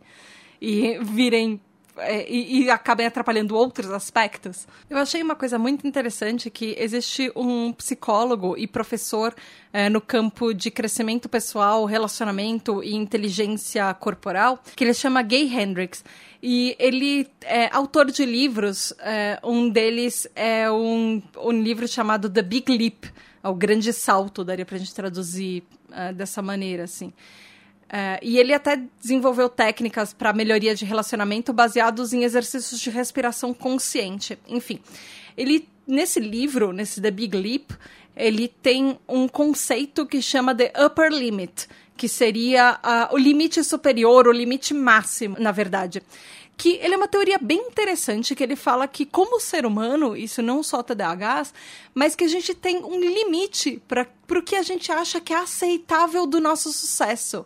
e 0.61 0.99
virem 0.99 1.59
é, 1.97 2.29
e, 2.31 2.65
e, 2.65 2.71
acabem 2.71 3.07
atrapalhando 3.07 3.55
outros 3.55 3.91
aspectos. 3.91 4.67
Eu 4.91 4.99
achei 4.99 5.23
uma 5.23 5.37
coisa 5.37 5.59
muito 5.59 5.87
interessante 5.87 6.51
que 6.51 6.75
existe 6.79 7.31
um 7.37 7.73
psicólogo 7.73 8.57
e 8.59 8.67
professor 8.67 9.35
é, 9.73 9.89
no 9.89 10.01
campo 10.01 10.53
de 10.53 10.71
crescimento 10.71 11.29
pessoal, 11.29 11.85
relacionamento 11.85 12.83
e 12.83 12.95
inteligência 12.95 13.93
corporal, 13.95 14.59
que 14.75 14.83
ele 14.83 14.95
chama 14.95 15.23
Gay 15.23 15.47
Hendricks. 15.47 16.05
E 16.43 16.77
ele 16.79 17.27
é 17.43 17.75
autor 17.75 18.11
de 18.11 18.25
livros. 18.27 18.93
É, 18.99 19.39
um 19.43 19.69
deles 19.69 20.27
é 20.35 20.71
um, 20.71 21.23
um 21.39 21.53
livro 21.53 21.89
chamado 21.89 22.29
The 22.29 22.43
Big 22.43 22.77
Leap, 22.77 23.05
o 23.43 23.55
grande 23.55 23.93
salto, 23.93 24.45
daria 24.45 24.67
pra 24.67 24.79
gente 24.79 24.95
traduzir 24.95 25.63
uh, 25.91 26.13
dessa 26.13 26.43
maneira, 26.43 26.85
assim. 26.85 27.13
Uh, 27.85 28.19
e 28.23 28.39
ele 28.39 28.53
até 28.53 28.83
desenvolveu 29.01 29.49
técnicas 29.49 30.13
para 30.13 30.33
melhoria 30.33 30.75
de 30.75 30.85
relacionamento 30.85 31.53
baseados 31.53 32.13
em 32.13 32.25
exercícios 32.25 32.81
de 32.81 32.91
respiração 32.91 33.53
consciente. 33.53 34.39
Enfim, 34.49 34.81
ele 35.37 35.69
nesse 35.87 36.19
livro, 36.19 36.73
nesse 36.73 37.01
The 37.01 37.11
Big 37.11 37.37
Leap, 37.37 37.71
ele 38.17 38.49
tem 38.49 38.99
um 39.09 39.29
conceito 39.29 40.07
que 40.07 40.23
chama 40.23 40.55
de 40.55 40.71
upper 40.85 41.11
limit, 41.11 41.69
que 41.97 42.09
seria 42.09 42.79
uh, 42.83 43.15
o 43.15 43.19
limite 43.19 43.63
superior, 43.63 44.27
o 44.27 44.33
limite 44.33 44.73
máximo, 44.73 45.37
na 45.39 45.53
verdade. 45.53 46.03
Que 46.57 46.79
ele 46.81 46.95
é 46.95 46.97
uma 46.97 47.09
teoria 47.09 47.39
bem 47.39 47.59
interessante, 47.59 48.35
que 48.35 48.43
ele 48.43 48.55
fala 48.55 48.87
que, 48.87 49.05
como 49.05 49.41
ser 49.41 49.67
humano, 49.67 50.17
isso 50.17 50.41
não 50.41 50.63
só 50.63 50.83
TDAHs, 50.83 51.53
mas 51.93 52.15
que 52.15 52.25
a 52.25 52.29
gente 52.29 52.55
tem 52.55 52.85
um 52.85 52.99
limite 52.99 53.83
para 53.89 54.07
o 54.31 54.43
que 54.43 54.55
a 54.55 54.63
gente 54.63 54.93
acha 54.93 55.21
que 55.21 55.33
é 55.33 55.37
aceitável 55.37 56.27
do 56.27 56.41
nosso 56.41 56.73
sucesso. 56.73 57.45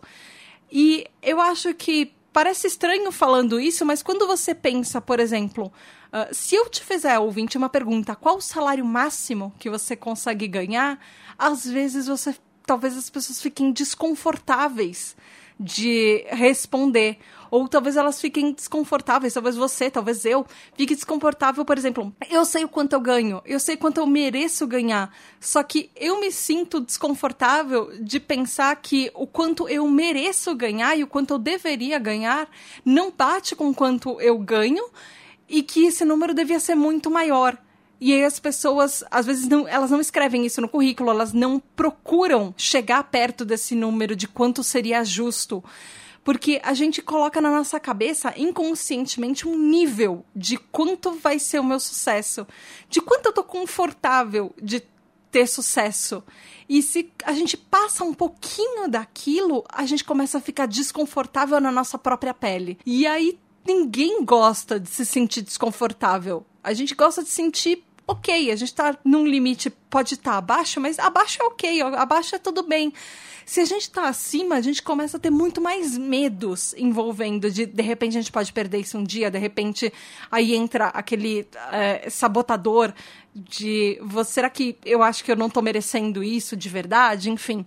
E 0.71 1.05
eu 1.23 1.41
acho 1.41 1.73
que 1.73 2.13
parece 2.31 2.67
estranho 2.67 3.11
falando 3.11 3.59
isso, 3.59 3.85
mas 3.85 4.03
quando 4.03 4.27
você 4.27 4.53
pensa, 4.53 5.01
por 5.01 5.19
exemplo, 5.19 5.73
uh, 6.13 6.33
se 6.33 6.55
eu 6.55 6.69
te 6.69 6.83
fizer, 6.83 7.17
ouvinte, 7.17 7.57
uma 7.57 7.69
pergunta, 7.69 8.15
qual 8.15 8.37
o 8.37 8.41
salário 8.41 8.85
máximo 8.85 9.53
que 9.57 9.69
você 9.69 9.95
consegue 9.95 10.47
ganhar? 10.47 10.99
Às 11.37 11.65
vezes 11.65 12.07
você 12.07 12.35
talvez 12.69 12.95
as 12.95 13.09
pessoas 13.09 13.41
fiquem 13.41 13.71
desconfortáveis 13.71 15.15
de 15.59 16.23
responder. 16.29 17.17
Ou 17.51 17.67
talvez 17.67 17.97
elas 17.97 18.19
fiquem 18.21 18.51
desconfortáveis, 18.51 19.33
talvez 19.33 19.55
você, 19.55 19.89
talvez 19.89 20.25
eu, 20.25 20.45
fique 20.75 20.95
desconfortável, 20.95 21.65
por 21.65 21.77
exemplo, 21.77 22.13
eu 22.29 22.45
sei 22.45 22.63
o 22.63 22.69
quanto 22.69 22.93
eu 22.93 23.01
ganho, 23.01 23.41
eu 23.45 23.59
sei 23.59 23.75
quanto 23.75 23.99
eu 23.99 24.07
mereço 24.07 24.67
ganhar, 24.67 25.13
só 25.39 25.63
que 25.63 25.89
eu 25.95 26.19
me 26.19 26.31
sinto 26.31 26.79
desconfortável 26.79 27.91
de 28.01 28.19
pensar 28.19 28.75
que 28.75 29.11
o 29.13 29.25
quanto 29.25 29.67
eu 29.67 29.87
mereço 29.87 30.55
ganhar 30.55 30.97
e 30.97 31.03
o 31.03 31.07
quanto 31.07 31.33
eu 31.33 31.39
deveria 31.39 31.97
ganhar 31.97 32.49
não 32.85 33.11
bate 33.11 33.55
com 33.55 33.69
o 33.69 33.75
quanto 33.75 34.19
eu 34.21 34.37
ganho 34.37 34.83
e 35.47 35.63
que 35.63 35.85
esse 35.85 36.05
número 36.05 36.33
devia 36.33 36.59
ser 36.59 36.75
muito 36.75 37.09
maior. 37.09 37.57
E 38.01 38.13
aí 38.13 38.23
as 38.23 38.39
pessoas, 38.39 39.03
às 39.11 39.25
vezes, 39.25 39.47
não, 39.47 39.67
elas 39.67 39.91
não 39.91 39.99
escrevem 39.99 40.45
isso 40.45 40.61
no 40.61 40.69
currículo, 40.69 41.09
elas 41.09 41.33
não 41.33 41.59
procuram 41.59 42.53
chegar 42.55 43.03
perto 43.03 43.43
desse 43.43 43.75
número 43.75 44.15
de 44.15 44.25
quanto 44.27 44.63
seria 44.63 45.03
justo. 45.03 45.61
Porque 46.23 46.61
a 46.63 46.73
gente 46.73 47.01
coloca 47.01 47.41
na 47.41 47.49
nossa 47.49 47.79
cabeça, 47.79 48.33
inconscientemente, 48.37 49.47
um 49.47 49.57
nível 49.57 50.25
de 50.35 50.57
quanto 50.57 51.11
vai 51.11 51.39
ser 51.39 51.59
o 51.59 51.63
meu 51.63 51.79
sucesso, 51.79 52.45
de 52.89 53.01
quanto 53.01 53.27
eu 53.27 53.33
tô 53.33 53.43
confortável 53.43 54.53
de 54.61 54.83
ter 55.31 55.47
sucesso. 55.47 56.23
E 56.67 56.81
se 56.81 57.11
a 57.23 57.33
gente 57.33 57.57
passa 57.57 58.03
um 58.03 58.13
pouquinho 58.13 58.87
daquilo, 58.87 59.63
a 59.69 59.85
gente 59.85 60.03
começa 60.03 60.37
a 60.37 60.41
ficar 60.41 60.67
desconfortável 60.67 61.59
na 61.59 61.71
nossa 61.71 61.97
própria 61.97 62.33
pele. 62.33 62.77
E 62.85 63.07
aí 63.07 63.39
ninguém 63.65 64.23
gosta 64.23 64.79
de 64.79 64.89
se 64.89 65.05
sentir 65.05 65.41
desconfortável. 65.41 66.45
A 66.63 66.73
gente 66.73 66.93
gosta 66.93 67.23
de 67.23 67.29
sentir 67.29 67.83
ok, 68.09 68.51
a 68.51 68.55
gente 68.55 68.73
tá 68.73 68.97
num 69.05 69.25
limite, 69.25 69.69
pode 69.69 70.15
estar 70.15 70.31
tá 70.31 70.37
abaixo, 70.37 70.81
mas 70.81 70.97
abaixo 70.97 71.41
é 71.41 71.45
ok, 71.45 71.81
abaixo 71.81 72.35
é 72.35 72.39
tudo 72.39 72.63
bem. 72.63 72.91
Se 73.45 73.61
a 73.61 73.65
gente 73.65 73.89
tá 73.89 74.07
acima, 74.07 74.55
a 74.55 74.61
gente 74.61 74.81
começa 74.81 75.17
a 75.17 75.19
ter 75.19 75.29
muito 75.29 75.61
mais 75.61 75.95
medos 75.97 76.73
envolvendo 76.75 77.51
de 77.51 77.67
de 77.67 77.83
repente 77.83 78.17
a 78.17 78.21
gente 78.21 78.31
pode 78.31 78.51
perder 78.51 78.79
isso 78.79 78.97
um 78.97 79.03
dia, 79.03 79.29
de 79.29 79.37
repente 79.37 79.93
aí 80.31 80.55
entra 80.55 80.87
aquele 80.87 81.47
é, 81.71 82.09
sabotador 82.09 82.93
de 83.33 83.99
você, 84.01 84.33
será 84.33 84.49
que 84.49 84.75
eu 84.83 85.03
acho 85.03 85.23
que 85.23 85.31
eu 85.31 85.35
não 85.35 85.49
tô 85.49 85.61
merecendo 85.61 86.23
isso 86.23 86.55
de 86.55 86.67
verdade? 86.67 87.29
Enfim. 87.29 87.63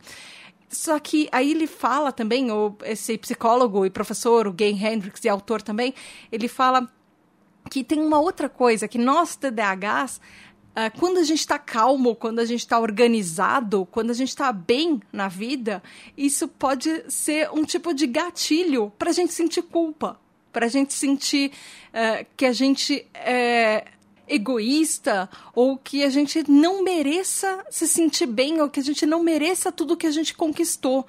Só 0.68 0.98
que 0.98 1.28
aí 1.30 1.50
ele 1.50 1.66
fala 1.66 2.10
também, 2.10 2.50
o, 2.50 2.74
esse 2.84 3.18
psicólogo 3.18 3.84
e 3.84 3.90
professor, 3.90 4.46
o 4.46 4.52
Gay 4.52 4.72
Hendricks, 4.72 5.24
e 5.24 5.28
autor 5.28 5.60
também, 5.62 5.94
ele 6.32 6.48
fala 6.48 6.88
que 7.72 7.82
tem 7.82 8.02
uma 8.02 8.20
outra 8.20 8.50
coisa, 8.50 8.86
que 8.86 8.98
nós 8.98 9.34
TDAHs, 9.34 10.16
uh, 10.16 11.00
quando 11.00 11.16
a 11.16 11.22
gente 11.22 11.38
está 11.38 11.58
calmo, 11.58 12.14
quando 12.14 12.38
a 12.38 12.44
gente 12.44 12.60
está 12.60 12.78
organizado, 12.78 13.88
quando 13.90 14.10
a 14.10 14.12
gente 14.12 14.28
está 14.28 14.52
bem 14.52 15.00
na 15.10 15.26
vida, 15.26 15.82
isso 16.14 16.46
pode 16.46 17.02
ser 17.10 17.50
um 17.50 17.64
tipo 17.64 17.94
de 17.94 18.06
gatilho 18.06 18.92
para 18.98 19.08
a 19.08 19.12
gente 19.14 19.32
sentir 19.32 19.62
culpa, 19.62 20.20
para 20.52 20.66
a 20.66 20.68
gente 20.68 20.92
sentir 20.92 21.50
uh, 21.94 22.26
que 22.36 22.44
a 22.44 22.52
gente 22.52 23.06
é 23.14 23.86
egoísta 24.28 25.30
ou 25.54 25.78
que 25.78 26.04
a 26.04 26.10
gente 26.10 26.44
não 26.50 26.84
mereça 26.84 27.64
se 27.70 27.88
sentir 27.88 28.26
bem 28.26 28.60
ou 28.60 28.68
que 28.68 28.80
a 28.80 28.84
gente 28.84 29.06
não 29.06 29.22
mereça 29.22 29.72
tudo 29.72 29.96
que 29.96 30.06
a 30.06 30.10
gente 30.10 30.34
conquistou. 30.34 31.06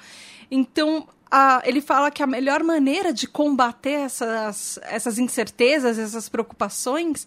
Então, 0.49 1.09
a, 1.35 1.63
ele 1.65 1.81
fala 1.81 2.11
que 2.11 2.21
a 2.21 2.27
melhor 2.27 2.61
maneira 2.61 3.11
de 3.11 3.25
combater 3.25 4.01
essas, 4.01 4.77
essas 4.83 5.17
incertezas, 5.17 5.97
essas 5.97 6.29
preocupações, 6.29 7.25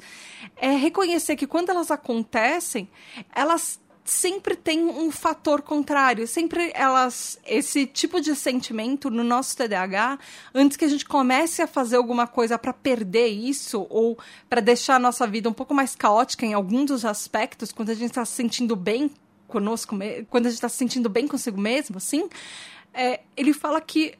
é 0.54 0.70
reconhecer 0.70 1.34
que 1.34 1.44
quando 1.44 1.70
elas 1.70 1.90
acontecem, 1.90 2.88
elas 3.34 3.80
sempre 4.04 4.54
tem 4.54 4.84
um 4.84 5.10
fator 5.10 5.60
contrário. 5.60 6.24
Sempre 6.28 6.70
elas. 6.72 7.36
Esse 7.44 7.84
tipo 7.84 8.20
de 8.20 8.36
sentimento 8.36 9.10
no 9.10 9.24
nosso 9.24 9.56
TDAH, 9.56 10.20
antes 10.54 10.76
que 10.76 10.84
a 10.84 10.88
gente 10.88 11.04
comece 11.04 11.60
a 11.60 11.66
fazer 11.66 11.96
alguma 11.96 12.28
coisa 12.28 12.56
para 12.56 12.72
perder 12.72 13.26
isso, 13.26 13.88
ou 13.90 14.16
para 14.48 14.60
deixar 14.60 14.94
a 14.94 15.00
nossa 15.00 15.26
vida 15.26 15.48
um 15.48 15.52
pouco 15.52 15.74
mais 15.74 15.96
caótica 15.96 16.46
em 16.46 16.54
algum 16.54 16.84
dos 16.84 17.04
aspectos, 17.04 17.72
quando 17.72 17.90
a 17.90 17.94
gente 17.94 18.10
está 18.10 18.24
se 18.24 18.34
sentindo 18.34 18.76
bem 18.76 19.10
conosco, 19.48 19.96
quando 20.30 20.46
a 20.46 20.48
gente 20.48 20.58
está 20.58 20.68
se 20.68 20.76
sentindo 20.76 21.08
bem 21.08 21.26
consigo 21.26 21.60
mesmo, 21.60 21.96
assim, 21.96 22.28
é, 22.96 23.20
ele 23.36 23.52
fala 23.52 23.80
que 23.80 24.14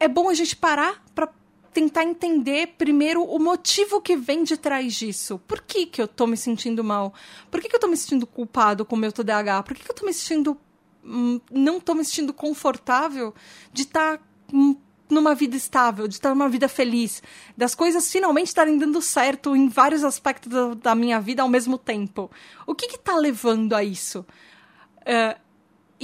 é 0.00 0.08
bom 0.08 0.28
a 0.28 0.34
gente 0.34 0.56
parar 0.56 1.04
para 1.14 1.28
tentar 1.72 2.02
entender 2.02 2.74
primeiro 2.78 3.22
o 3.22 3.38
motivo 3.38 4.00
que 4.00 4.16
vem 4.16 4.42
de 4.42 4.56
trás 4.56 4.94
disso. 4.94 5.38
Por 5.46 5.60
que, 5.62 5.86
que 5.86 6.00
eu 6.00 6.08
tô 6.08 6.26
me 6.26 6.36
sentindo 6.36 6.82
mal? 6.82 7.14
Por 7.50 7.60
que, 7.60 7.68
que 7.68 7.76
eu 7.76 7.80
tô 7.80 7.86
me 7.86 7.96
sentindo 7.96 8.26
culpado 8.26 8.84
com 8.84 8.96
o 8.96 8.98
meu 8.98 9.12
TDAH? 9.12 9.62
Por 9.62 9.74
que, 9.76 9.84
que 9.84 9.90
eu 9.90 9.94
tô 9.94 10.06
me 10.06 10.12
sentindo. 10.12 10.58
Hum, 11.04 11.40
não 11.50 11.78
tô 11.78 11.94
me 11.94 12.04
sentindo 12.04 12.32
confortável 12.32 13.34
de 13.72 13.82
estar. 13.82 14.18
Tá, 14.18 14.24
hum, 14.52 14.76
numa 15.10 15.34
vida 15.34 15.54
estável, 15.56 16.08
de 16.08 16.14
estar 16.14 16.30
numa 16.30 16.48
vida 16.48 16.68
feliz, 16.68 17.22
das 17.54 17.74
coisas 17.74 18.10
finalmente 18.10 18.46
estarem 18.46 18.78
dando 18.78 19.02
certo 19.02 19.54
em 19.54 19.68
vários 19.68 20.04
aspectos 20.04 20.50
da, 20.50 20.72
da 20.72 20.94
minha 20.94 21.20
vida 21.20 21.42
ao 21.42 21.50
mesmo 21.50 21.76
tempo. 21.76 22.30
O 22.66 22.74
que 22.74 22.86
está 22.86 23.14
levando 23.14 23.74
a 23.74 23.84
isso? 23.84 24.24
Uh, 25.00 25.38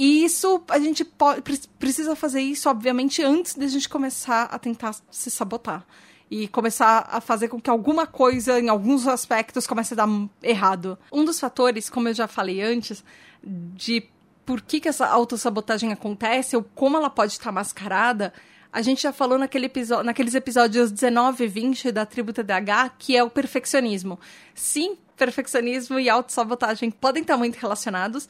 e 0.01 0.23
isso, 0.23 0.63
a 0.69 0.79
gente 0.79 1.03
pode, 1.03 1.41
precisa 1.77 2.15
fazer 2.15 2.39
isso, 2.39 2.69
obviamente, 2.69 3.21
antes 3.21 3.53
de 3.53 3.65
a 3.65 3.67
gente 3.67 3.89
começar 3.89 4.43
a 4.43 4.57
tentar 4.57 4.95
se 5.11 5.29
sabotar. 5.29 5.85
E 6.31 6.47
começar 6.47 7.05
a 7.11 7.19
fazer 7.19 7.49
com 7.49 7.59
que 7.59 7.69
alguma 7.69 8.07
coisa, 8.07 8.61
em 8.61 8.69
alguns 8.69 9.05
aspectos, 9.05 9.67
comece 9.67 9.93
a 9.93 9.97
dar 9.97 10.07
errado. 10.41 10.97
Um 11.11 11.25
dos 11.25 11.37
fatores, 11.37 11.89
como 11.89 12.07
eu 12.07 12.13
já 12.13 12.29
falei 12.29 12.61
antes, 12.61 13.03
de 13.43 14.07
por 14.45 14.61
que, 14.61 14.79
que 14.79 14.87
essa 14.87 15.05
autossabotagem 15.05 15.91
acontece, 15.91 16.55
ou 16.55 16.63
como 16.63 16.95
ela 16.95 17.09
pode 17.09 17.33
estar 17.33 17.51
mascarada, 17.51 18.31
a 18.71 18.81
gente 18.81 19.01
já 19.01 19.11
falou 19.11 19.37
naquele 19.37 19.65
episódio, 19.65 20.05
naqueles 20.05 20.33
episódios 20.33 20.93
19 20.93 21.43
e 21.43 21.47
20 21.47 21.91
da 21.91 22.05
Tribo 22.05 22.31
TDAH, 22.31 22.91
que 22.97 23.17
é 23.17 23.23
o 23.23 23.29
perfeccionismo. 23.29 24.17
Sim, 24.55 24.97
perfeccionismo 25.17 25.99
e 25.99 26.09
autossabotagem 26.09 26.89
podem 26.89 27.21
estar 27.21 27.35
muito 27.35 27.57
relacionados, 27.57 28.29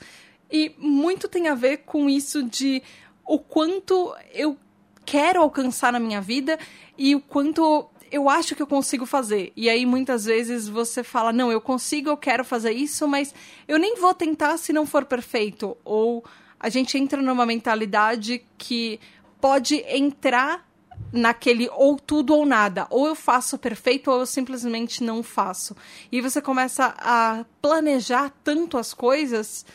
e 0.52 0.74
muito 0.78 1.28
tem 1.28 1.48
a 1.48 1.56
ver 1.56 1.78
com 1.86 2.10
isso 2.10 2.44
de 2.44 2.82
o 3.26 3.38
quanto 3.38 4.14
eu 4.34 4.58
quero 5.06 5.42
alcançar 5.42 5.94
na 5.94 6.00
minha 6.00 6.22
vida 6.22 6.58
e 6.98 7.16
o 7.16 7.22
quanto 7.22 7.88
eu 8.12 8.28
acho 8.28 8.56
que 8.56 8.62
eu 8.62 8.68
consigo 8.68 9.06
fazer. 9.06 9.54
E 9.56 9.70
aí 9.70 9.86
muitas 9.86 10.26
vezes 10.26 10.68
você 10.68 11.04
fala: 11.04 11.32
"Não, 11.32 11.52
eu 11.52 11.62
consigo, 11.62 12.10
eu 12.10 12.18
quero 12.18 12.44
fazer 12.44 12.72
isso, 12.72 13.08
mas 13.08 13.34
eu 13.68 13.78
nem 13.78 13.96
vou 13.96 14.14
tentar 14.14 14.58
se 14.58 14.74
não 14.74 14.86
for 14.86 15.06
perfeito". 15.06 15.78
Ou 15.86 16.24
a 16.60 16.70
gente 16.70 16.98
entra 16.98 17.22
numa 17.22 17.46
mentalidade 17.46 18.44
que 18.58 19.00
pode 19.40 19.84
entrar 19.88 20.68
naquele 21.12 21.70
ou 21.70 21.98
tudo 21.98 22.36
ou 22.36 22.46
nada. 22.46 22.88
Ou 22.90 23.08
eu 23.08 23.16
faço 23.16 23.58
perfeito 23.58 24.12
ou 24.12 24.20
eu 24.20 24.26
simplesmente 24.26 25.04
não 25.04 25.24
faço. 25.24 25.76
E 26.12 26.22
você 26.22 26.42
começa 26.42 26.94
a 26.98 27.46
planejar 27.62 28.34
tanto 28.44 28.78
as 28.78 28.94
coisas 28.94 29.66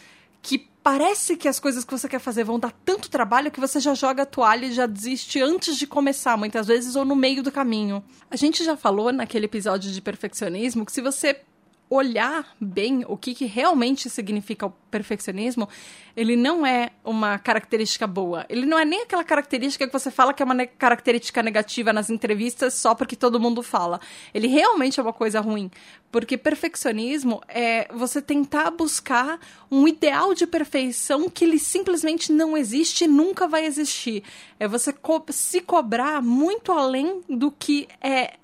que 0.45 0.59
parece 0.83 1.39
que 1.39 1.49
as 1.49 1.59
coisas 1.59 1.87
que 1.87 1.91
você 1.91 2.07
quer 2.07 2.19
fazer 2.19 2.45
vão 2.45 2.59
dar 2.59 2.71
tanto 2.85 3.09
trabalho 3.09 3.51
que 3.51 3.59
você 3.59 3.81
já 3.81 3.95
joga 3.95 4.25
a 4.25 4.27
toalha 4.27 4.67
e 4.67 4.73
já 4.73 4.85
desiste 4.85 5.41
antes 5.41 5.79
de 5.79 5.87
começar, 5.87 6.37
muitas 6.37 6.67
vezes, 6.67 6.95
ou 6.95 7.05
no 7.07 7.17
meio 7.17 7.43
do 7.43 7.51
caminho. 7.51 8.05
A 8.31 8.37
gente 8.37 8.63
já 8.63 8.77
falou 8.77 9.11
naquele 9.11 9.47
episódio 9.47 9.91
de 9.91 10.03
perfeccionismo 10.03 10.85
que 10.85 10.93
se 10.93 11.01
você 11.01 11.41
olhar 11.89 12.55
bem 12.61 13.05
o 13.07 13.17
que, 13.17 13.35
que 13.35 13.45
realmente 13.45 14.09
significa 14.09 14.67
o 14.67 14.71
perfeccionismo, 14.91 15.69
ele 16.17 16.37
não 16.37 16.65
é 16.65 16.91
uma 17.05 17.39
característica 17.39 18.07
boa. 18.07 18.47
Ele 18.49 18.65
não 18.65 18.79
é 18.79 18.85
nem 18.85 19.03
aquela 19.03 19.25
característica 19.25 19.87
que 19.87 19.93
você 19.93 20.11
fala 20.11 20.33
que 20.33 20.43
é 20.43 20.47
uma 20.47 20.55
ne 20.55 20.67
característica 20.67 21.43
negativa 21.43 21.93
nas 21.93 22.11
entrevistas 22.11 22.75
só 22.75 22.95
porque 22.95 23.17
todo 23.17 23.41
mundo 23.41 23.63
fala. 23.63 24.01
Ele 24.33 24.47
realmente 24.47 24.99
é 24.99 25.03
uma 25.03 25.13
coisa 25.13 25.41
ruim. 25.41 25.71
Porque 26.11 26.39
perfeccionismo 26.39 27.43
é 27.49 27.89
você 27.93 28.23
tentar 28.23 28.71
buscar 28.71 29.41
um 29.71 29.87
ideal 29.89 30.33
de 30.33 30.47
perfeição 30.47 31.29
que 31.29 31.45
ele 31.45 31.59
simplesmente 31.59 32.33
não 32.33 32.57
existe 32.57 33.05
e 33.05 33.09
nunca 33.09 33.49
vai 33.49 33.67
existir. 33.67 34.23
É 34.59 34.69
você 34.69 34.93
co 34.93 35.25
se 35.31 35.61
cobrar 35.61 36.23
muito 36.23 36.71
além 36.71 37.23
do 37.29 37.51
que 37.51 37.89
é 38.01 38.35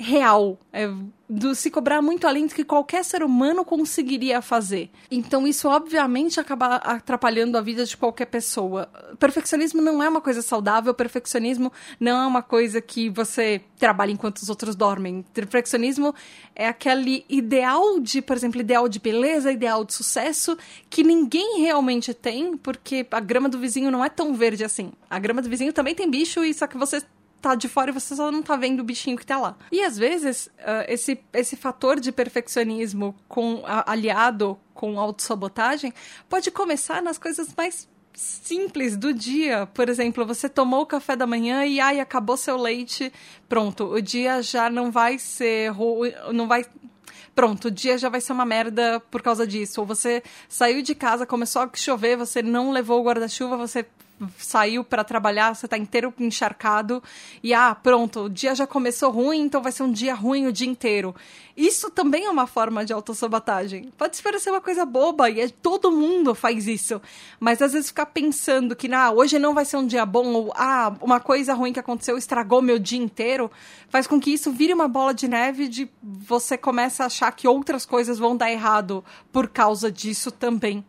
real, 0.00 0.58
é, 0.72 0.88
do 1.28 1.54
se 1.54 1.70
cobrar 1.70 2.00
muito 2.00 2.26
além 2.26 2.46
do 2.46 2.54
que 2.54 2.64
qualquer 2.64 3.04
ser 3.04 3.22
humano 3.22 3.64
conseguiria 3.64 4.40
fazer. 4.40 4.90
Então 5.10 5.46
isso 5.46 5.68
obviamente 5.68 6.40
acaba 6.40 6.76
atrapalhando 6.76 7.58
a 7.58 7.60
vida 7.60 7.84
de 7.84 7.96
qualquer 7.96 8.24
pessoa. 8.26 8.88
Perfeccionismo 9.18 9.82
não 9.82 10.02
é 10.02 10.08
uma 10.08 10.22
coisa 10.22 10.40
saudável, 10.40 10.94
perfeccionismo 10.94 11.70
não 12.00 12.22
é 12.22 12.26
uma 12.26 12.42
coisa 12.42 12.80
que 12.80 13.10
você 13.10 13.60
trabalha 13.78 14.10
enquanto 14.10 14.38
os 14.38 14.48
outros 14.48 14.74
dormem. 14.74 15.22
Perfeccionismo 15.34 16.14
é 16.56 16.66
aquele 16.66 17.24
ideal 17.28 18.00
de, 18.00 18.22
por 18.22 18.36
exemplo, 18.36 18.60
ideal 18.60 18.88
de 18.88 18.98
beleza, 18.98 19.52
ideal 19.52 19.84
de 19.84 19.92
sucesso 19.92 20.56
que 20.88 21.02
ninguém 21.02 21.60
realmente 21.60 22.14
tem, 22.14 22.56
porque 22.56 23.06
a 23.10 23.20
grama 23.20 23.50
do 23.50 23.58
vizinho 23.58 23.90
não 23.90 24.02
é 24.02 24.08
tão 24.08 24.32
verde 24.32 24.64
assim. 24.64 24.92
A 25.10 25.18
grama 25.18 25.42
do 25.42 25.50
vizinho 25.50 25.74
também 25.74 25.94
tem 25.94 26.10
bicho 26.10 26.42
e 26.42 26.54
só 26.54 26.66
que 26.66 26.78
você 26.78 27.02
tá 27.40 27.54
de 27.54 27.68
fora 27.68 27.90
e 27.90 27.94
você 27.94 28.14
só 28.14 28.30
não 28.30 28.42
tá 28.42 28.56
vendo 28.56 28.80
o 28.80 28.84
bichinho 28.84 29.16
que 29.16 29.26
tá 29.26 29.38
lá. 29.38 29.56
E 29.72 29.82
às 29.82 29.96
vezes, 29.96 30.46
uh, 30.46 30.84
esse, 30.88 31.18
esse 31.32 31.56
fator 31.56 31.98
de 31.98 32.12
perfeccionismo 32.12 33.14
com, 33.28 33.62
aliado 33.64 34.58
com 34.74 34.98
autossabotagem 34.98 35.92
pode 36.28 36.50
começar 36.50 37.02
nas 37.02 37.18
coisas 37.18 37.54
mais 37.56 37.88
simples 38.12 38.96
do 38.96 39.14
dia. 39.14 39.66
Por 39.66 39.88
exemplo, 39.88 40.26
você 40.26 40.48
tomou 40.48 40.82
o 40.82 40.86
café 40.86 41.16
da 41.16 41.26
manhã 41.26 41.64
e 41.64 41.80
ai, 41.80 42.00
acabou 42.00 42.36
seu 42.36 42.56
leite. 42.56 43.12
Pronto, 43.48 43.84
o 43.84 44.02
dia 44.02 44.42
já 44.42 44.68
não 44.68 44.90
vai 44.90 45.18
ser 45.18 45.72
não 46.32 46.46
vai 46.46 46.64
pronto, 47.34 47.68
o 47.68 47.70
dia 47.70 47.96
já 47.96 48.08
vai 48.08 48.20
ser 48.20 48.32
uma 48.32 48.44
merda 48.44 49.00
por 49.10 49.22
causa 49.22 49.46
disso. 49.46 49.80
Ou 49.80 49.86
você 49.86 50.22
saiu 50.48 50.82
de 50.82 50.94
casa, 50.94 51.24
começou 51.24 51.62
a 51.62 51.70
chover, 51.74 52.16
você 52.16 52.42
não 52.42 52.70
levou 52.70 53.00
o 53.00 53.04
guarda-chuva, 53.04 53.56
você 53.56 53.86
saiu 54.38 54.84
para 54.84 55.04
trabalhar, 55.04 55.54
você 55.54 55.66
tá 55.66 55.78
inteiro 55.78 56.12
encharcado 56.18 57.02
e 57.42 57.54
ah, 57.54 57.74
pronto, 57.74 58.24
o 58.24 58.30
dia 58.30 58.54
já 58.54 58.66
começou 58.66 59.10
ruim, 59.10 59.42
então 59.42 59.62
vai 59.62 59.72
ser 59.72 59.82
um 59.82 59.92
dia 59.92 60.14
ruim 60.14 60.46
o 60.46 60.52
dia 60.52 60.66
inteiro. 60.66 61.14
Isso 61.56 61.90
também 61.90 62.24
é 62.24 62.30
uma 62.30 62.46
forma 62.46 62.84
de 62.84 62.92
autossabotagem. 62.92 63.92
Pode 63.96 64.20
parecer 64.22 64.50
uma 64.50 64.60
coisa 64.60 64.84
boba 64.86 65.28
e 65.28 65.40
é, 65.40 65.48
todo 65.48 65.92
mundo 65.92 66.34
faz 66.34 66.66
isso, 66.66 67.00
mas 67.38 67.60
às 67.60 67.72
vezes 67.72 67.88
ficar 67.88 68.06
pensando 68.06 68.76
que 68.76 68.92
ah, 68.92 69.10
hoje 69.10 69.38
não 69.38 69.54
vai 69.54 69.64
ser 69.64 69.76
um 69.76 69.86
dia 69.86 70.06
bom 70.06 70.26
ou 70.32 70.52
ah, 70.54 70.94
uma 71.00 71.20
coisa 71.20 71.54
ruim 71.54 71.72
que 71.72 71.80
aconteceu 71.80 72.16
estragou 72.16 72.62
meu 72.62 72.78
dia 72.78 72.98
inteiro, 72.98 73.50
faz 73.88 74.06
com 74.06 74.20
que 74.20 74.32
isso 74.32 74.50
vire 74.52 74.72
uma 74.72 74.88
bola 74.88 75.12
de 75.12 75.28
neve 75.28 75.68
de 75.68 75.90
você 76.02 76.56
começa 76.56 77.02
a 77.02 77.06
achar 77.06 77.30
que 77.32 77.48
outras 77.48 77.84
coisas 77.84 78.18
vão 78.18 78.36
dar 78.36 78.50
errado 78.50 79.04
por 79.32 79.48
causa 79.48 79.90
disso 79.90 80.30
também. 80.30 80.84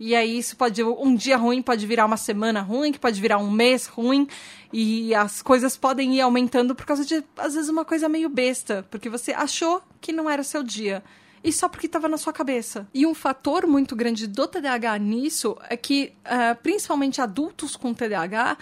E 0.00 0.14
aí 0.14 0.38
isso 0.38 0.56
pode 0.56 0.82
um 0.82 1.14
dia 1.14 1.36
ruim 1.36 1.60
pode 1.60 1.86
virar 1.86 2.06
uma 2.06 2.16
semana 2.16 2.60
ruim, 2.60 2.92
que 2.92 2.98
pode 2.98 3.20
virar 3.20 3.38
um 3.38 3.50
mês 3.50 3.86
ruim, 3.86 4.28
e 4.72 5.14
as 5.14 5.42
coisas 5.42 5.76
podem 5.76 6.16
ir 6.16 6.20
aumentando 6.20 6.74
por 6.74 6.86
causa 6.86 7.04
de 7.04 7.24
às 7.36 7.54
vezes 7.54 7.68
uma 7.68 7.84
coisa 7.84 8.08
meio 8.08 8.28
besta, 8.28 8.86
porque 8.90 9.08
você 9.08 9.32
achou 9.32 9.82
que 10.00 10.12
não 10.12 10.28
era 10.28 10.42
seu 10.42 10.62
dia 10.62 11.02
e 11.42 11.52
só 11.52 11.68
porque 11.68 11.86
estava 11.86 12.08
na 12.08 12.16
sua 12.16 12.32
cabeça. 12.32 12.86
E 12.92 13.06
um 13.06 13.14
fator 13.14 13.66
muito 13.66 13.94
grande 13.94 14.26
do 14.26 14.46
TDAH 14.46 14.98
nisso 14.98 15.56
é 15.68 15.76
que, 15.76 16.12
uh, 16.24 16.60
principalmente 16.62 17.20
adultos 17.20 17.76
com 17.76 17.94
TDAH, 17.94 18.58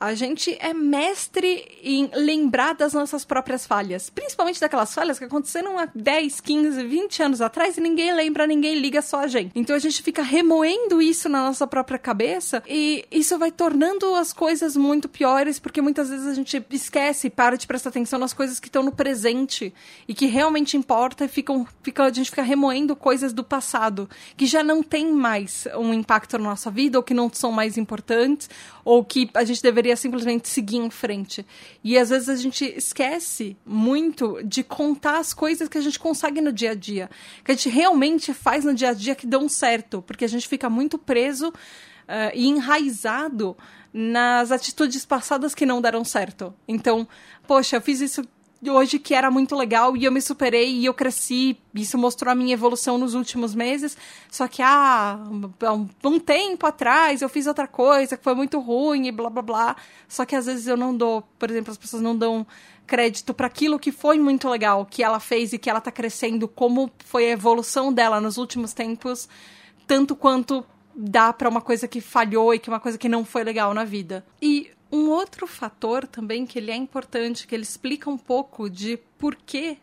a 0.00 0.14
gente 0.14 0.56
é 0.60 0.72
mestre 0.72 1.66
em 1.82 2.08
lembrar 2.14 2.74
das 2.74 2.92
nossas 2.92 3.24
próprias 3.24 3.66
falhas. 3.66 4.08
Principalmente 4.08 4.60
daquelas 4.60 4.94
falhas 4.94 5.18
que 5.18 5.24
aconteceram 5.24 5.76
há 5.78 5.88
10, 5.92 6.40
15, 6.40 6.84
20 6.84 7.22
anos 7.22 7.40
atrás 7.40 7.76
e 7.76 7.80
ninguém 7.80 8.14
lembra, 8.14 8.46
ninguém 8.46 8.78
liga, 8.78 9.02
só 9.02 9.20
a 9.20 9.26
gente. 9.26 9.50
Então 9.56 9.74
a 9.74 9.78
gente 9.78 10.00
fica 10.02 10.22
remoendo 10.22 11.02
isso 11.02 11.28
na 11.28 11.44
nossa 11.44 11.66
própria 11.66 11.98
cabeça 11.98 12.62
e 12.68 13.04
isso 13.10 13.36
vai 13.38 13.50
tornando 13.50 14.14
as 14.14 14.32
coisas 14.32 14.76
muito 14.76 15.08
piores 15.08 15.58
porque 15.58 15.82
muitas 15.82 16.10
vezes 16.10 16.26
a 16.26 16.34
gente 16.34 16.64
esquece, 16.70 17.28
para 17.28 17.56
de 17.56 17.66
prestar 17.66 17.90
atenção 17.90 18.20
nas 18.20 18.32
coisas 18.32 18.60
que 18.60 18.68
estão 18.68 18.84
no 18.84 18.92
presente 18.92 19.74
e 20.06 20.14
que 20.14 20.26
realmente 20.26 20.76
importa 20.76 21.24
e 21.24 21.28
ficam, 21.28 21.66
fica, 21.82 22.04
a 22.04 22.12
gente 22.12 22.30
fica 22.30 22.42
remoendo 22.42 22.94
coisas 22.94 23.32
do 23.32 23.42
passado 23.42 24.08
que 24.36 24.46
já 24.46 24.62
não 24.62 24.80
tem 24.80 25.10
mais 25.10 25.66
um 25.76 25.92
impacto 25.92 26.38
na 26.38 26.44
nossa 26.44 26.70
vida 26.70 26.98
ou 26.98 27.02
que 27.02 27.14
não 27.14 27.28
são 27.32 27.50
mais 27.50 27.76
importantes 27.76 28.48
ou 28.84 29.04
que 29.04 29.28
a 29.34 29.44
gente 29.44 29.62
deveria 29.62 29.87
simplesmente 29.96 30.48
seguir 30.48 30.76
em 30.76 30.90
frente. 30.90 31.44
E 31.82 31.98
às 31.98 32.10
vezes 32.10 32.28
a 32.28 32.36
gente 32.36 32.64
esquece 32.64 33.56
muito 33.64 34.40
de 34.44 34.62
contar 34.62 35.18
as 35.18 35.32
coisas 35.32 35.68
que 35.68 35.78
a 35.78 35.80
gente 35.80 35.98
consegue 35.98 36.40
no 36.40 36.52
dia 36.52 36.72
a 36.72 36.74
dia, 36.74 37.10
que 37.44 37.52
a 37.52 37.54
gente 37.54 37.68
realmente 37.68 38.32
faz 38.32 38.64
no 38.64 38.74
dia 38.74 38.90
a 38.90 38.94
dia 38.94 39.14
que 39.14 39.26
dão 39.26 39.48
certo, 39.48 40.02
porque 40.02 40.24
a 40.24 40.28
gente 40.28 40.48
fica 40.48 40.68
muito 40.68 40.98
preso 40.98 41.48
uh, 41.48 42.32
e 42.34 42.46
enraizado 42.46 43.56
nas 43.92 44.52
atitudes 44.52 45.04
passadas 45.04 45.54
que 45.54 45.66
não 45.66 45.80
deram 45.80 46.04
certo. 46.04 46.54
Então, 46.66 47.08
poxa, 47.46 47.76
eu 47.76 47.80
fiz 47.80 48.00
isso 48.00 48.22
hoje 48.66 48.98
que 48.98 49.14
era 49.14 49.30
muito 49.30 49.54
legal 49.56 49.96
e 49.96 50.04
eu 50.04 50.12
me 50.12 50.20
superei 50.20 50.70
e 50.70 50.86
eu 50.86 50.94
cresci. 50.94 51.56
Isso 51.74 51.96
mostrou 51.96 52.32
a 52.32 52.34
minha 52.34 52.54
evolução 52.54 52.98
nos 52.98 53.14
últimos 53.14 53.54
meses. 53.54 53.96
Só 54.30 54.48
que, 54.48 54.62
ah, 54.62 55.18
um, 55.30 55.88
um 56.04 56.18
tempo 56.18 56.66
atrás 56.66 57.22
eu 57.22 57.28
fiz 57.28 57.46
outra 57.46 57.68
coisa 57.68 58.16
que 58.16 58.24
foi 58.24 58.34
muito 58.34 58.58
ruim 58.58 59.06
e 59.06 59.12
blá 59.12 59.30
blá 59.30 59.42
blá. 59.42 59.76
Só 60.08 60.24
que 60.24 60.34
às 60.34 60.46
vezes 60.46 60.66
eu 60.66 60.76
não 60.76 60.96
dou, 60.96 61.22
por 61.38 61.50
exemplo, 61.50 61.70
as 61.70 61.78
pessoas 61.78 62.02
não 62.02 62.16
dão 62.16 62.46
crédito 62.86 63.34
para 63.34 63.46
aquilo 63.46 63.78
que 63.78 63.92
foi 63.92 64.18
muito 64.18 64.48
legal, 64.48 64.86
que 64.86 65.02
ela 65.02 65.20
fez 65.20 65.52
e 65.52 65.58
que 65.58 65.68
ela 65.68 65.80
tá 65.80 65.92
crescendo, 65.92 66.48
como 66.48 66.90
foi 67.04 67.26
a 67.26 67.32
evolução 67.32 67.92
dela 67.92 68.18
nos 68.18 68.38
últimos 68.38 68.72
tempos, 68.72 69.28
tanto 69.86 70.16
quanto 70.16 70.64
dá 70.96 71.32
para 71.32 71.48
uma 71.48 71.60
coisa 71.60 71.86
que 71.86 72.00
falhou 72.00 72.52
e 72.52 72.58
que 72.58 72.68
uma 72.68 72.80
coisa 72.80 72.96
que 72.96 73.08
não 73.08 73.24
foi 73.24 73.44
legal 73.44 73.72
na 73.74 73.84
vida. 73.84 74.24
E 74.40 74.70
um 74.90 75.10
outro 75.10 75.46
fator 75.46 76.06
também 76.06 76.46
que 76.46 76.58
ele 76.58 76.70
é 76.70 76.76
importante, 76.76 77.46
que 77.46 77.54
ele 77.54 77.62
explica 77.62 78.08
um 78.08 78.18
pouco 78.18 78.70
de 78.70 78.98
por 79.18 79.36
que, 79.36 79.78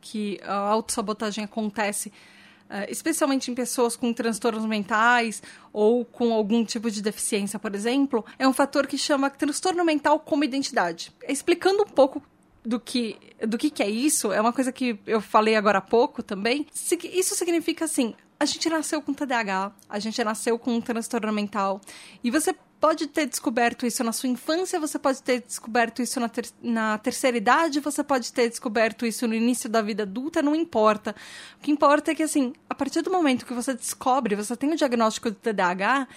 que 0.00 0.40
a 0.44 0.54
autossabotagem 0.54 1.44
acontece, 1.44 2.08
uh, 2.08 2.86
especialmente 2.88 3.50
em 3.50 3.54
pessoas 3.54 3.96
com 3.96 4.12
transtornos 4.12 4.66
mentais 4.66 5.42
ou 5.72 6.04
com 6.04 6.32
algum 6.32 6.64
tipo 6.64 6.90
de 6.90 7.00
deficiência, 7.00 7.58
por 7.58 7.74
exemplo, 7.74 8.24
é 8.38 8.46
um 8.46 8.52
fator 8.52 8.86
que 8.86 8.98
chama 8.98 9.30
transtorno 9.30 9.84
mental 9.84 10.20
como 10.20 10.44
identidade. 10.44 11.12
Explicando 11.26 11.82
um 11.82 11.86
pouco 11.86 12.22
do 12.64 12.78
que 12.78 13.16
do 13.46 13.56
que, 13.56 13.70
que 13.70 13.82
é 13.82 13.88
isso, 13.88 14.32
é 14.32 14.40
uma 14.40 14.52
coisa 14.52 14.70
que 14.70 14.98
eu 15.06 15.20
falei 15.20 15.56
agora 15.56 15.78
há 15.78 15.80
pouco 15.80 16.22
também. 16.22 16.66
Isso 16.74 17.34
significa 17.34 17.86
assim, 17.86 18.14
a 18.40 18.46
gente 18.46 18.70
nasceu 18.70 19.02
com 19.02 19.12
TDAH, 19.12 19.70
a 19.86 19.98
gente 19.98 20.24
nasceu 20.24 20.58
com 20.58 20.74
um 20.74 20.80
transtorno 20.80 21.30
mental, 21.30 21.78
e 22.24 22.30
você 22.30 22.54
pode 22.80 23.06
ter 23.06 23.26
descoberto 23.26 23.84
isso 23.84 24.02
na 24.02 24.12
sua 24.12 24.30
infância, 24.30 24.80
você 24.80 24.98
pode 24.98 25.22
ter 25.22 25.42
descoberto 25.42 26.00
isso 26.00 26.18
na, 26.18 26.26
ter 26.26 26.48
na 26.62 26.96
terceira 26.96 27.36
idade, 27.36 27.80
você 27.80 28.02
pode 28.02 28.32
ter 28.32 28.48
descoberto 28.48 29.04
isso 29.04 29.28
no 29.28 29.34
início 29.34 29.68
da 29.68 29.82
vida 29.82 30.04
adulta, 30.04 30.40
não 30.40 30.54
importa. 30.54 31.14
O 31.58 31.60
que 31.60 31.70
importa 31.70 32.12
é 32.12 32.14
que, 32.14 32.22
assim, 32.22 32.54
a 32.70 32.74
partir 32.74 33.02
do 33.02 33.12
momento 33.12 33.44
que 33.44 33.52
você 33.52 33.74
descobre, 33.74 34.34
você 34.34 34.56
tem 34.56 34.72
o 34.72 34.76
diagnóstico 34.76 35.30
de 35.30 35.36
TDAH, 35.36 36.08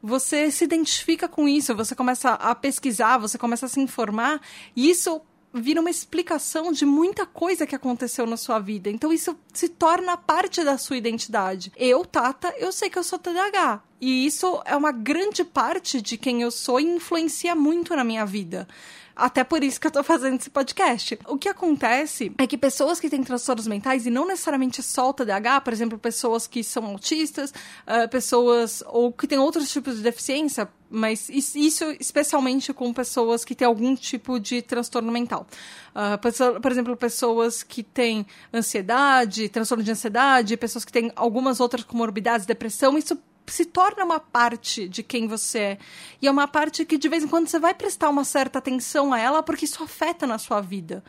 você 0.00 0.52
se 0.52 0.62
identifica 0.64 1.26
com 1.26 1.48
isso, 1.48 1.74
você 1.74 1.96
começa 1.96 2.30
a 2.30 2.54
pesquisar, 2.54 3.18
você 3.18 3.36
começa 3.36 3.66
a 3.66 3.68
se 3.68 3.80
informar, 3.80 4.40
e 4.76 4.88
isso 4.88 5.20
vira 5.52 5.80
uma 5.80 5.90
explicação 5.90 6.72
de 6.72 6.84
muita 6.84 7.26
coisa 7.26 7.66
que 7.66 7.74
aconteceu 7.74 8.26
na 8.26 8.36
sua 8.36 8.58
vida. 8.58 8.90
Então 8.90 9.12
isso 9.12 9.36
se 9.52 9.68
torna 9.68 10.16
parte 10.16 10.64
da 10.64 10.78
sua 10.78 10.96
identidade. 10.96 11.72
Eu, 11.76 12.04
Tata, 12.04 12.54
eu 12.58 12.72
sei 12.72 12.88
que 12.88 12.98
eu 12.98 13.04
sou 13.04 13.18
TDAH. 13.18 13.82
E 14.00 14.26
isso 14.26 14.60
é 14.64 14.76
uma 14.76 14.90
grande 14.90 15.44
parte 15.44 16.00
de 16.00 16.16
quem 16.16 16.42
eu 16.42 16.50
sou 16.50 16.80
e 16.80 16.84
influencia 16.84 17.54
muito 17.54 17.94
na 17.94 18.02
minha 18.02 18.26
vida. 18.26 18.66
Até 19.14 19.44
por 19.44 19.62
isso 19.62 19.80
que 19.80 19.86
eu 19.86 19.90
tô 19.90 20.02
fazendo 20.02 20.40
esse 20.40 20.50
podcast. 20.50 21.18
O 21.26 21.36
que 21.36 21.48
acontece 21.48 22.32
é 22.38 22.46
que 22.46 22.56
pessoas 22.56 22.98
que 22.98 23.10
têm 23.10 23.22
transtornos 23.22 23.66
mentais, 23.66 24.06
e 24.06 24.10
não 24.10 24.26
necessariamente 24.26 24.82
só 24.82 25.10
o 25.10 25.12
TDAH, 25.12 25.60
por 25.60 25.72
exemplo, 25.72 25.98
pessoas 25.98 26.46
que 26.46 26.64
são 26.64 26.86
autistas, 26.86 27.50
uh, 27.50 28.08
pessoas 28.10 28.82
ou 28.86 29.12
que 29.12 29.26
têm 29.26 29.38
outros 29.38 29.70
tipos 29.70 29.96
de 29.96 30.02
deficiência, 30.02 30.68
mas 30.92 31.30
isso 31.30 31.84
especialmente 31.98 32.70
com 32.74 32.92
pessoas 32.92 33.46
que 33.46 33.54
têm 33.54 33.66
algum 33.66 33.96
tipo 33.96 34.38
de 34.38 34.60
transtorno 34.60 35.10
mental. 35.10 35.46
Uh, 35.90 36.60
por 36.60 36.70
exemplo, 36.70 36.94
pessoas 36.96 37.62
que 37.62 37.82
têm 37.82 38.26
ansiedade, 38.52 39.48
transtorno 39.48 39.82
de 39.82 39.90
ansiedade, 39.90 40.54
pessoas 40.58 40.84
que 40.84 40.92
têm 40.92 41.10
algumas 41.16 41.60
outras 41.60 41.82
comorbidades, 41.82 42.44
depressão, 42.44 42.98
isso 42.98 43.18
se 43.46 43.64
torna 43.64 44.04
uma 44.04 44.20
parte 44.20 44.86
de 44.86 45.02
quem 45.02 45.26
você 45.26 45.58
é. 45.58 45.78
E 46.20 46.26
é 46.28 46.30
uma 46.30 46.46
parte 46.46 46.84
que 46.84 46.98
de 46.98 47.08
vez 47.08 47.24
em 47.24 47.28
quando 47.28 47.48
você 47.48 47.58
vai 47.58 47.72
prestar 47.72 48.10
uma 48.10 48.22
certa 48.22 48.58
atenção 48.58 49.14
a 49.14 49.18
ela 49.18 49.42
porque 49.42 49.64
isso 49.64 49.82
afeta 49.82 50.26
na 50.26 50.36
sua 50.36 50.60
vida. 50.60 51.02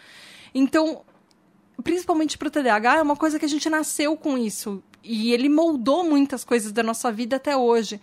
Então, 0.56 1.04
principalmente 1.84 2.38
para 2.38 2.48
o 2.48 2.52
TDAH, 2.52 3.00
é 3.00 3.02
uma 3.02 3.18
coisa 3.18 3.38
que 3.38 3.46
a 3.46 3.50
gente 3.50 3.70
nasceu 3.70 4.16
com 4.16 4.38
isso. 4.38 4.82
E 5.04 5.34
ele 5.34 5.50
moldou 5.50 6.06
muitas 6.06 6.46
coisas 6.46 6.72
da 6.72 6.82
nossa 6.82 7.12
vida 7.12 7.36
até 7.36 7.58
hoje. 7.58 8.00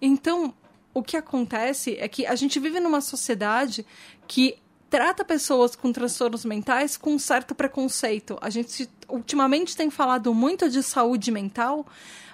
Então, 0.00 0.52
o 0.94 1.02
que 1.02 1.16
acontece 1.16 1.96
é 1.98 2.08
que 2.08 2.26
a 2.26 2.34
gente 2.34 2.58
vive 2.60 2.80
numa 2.80 3.00
sociedade 3.00 3.86
que 4.26 4.58
trata 4.92 5.24
pessoas 5.24 5.74
com 5.74 5.90
transtornos 5.90 6.44
mentais 6.44 6.98
com 6.98 7.14
um 7.14 7.18
certo 7.18 7.54
preconceito. 7.54 8.36
A 8.42 8.50
gente 8.50 8.88
ultimamente 9.08 9.74
tem 9.74 9.88
falado 9.88 10.34
muito 10.34 10.68
de 10.68 10.82
saúde 10.82 11.30
mental, 11.30 11.86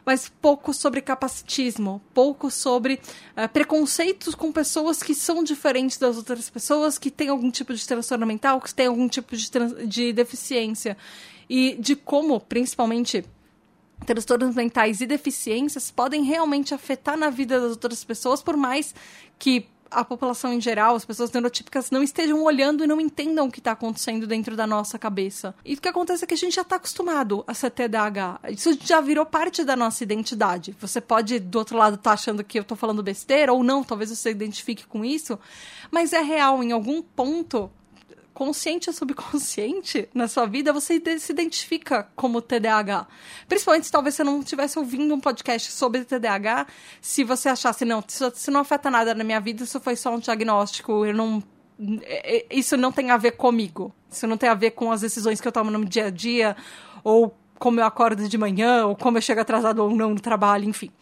mas 0.04 0.28
pouco 0.28 0.74
sobre 0.74 1.00
capacitismo, 1.00 2.02
pouco 2.12 2.50
sobre 2.50 2.94
uh, 3.36 3.48
preconceitos 3.52 4.34
com 4.34 4.50
pessoas 4.50 5.02
que 5.02 5.14
são 5.14 5.44
diferentes 5.44 5.98
das 5.98 6.16
outras 6.16 6.50
pessoas, 6.50 6.98
que 6.98 7.12
têm 7.12 7.28
algum 7.28 7.50
tipo 7.50 7.72
de 7.72 7.86
transtorno 7.86 8.26
mental, 8.26 8.60
que 8.60 8.74
têm 8.74 8.88
algum 8.88 9.08
tipo 9.08 9.36
de, 9.36 9.48
de 9.86 10.12
deficiência. 10.12 10.96
E 11.48 11.76
de 11.78 11.94
como, 11.94 12.40
principalmente, 12.40 13.24
transtornos 14.06 14.54
mentais 14.54 15.00
e 15.00 15.06
deficiências 15.06 15.90
podem 15.90 16.22
realmente 16.22 16.74
afetar 16.74 17.16
na 17.16 17.30
vida 17.30 17.60
das 17.60 17.70
outras 17.70 18.04
pessoas, 18.04 18.42
por 18.42 18.56
mais 18.56 18.94
que 19.38 19.68
a 19.90 20.04
população 20.04 20.52
em 20.52 20.60
geral, 20.60 20.94
as 20.94 21.04
pessoas 21.04 21.32
neurotípicas, 21.32 21.90
não 21.90 22.02
estejam 22.02 22.42
olhando 22.42 22.84
e 22.84 22.86
não 22.86 23.00
entendam 23.00 23.46
o 23.46 23.50
que 23.50 23.58
está 23.58 23.72
acontecendo 23.72 24.26
dentro 24.26 24.56
da 24.56 24.66
nossa 24.66 24.98
cabeça. 24.98 25.54
E 25.64 25.74
o 25.74 25.80
que 25.80 25.88
acontece 25.88 26.24
é 26.24 26.26
que 26.26 26.34
a 26.34 26.36
gente 26.36 26.54
já 26.54 26.62
está 26.62 26.76
acostumado 26.76 27.44
a 27.46 27.54
ser 27.54 27.70
TDAH. 27.70 28.40
Isso 28.50 28.78
já 28.82 29.00
virou 29.00 29.24
parte 29.24 29.64
da 29.64 29.76
nossa 29.76 30.02
identidade. 30.02 30.76
Você 30.80 31.00
pode, 31.00 31.38
do 31.38 31.58
outro 31.58 31.76
lado, 31.76 31.94
estar 31.94 32.10
tá 32.10 32.14
achando 32.14 32.44
que 32.44 32.58
eu 32.58 32.62
estou 32.62 32.76
falando 32.76 33.02
besteira 33.02 33.52
ou 33.52 33.64
não, 33.64 33.82
talvez 33.82 34.10
você 34.10 34.30
identifique 34.30 34.86
com 34.86 35.04
isso, 35.04 35.38
mas 35.90 36.12
é 36.12 36.20
real. 36.20 36.62
Em 36.62 36.72
algum 36.72 37.02
ponto, 37.02 37.70
consciente 38.38 38.88
ou 38.88 38.94
subconsciente 38.94 40.08
na 40.14 40.28
sua 40.28 40.46
vida, 40.46 40.72
você 40.72 41.02
se 41.18 41.32
identifica 41.32 42.08
como 42.14 42.40
TDAH. 42.40 43.08
Principalmente 43.48 43.86
se 43.86 43.90
talvez 43.90 44.14
você 44.14 44.22
não 44.22 44.38
estivesse 44.38 44.78
ouvindo 44.78 45.12
um 45.12 45.18
podcast 45.18 45.72
sobre 45.72 46.04
TDAH, 46.04 46.68
se 47.00 47.24
você 47.24 47.48
achasse, 47.48 47.84
não, 47.84 48.00
isso 48.06 48.50
não 48.52 48.60
afeta 48.60 48.88
nada 48.92 49.12
na 49.12 49.24
minha 49.24 49.40
vida, 49.40 49.64
isso 49.64 49.80
foi 49.80 49.96
só 49.96 50.14
um 50.14 50.20
diagnóstico, 50.20 51.04
eu 51.04 51.12
não. 51.12 51.42
É, 52.04 52.36
é, 52.36 52.46
isso 52.52 52.76
não 52.76 52.92
tem 52.92 53.10
a 53.10 53.16
ver 53.16 53.32
comigo. 53.32 53.92
Isso 54.08 54.24
não 54.24 54.36
tem 54.36 54.48
a 54.48 54.54
ver 54.54 54.70
com 54.70 54.92
as 54.92 55.00
decisões 55.00 55.40
que 55.40 55.48
eu 55.48 55.52
tomo 55.52 55.68
no 55.72 55.84
dia 55.84 56.06
a 56.06 56.10
dia, 56.10 56.56
ou 57.02 57.36
como 57.58 57.80
eu 57.80 57.84
acordo 57.84 58.28
de 58.28 58.38
manhã, 58.38 58.86
ou 58.86 58.94
como 58.94 59.18
eu 59.18 59.22
chego 59.22 59.40
atrasado 59.40 59.80
ou 59.80 59.90
não 59.90 60.10
no 60.10 60.20
trabalho, 60.20 60.64
enfim. 60.64 60.92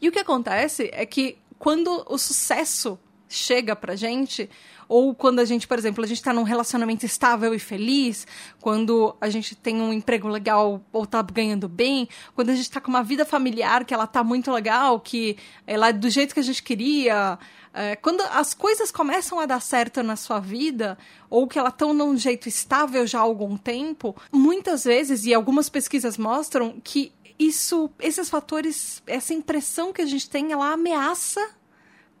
E 0.00 0.08
o 0.08 0.12
que 0.12 0.20
acontece 0.20 0.88
é 0.92 1.04
que 1.04 1.36
quando 1.58 2.04
o 2.08 2.16
sucesso 2.16 2.96
chega 3.34 3.74
pra 3.74 3.96
gente, 3.96 4.48
ou 4.88 5.14
quando 5.14 5.38
a 5.38 5.44
gente, 5.44 5.66
por 5.66 5.78
exemplo, 5.78 6.04
a 6.04 6.06
gente 6.06 6.18
está 6.18 6.32
num 6.32 6.42
relacionamento 6.42 7.06
estável 7.06 7.54
e 7.54 7.58
feliz, 7.58 8.26
quando 8.60 9.16
a 9.20 9.28
gente 9.30 9.54
tem 9.56 9.80
um 9.80 9.92
emprego 9.92 10.28
legal 10.28 10.82
ou 10.92 11.06
tá 11.06 11.22
ganhando 11.22 11.68
bem, 11.68 12.08
quando 12.34 12.50
a 12.50 12.54
gente 12.54 12.64
está 12.64 12.80
com 12.80 12.88
uma 12.88 13.02
vida 13.02 13.24
familiar 13.24 13.84
que 13.84 13.94
ela 13.94 14.06
tá 14.06 14.22
muito 14.22 14.52
legal, 14.52 15.00
que 15.00 15.36
ela 15.66 15.88
é 15.88 15.92
do 15.92 16.10
jeito 16.10 16.34
que 16.34 16.40
a 16.40 16.44
gente 16.44 16.62
queria, 16.62 17.38
é, 17.72 17.96
quando 17.96 18.20
as 18.20 18.52
coisas 18.52 18.90
começam 18.90 19.40
a 19.40 19.46
dar 19.46 19.60
certo 19.60 20.02
na 20.02 20.14
sua 20.14 20.38
vida, 20.38 20.98
ou 21.30 21.46
que 21.46 21.58
elas 21.58 21.72
estão 21.72 21.94
num 21.94 22.16
jeito 22.16 22.48
estável 22.48 23.06
já 23.06 23.18
há 23.18 23.22
algum 23.22 23.56
tempo, 23.56 24.14
muitas 24.30 24.84
vezes, 24.84 25.24
e 25.24 25.32
algumas 25.32 25.70
pesquisas 25.70 26.18
mostram 26.18 26.78
que 26.84 27.12
isso, 27.38 27.90
esses 27.98 28.28
fatores, 28.28 29.02
essa 29.06 29.32
impressão 29.32 29.92
que 29.92 30.02
a 30.02 30.06
gente 30.06 30.28
tem, 30.28 30.52
ela 30.52 30.72
ameaça 30.72 31.40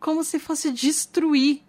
como 0.02 0.24
se 0.24 0.40
fosse 0.40 0.72
destruir 0.72 1.62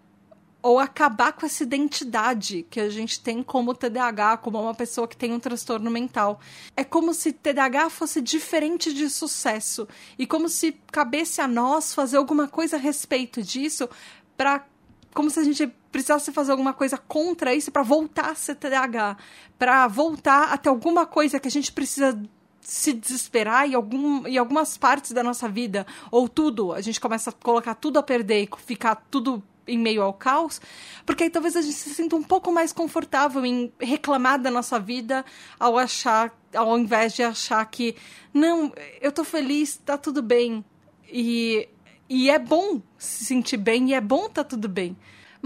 ou 0.60 0.80
acabar 0.80 1.32
com 1.32 1.46
essa 1.46 1.62
identidade 1.62 2.66
que 2.68 2.80
a 2.80 2.88
gente 2.88 3.20
tem 3.20 3.42
como 3.44 3.74
TDAH, 3.74 4.38
como 4.38 4.60
uma 4.60 4.74
pessoa 4.74 5.06
que 5.06 5.16
tem 5.16 5.32
um 5.32 5.38
transtorno 5.38 5.88
mental. 5.88 6.40
É 6.76 6.82
como 6.82 7.14
se 7.14 7.32
TDAH 7.32 7.90
fosse 7.90 8.20
diferente 8.20 8.92
de 8.92 9.08
sucesso 9.08 9.86
e 10.18 10.26
como 10.26 10.48
se 10.48 10.72
cabesse 10.90 11.40
a 11.40 11.46
nós 11.46 11.94
fazer 11.94 12.16
alguma 12.16 12.48
coisa 12.48 12.76
a 12.76 12.78
respeito 12.78 13.40
disso 13.40 13.88
para 14.36 14.66
como 15.14 15.30
se 15.30 15.38
a 15.38 15.44
gente 15.44 15.68
precisasse 15.92 16.32
fazer 16.32 16.50
alguma 16.50 16.72
coisa 16.72 16.98
contra 16.98 17.54
isso 17.54 17.70
para 17.70 17.84
voltar 17.84 18.30
a 18.30 18.34
ser 18.34 18.56
TDAH, 18.56 19.16
para 19.56 19.86
voltar 19.86 20.52
a 20.52 20.58
ter 20.58 20.68
alguma 20.68 21.06
coisa 21.06 21.38
que 21.38 21.46
a 21.46 21.50
gente 21.50 21.70
precisa 21.70 22.20
se 22.64 22.94
desesperar 22.94 23.68
em, 23.68 23.74
algum, 23.74 24.24
algumas 24.38 24.76
partes 24.76 25.12
da 25.12 25.22
nossa 25.22 25.48
vida, 25.48 25.86
ou 26.10 26.28
tudo, 26.28 26.72
a 26.72 26.80
gente 26.80 26.98
começa 26.98 27.30
a 27.30 27.32
colocar 27.32 27.74
tudo 27.74 27.98
a 27.98 28.02
perder 28.02 28.42
e 28.42 28.48
ficar 28.64 28.96
tudo 29.10 29.42
em 29.66 29.78
meio 29.78 30.02
ao 30.02 30.12
caos, 30.12 30.60
porque 31.06 31.24
aí 31.24 31.30
talvez 31.30 31.56
a 31.56 31.62
gente 31.62 31.74
se 31.74 31.94
sinta 31.94 32.16
um 32.16 32.22
pouco 32.22 32.52
mais 32.52 32.72
confortável 32.72 33.44
em 33.44 33.72
reclamar 33.78 34.38
da 34.40 34.50
nossa 34.50 34.78
vida 34.78 35.24
ao 35.58 35.78
achar, 35.78 36.34
ao 36.54 36.78
invés 36.78 37.14
de 37.14 37.22
achar 37.22 37.64
que 37.66 37.94
não, 38.32 38.72
eu 39.00 39.12
tô 39.12 39.24
feliz, 39.24 39.76
tá 39.76 39.96
tudo 39.96 40.22
bem. 40.22 40.64
E, 41.10 41.68
e 42.08 42.28
é 42.28 42.38
bom 42.38 42.82
se 42.98 43.24
sentir 43.24 43.56
bem 43.56 43.90
e 43.90 43.94
é 43.94 44.00
bom 44.00 44.28
tá 44.28 44.42
tudo 44.42 44.68
bem. 44.68 44.96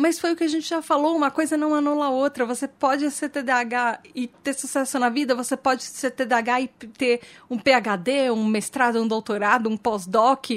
Mas 0.01 0.21
foi 0.21 0.31
o 0.31 0.37
que 0.37 0.45
a 0.45 0.49
gente 0.49 0.69
já 0.69 0.81
falou, 0.81 1.17
uma 1.17 1.29
coisa 1.29 1.57
não 1.57 1.75
anula 1.75 2.07
a 2.07 2.09
outra. 2.09 2.47
Você 2.47 2.69
pode 2.69 3.11
ser 3.11 3.31
TDAH 3.31 3.99
e 4.15 4.29
ter 4.29 4.55
sucesso 4.55 4.97
na 4.97 5.09
vida, 5.09 5.35
você 5.35 5.57
pode 5.57 5.83
ser 5.83 6.13
TDAH 6.13 6.61
e 6.61 6.69
ter 6.69 7.21
um 7.51 7.59
PhD, 7.59 8.31
um 8.31 8.47
mestrado, 8.47 9.03
um 9.03 9.09
doutorado, 9.09 9.69
um 9.69 9.77
pós-doc 9.77 10.51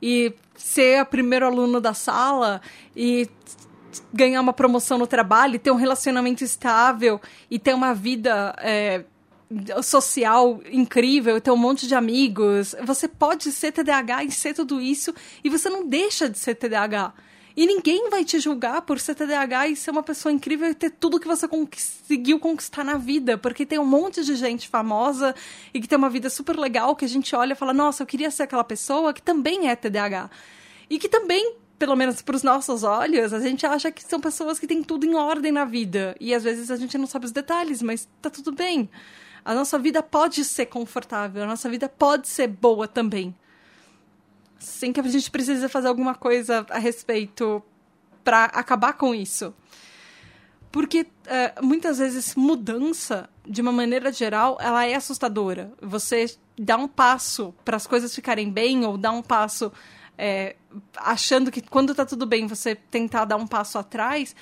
e 0.00 0.32
ser 0.54 1.02
o 1.02 1.06
primeiro 1.06 1.44
aluno 1.44 1.80
da 1.80 1.92
sala 1.92 2.60
e 2.94 3.28
ganhar 4.12 4.40
uma 4.40 4.52
promoção 4.52 4.96
no 4.96 5.08
trabalho, 5.08 5.58
ter 5.58 5.72
um 5.72 5.76
relacionamento 5.76 6.44
estável 6.44 7.20
e 7.50 7.58
ter 7.58 7.74
uma 7.74 7.94
vida 7.94 8.54
é, 8.60 9.02
social 9.82 10.60
incrível, 10.70 11.40
ter 11.40 11.50
um 11.50 11.56
monte 11.56 11.88
de 11.88 11.96
amigos. 11.96 12.76
Você 12.84 13.08
pode 13.08 13.50
ser 13.50 13.72
TDAH 13.72 14.22
e 14.22 14.30
ser 14.30 14.54
tudo 14.54 14.80
isso 14.80 15.12
e 15.42 15.50
você 15.50 15.68
não 15.68 15.84
deixa 15.84 16.30
de 16.30 16.38
ser 16.38 16.54
TDAH. 16.54 17.12
E 17.56 17.66
ninguém 17.66 18.10
vai 18.10 18.24
te 18.24 18.40
julgar 18.40 18.82
por 18.82 18.98
ser 18.98 19.14
TDAH 19.14 19.68
e 19.68 19.76
ser 19.76 19.92
uma 19.92 20.02
pessoa 20.02 20.32
incrível 20.32 20.68
e 20.68 20.74
ter 20.74 20.90
tudo 20.90 21.20
que 21.20 21.26
você 21.26 21.46
conseguiu 21.46 22.40
conquistar 22.40 22.82
na 22.82 22.96
vida. 22.98 23.38
Porque 23.38 23.64
tem 23.64 23.78
um 23.78 23.84
monte 23.86 24.24
de 24.24 24.34
gente 24.34 24.68
famosa 24.68 25.34
e 25.72 25.80
que 25.80 25.86
tem 25.86 25.96
uma 25.96 26.10
vida 26.10 26.28
super 26.28 26.56
legal 26.56 26.96
que 26.96 27.04
a 27.04 27.08
gente 27.08 27.34
olha 27.36 27.52
e 27.52 27.56
fala: 27.56 27.72
nossa, 27.72 28.02
eu 28.02 28.06
queria 28.06 28.30
ser 28.30 28.42
aquela 28.42 28.64
pessoa 28.64 29.14
que 29.14 29.22
também 29.22 29.68
é 29.68 29.76
TDAH. 29.76 30.30
E 30.90 30.98
que 30.98 31.08
também 31.08 31.56
pelo 31.78 31.96
menos 31.96 32.22
para 32.22 32.36
os 32.36 32.42
nossos 32.42 32.82
olhos, 32.82 33.32
a 33.32 33.40
gente 33.40 33.66
acha 33.66 33.90
que 33.90 34.02
são 34.02 34.20
pessoas 34.20 34.58
que 34.58 34.66
têm 34.66 34.82
tudo 34.82 35.04
em 35.04 35.14
ordem 35.14 35.52
na 35.52 35.64
vida. 35.64 36.16
E 36.20 36.32
às 36.32 36.42
vezes 36.42 36.70
a 36.70 36.76
gente 36.76 36.96
não 36.96 37.06
sabe 37.06 37.26
os 37.26 37.32
detalhes, 37.32 37.82
mas 37.82 38.08
tá 38.22 38.30
tudo 38.30 38.52
bem. 38.52 38.88
A 39.44 39.54
nossa 39.54 39.78
vida 39.78 40.02
pode 40.02 40.44
ser 40.44 40.66
confortável, 40.66 41.42
a 41.42 41.46
nossa 41.46 41.68
vida 41.68 41.88
pode 41.88 42.28
ser 42.28 42.48
boa 42.48 42.88
também 42.88 43.34
sem 44.64 44.92
que 44.92 45.00
a 45.00 45.02
gente 45.04 45.30
precise 45.30 45.68
fazer 45.68 45.88
alguma 45.88 46.14
coisa 46.14 46.66
a 46.70 46.78
respeito 46.78 47.62
para 48.24 48.46
acabar 48.46 48.94
com 48.94 49.14
isso. 49.14 49.54
Porque 50.72 51.06
é, 51.26 51.54
muitas 51.62 51.98
vezes 51.98 52.34
mudança, 52.34 53.28
de 53.46 53.60
uma 53.60 53.70
maneira 53.70 54.12
geral, 54.12 54.58
ela 54.60 54.84
é 54.84 54.94
assustadora. 54.94 55.72
Você 55.80 56.26
dá 56.58 56.76
um 56.76 56.88
passo 56.88 57.54
para 57.64 57.76
as 57.76 57.86
coisas 57.86 58.14
ficarem 58.14 58.50
bem, 58.50 58.84
ou 58.84 58.98
dá 58.98 59.12
um 59.12 59.22
passo 59.22 59.70
é, 60.18 60.56
achando 60.96 61.50
que 61.50 61.60
quando 61.60 61.94
tá 61.94 62.04
tudo 62.04 62.26
bem 62.26 62.46
você 62.46 62.74
tentar 62.74 63.24
dar 63.24 63.36
um 63.36 63.46
passo 63.46 63.78
atrás. 63.78 64.34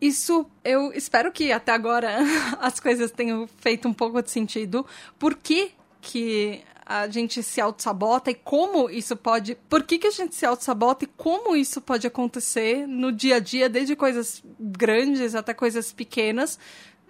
Isso 0.00 0.46
eu 0.64 0.92
espero 0.92 1.30
que 1.30 1.52
até 1.52 1.70
agora 1.70 2.18
as 2.60 2.80
coisas 2.80 3.12
tenham 3.12 3.46
feito 3.58 3.86
um 3.86 3.94
pouco 3.94 4.20
de 4.20 4.30
sentido. 4.30 4.84
Por 5.16 5.36
que, 5.36 5.70
que 6.00 6.64
a 7.00 7.08
gente 7.08 7.42
se 7.42 7.58
auto-sabota 7.58 8.30
e 8.30 8.34
como 8.34 8.90
isso 8.90 9.16
pode. 9.16 9.54
Por 9.68 9.82
que, 9.82 9.98
que 9.98 10.06
a 10.06 10.10
gente 10.10 10.34
se 10.34 10.44
auto-sabota 10.44 11.04
e 11.04 11.08
como 11.16 11.56
isso 11.56 11.80
pode 11.80 12.06
acontecer 12.06 12.86
no 12.86 13.10
dia 13.10 13.36
a 13.36 13.38
dia, 13.38 13.66
desde 13.66 13.96
coisas 13.96 14.42
grandes 14.60 15.34
até 15.34 15.54
coisas 15.54 15.90
pequenas. 15.90 16.58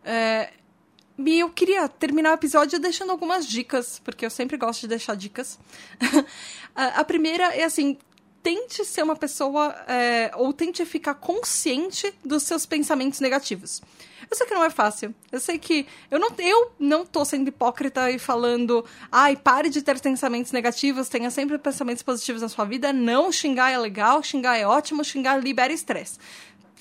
É, 0.04 0.50
e 1.18 1.40
eu 1.40 1.50
queria 1.50 1.88
terminar 1.88 2.30
o 2.30 2.34
episódio 2.34 2.78
deixando 2.78 3.10
algumas 3.10 3.44
dicas, 3.44 4.00
porque 4.04 4.24
eu 4.24 4.30
sempre 4.30 4.56
gosto 4.56 4.82
de 4.82 4.88
deixar 4.88 5.16
dicas. 5.16 5.58
a 6.74 7.02
primeira 7.02 7.52
é 7.52 7.64
assim: 7.64 7.98
tente 8.42 8.84
ser 8.84 9.02
uma 9.02 9.16
pessoa, 9.16 9.74
é, 9.86 10.30
ou 10.34 10.52
tente 10.52 10.84
ficar 10.84 11.14
consciente 11.14 12.12
dos 12.24 12.42
seus 12.42 12.66
pensamentos 12.66 13.20
negativos. 13.20 13.80
Eu 14.30 14.36
sei 14.36 14.46
que 14.46 14.54
não 14.54 14.64
é 14.64 14.70
fácil. 14.70 15.14
Eu 15.30 15.38
sei 15.38 15.58
que. 15.58 15.86
Eu 16.10 16.18
não, 16.18 16.30
eu 16.38 16.72
não 16.78 17.04
tô 17.04 17.22
sendo 17.22 17.48
hipócrita 17.48 18.10
e 18.10 18.18
falando. 18.18 18.82
Ai, 19.10 19.36
pare 19.36 19.68
de 19.68 19.82
ter 19.82 20.00
pensamentos 20.00 20.52
negativos, 20.52 21.10
tenha 21.10 21.30
sempre 21.30 21.58
pensamentos 21.58 22.02
positivos 22.02 22.40
na 22.40 22.48
sua 22.48 22.64
vida. 22.64 22.94
Não, 22.94 23.30
xingar 23.30 23.70
é 23.70 23.78
legal, 23.78 24.22
xingar 24.22 24.56
é 24.56 24.66
ótimo, 24.66 25.04
xingar 25.04 25.36
libera 25.36 25.72
estresse 25.72 26.18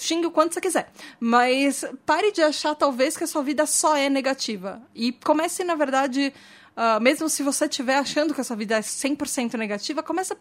xingue 0.01 0.25
o 0.25 0.31
quanto 0.31 0.53
você 0.53 0.61
quiser. 0.61 0.91
Mas 1.19 1.85
pare 2.05 2.31
de 2.31 2.41
achar, 2.41 2.73
talvez, 2.75 3.15
que 3.15 3.23
a 3.23 3.27
sua 3.27 3.43
vida 3.43 3.65
só 3.65 3.95
é 3.95 4.09
negativa. 4.09 4.81
E 4.95 5.11
comece, 5.11 5.63
na 5.63 5.75
verdade, 5.75 6.33
Uh, 6.71 7.01
mesmo 7.01 7.27
se 7.27 7.43
você 7.43 7.65
estiver 7.65 7.97
achando 7.97 8.33
que 8.33 8.39
a 8.39 8.43
sua 8.43 8.55
vida 8.55 8.77
é 8.77 8.79
100% 8.79 9.55
negativa, 9.55 10.01
comece 10.01 10.31
a 10.31 10.37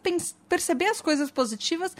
perceber 0.49 0.87
as 0.87 1.01
coisas 1.01 1.29
positivas 1.29 1.95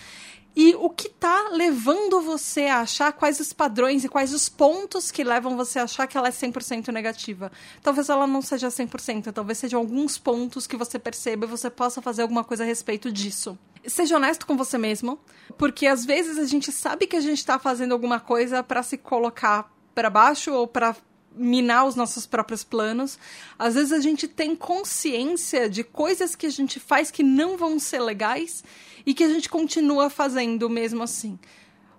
e 0.55 0.75
o 0.77 0.89
que 0.89 1.09
está 1.09 1.49
levando 1.51 2.21
você 2.21 2.67
a 2.67 2.81
achar 2.81 3.13
quais 3.13 3.41
os 3.41 3.53
padrões 3.53 4.05
e 4.05 4.09
quais 4.09 4.33
os 4.33 4.49
pontos 4.49 5.11
que 5.11 5.25
levam 5.25 5.57
você 5.57 5.81
a 5.81 5.85
achar 5.85 6.07
que 6.07 6.17
ela 6.17 6.29
é 6.29 6.33
100% 6.33 6.89
negativa. 6.89 7.51
Talvez 7.83 8.09
ela 8.09 8.27
não 8.27 8.41
seja 8.41 8.69
100%, 8.69 9.33
talvez 9.33 9.59
sejam 9.59 9.81
alguns 9.81 10.17
pontos 10.17 10.67
que 10.67 10.77
você 10.77 10.99
perceba 10.99 11.45
e 11.45 11.49
você 11.49 11.69
possa 11.69 12.01
fazer 12.01 12.23
alguma 12.23 12.45
coisa 12.45 12.63
a 12.63 12.67
respeito 12.67 13.11
disso. 13.11 13.59
Seja 13.87 14.17
honesto 14.17 14.47
com 14.47 14.57
você 14.57 14.77
mesmo, 14.77 15.19
porque 15.59 15.87
às 15.87 16.05
vezes 16.05 16.39
a 16.39 16.45
gente 16.45 16.71
sabe 16.71 17.07
que 17.07 17.17
a 17.17 17.21
gente 17.21 17.39
está 17.39 17.59
fazendo 17.59 17.93
alguma 17.93 18.21
coisa 18.21 18.63
para 18.63 18.83
se 18.83 18.97
colocar 18.97 19.73
para 19.95 20.11
baixo 20.11 20.53
ou 20.53 20.67
para 20.67 20.95
minar 21.35 21.87
os 21.87 21.95
nossos 21.95 22.27
próprios 22.27 22.65
planos. 22.65 23.19
Às 23.59 23.75
vezes 23.75 23.93
a 23.93 24.01
gente 24.01 24.27
tem 24.27 24.57
consciência 24.57 25.69
de 25.69 25.85
coisas 25.85 26.35
que 26.35 26.47
a 26.47 26.51
gente 26.51 26.81
faz 26.81 27.11
que 27.11 27.23
não 27.23 27.57
vão 27.57 27.79
ser 27.79 28.01
legais 28.01 28.65
e 29.07 29.15
que 29.15 29.25
a 29.25 29.29
gente 29.29 29.49
continua 29.49 30.11
fazendo 30.11 30.69
mesmo 30.69 31.03
assim. 31.03 31.39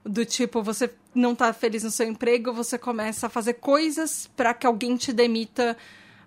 Do 0.04 0.26
tipo, 0.26 0.64
você 0.64 0.92
não 1.14 1.36
tá 1.36 1.54
feliz 1.54 1.84
no 1.84 1.92
seu 1.92 2.08
emprego, 2.08 2.54
você 2.54 2.78
começa 2.78 3.28
a 3.28 3.30
fazer 3.30 3.54
coisas 3.54 4.30
para 4.36 4.54
que 4.54 4.66
alguém 4.66 4.98
te 4.98 5.14
demita 5.14 5.78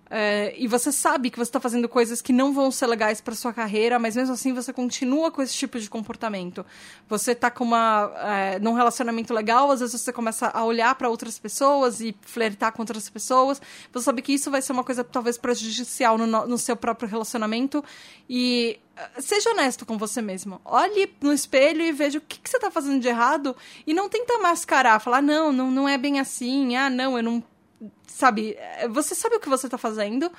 é, 0.09 0.53
e 0.57 0.67
você 0.67 0.91
sabe 0.91 1.31
que 1.31 1.37
você 1.37 1.49
está 1.49 1.59
fazendo 1.59 1.89
coisas 1.89 2.21
que 2.21 2.31
não 2.31 2.53
vão 2.53 2.69
ser 2.69 2.85
legais 2.85 3.19
para 3.19 3.33
sua 3.33 3.51
carreira, 3.51 3.97
mas 3.97 4.15
mesmo 4.15 4.33
assim 4.33 4.53
você 4.53 4.71
continua 4.71 5.31
com 5.31 5.41
esse 5.41 5.55
tipo 5.55 5.79
de 5.79 5.89
comportamento. 5.89 6.65
Você 7.09 7.31
está 7.31 7.49
com 7.49 7.63
uma 7.63 8.11
é, 8.17 8.59
num 8.59 8.73
relacionamento 8.73 9.33
legal, 9.33 9.71
às 9.71 9.79
vezes 9.79 9.99
você 9.99 10.13
começa 10.13 10.47
a 10.47 10.63
olhar 10.63 10.93
para 10.95 11.09
outras 11.09 11.39
pessoas 11.39 12.01
e 12.01 12.15
flertar 12.21 12.71
com 12.71 12.83
outras 12.83 13.09
pessoas. 13.09 13.59
Você 13.91 14.03
sabe 14.03 14.21
que 14.21 14.33
isso 14.33 14.51
vai 14.51 14.61
ser 14.61 14.73
uma 14.73 14.83
coisa 14.83 15.03
talvez 15.03 15.37
prejudicial 15.37 16.17
no, 16.17 16.27
no 16.45 16.57
seu 16.57 16.75
próprio 16.75 17.09
relacionamento 17.09 17.83
e 18.29 18.79
é, 18.95 19.21
seja 19.21 19.49
honesto 19.49 19.87
com 19.87 19.97
você 19.97 20.21
mesmo. 20.21 20.61
Olhe 20.63 21.11
no 21.19 21.33
espelho 21.33 21.81
e 21.81 21.91
veja 21.91 22.19
o 22.19 22.21
que, 22.21 22.39
que 22.39 22.49
você 22.49 22.57
está 22.57 22.69
fazendo 22.69 23.01
de 23.01 23.07
errado 23.07 23.55
e 23.87 23.93
não 23.93 24.07
tenta 24.07 24.37
mascarar, 24.37 24.99
falar 24.99 25.23
não, 25.23 25.51
não, 25.51 25.71
não 25.71 25.89
é 25.89 25.97
bem 25.97 26.19
assim. 26.19 26.75
Ah, 26.75 26.91
não, 26.91 27.17
eu 27.17 27.23
não 27.23 27.43
sabe, 28.07 28.55
é, 28.57 28.87
você 28.87 29.15
sabe 29.15 29.35
o 29.35 29.39
que 29.39 29.49
você 29.49 29.67
está 29.67 29.77
fazendo, 29.77 30.31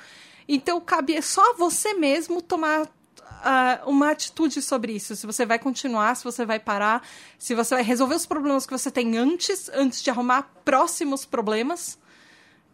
então 0.47 0.79
cabe 0.81 1.21
só 1.21 1.53
você 1.53 1.93
mesmo 1.93 2.41
tomar 2.41 2.83
uh, 2.85 3.89
uma 3.89 4.11
atitude 4.11 4.61
sobre 4.61 4.93
isso. 4.93 5.15
Se 5.15 5.25
você 5.25 5.45
vai 5.45 5.59
continuar, 5.59 6.15
se 6.15 6.23
você 6.23 6.45
vai 6.45 6.59
parar, 6.59 7.07
se 7.37 7.53
você 7.53 7.75
vai 7.75 7.83
resolver 7.83 8.15
os 8.15 8.25
problemas 8.25 8.65
que 8.65 8.71
você 8.71 8.89
tem 8.89 9.17
antes, 9.17 9.69
antes 9.73 10.01
de 10.01 10.09
arrumar 10.09 10.51
próximos 10.63 11.25
problemas 11.25 11.97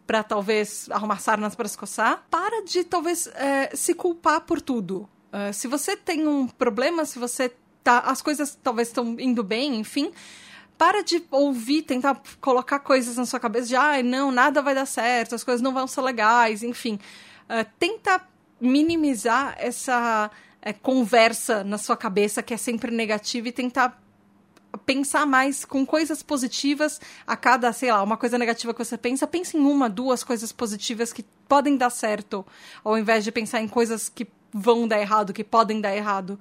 para 0.06 0.22
talvez 0.22 0.88
arrumar 0.90 1.18
sarnas 1.18 1.54
para 1.54 1.68
se 1.68 1.78
coçar. 1.78 2.24
Para 2.30 2.64
de 2.64 2.84
talvez 2.84 3.26
é, 3.28 3.74
se 3.74 3.94
culpar 3.94 4.42
por 4.42 4.60
tudo. 4.60 5.08
Uh, 5.32 5.52
se 5.52 5.66
você 5.66 5.96
tem 5.96 6.28
um 6.28 6.46
problema, 6.46 7.04
se 7.04 7.18
você 7.18 7.52
tá, 7.82 8.00
as 8.00 8.22
coisas 8.22 8.58
talvez 8.62 8.88
estão 8.88 9.16
indo 9.18 9.42
bem, 9.42 9.76
enfim, 9.76 10.12
para 10.76 11.02
de 11.02 11.22
ouvir, 11.30 11.82
tentar 11.82 12.20
colocar 12.40 12.78
coisas 12.80 13.16
na 13.16 13.26
sua 13.26 13.40
cabeça 13.40 13.68
de, 13.68 13.76
ah, 13.76 14.02
não, 14.02 14.30
nada 14.30 14.60
vai 14.60 14.74
dar 14.74 14.86
certo, 14.86 15.34
as 15.34 15.44
coisas 15.44 15.62
não 15.62 15.72
vão 15.72 15.86
ser 15.86 16.00
legais, 16.00 16.62
enfim. 16.62 16.98
Uh, 17.44 17.68
tenta 17.78 18.20
minimizar 18.60 19.54
essa 19.58 20.30
uh, 20.30 20.80
conversa 20.80 21.62
na 21.62 21.78
sua 21.78 21.96
cabeça 21.96 22.42
que 22.42 22.54
é 22.54 22.56
sempre 22.56 22.90
negativa 22.90 23.48
e 23.48 23.52
tentar 23.52 24.02
pensar 24.84 25.24
mais 25.24 25.64
com 25.64 25.86
coisas 25.86 26.22
positivas 26.22 27.00
a 27.26 27.36
cada, 27.36 27.72
sei 27.72 27.92
lá, 27.92 28.02
uma 28.02 28.16
coisa 28.16 28.36
negativa 28.36 28.74
que 28.74 28.84
você 28.84 28.98
pensa, 28.98 29.26
pense 29.26 29.56
em 29.56 29.60
uma, 29.60 29.88
duas 29.88 30.24
coisas 30.24 30.52
positivas 30.52 31.12
que 31.12 31.24
podem 31.48 31.76
dar 31.76 31.90
certo, 31.90 32.44
ao 32.82 32.98
invés 32.98 33.22
de 33.22 33.30
pensar 33.30 33.60
em 33.60 33.68
coisas 33.68 34.08
que 34.08 34.26
vão 34.52 34.86
dar 34.86 35.00
errado, 35.00 35.32
que 35.32 35.44
podem 35.44 35.80
dar 35.80 35.94
errado. 35.96 36.38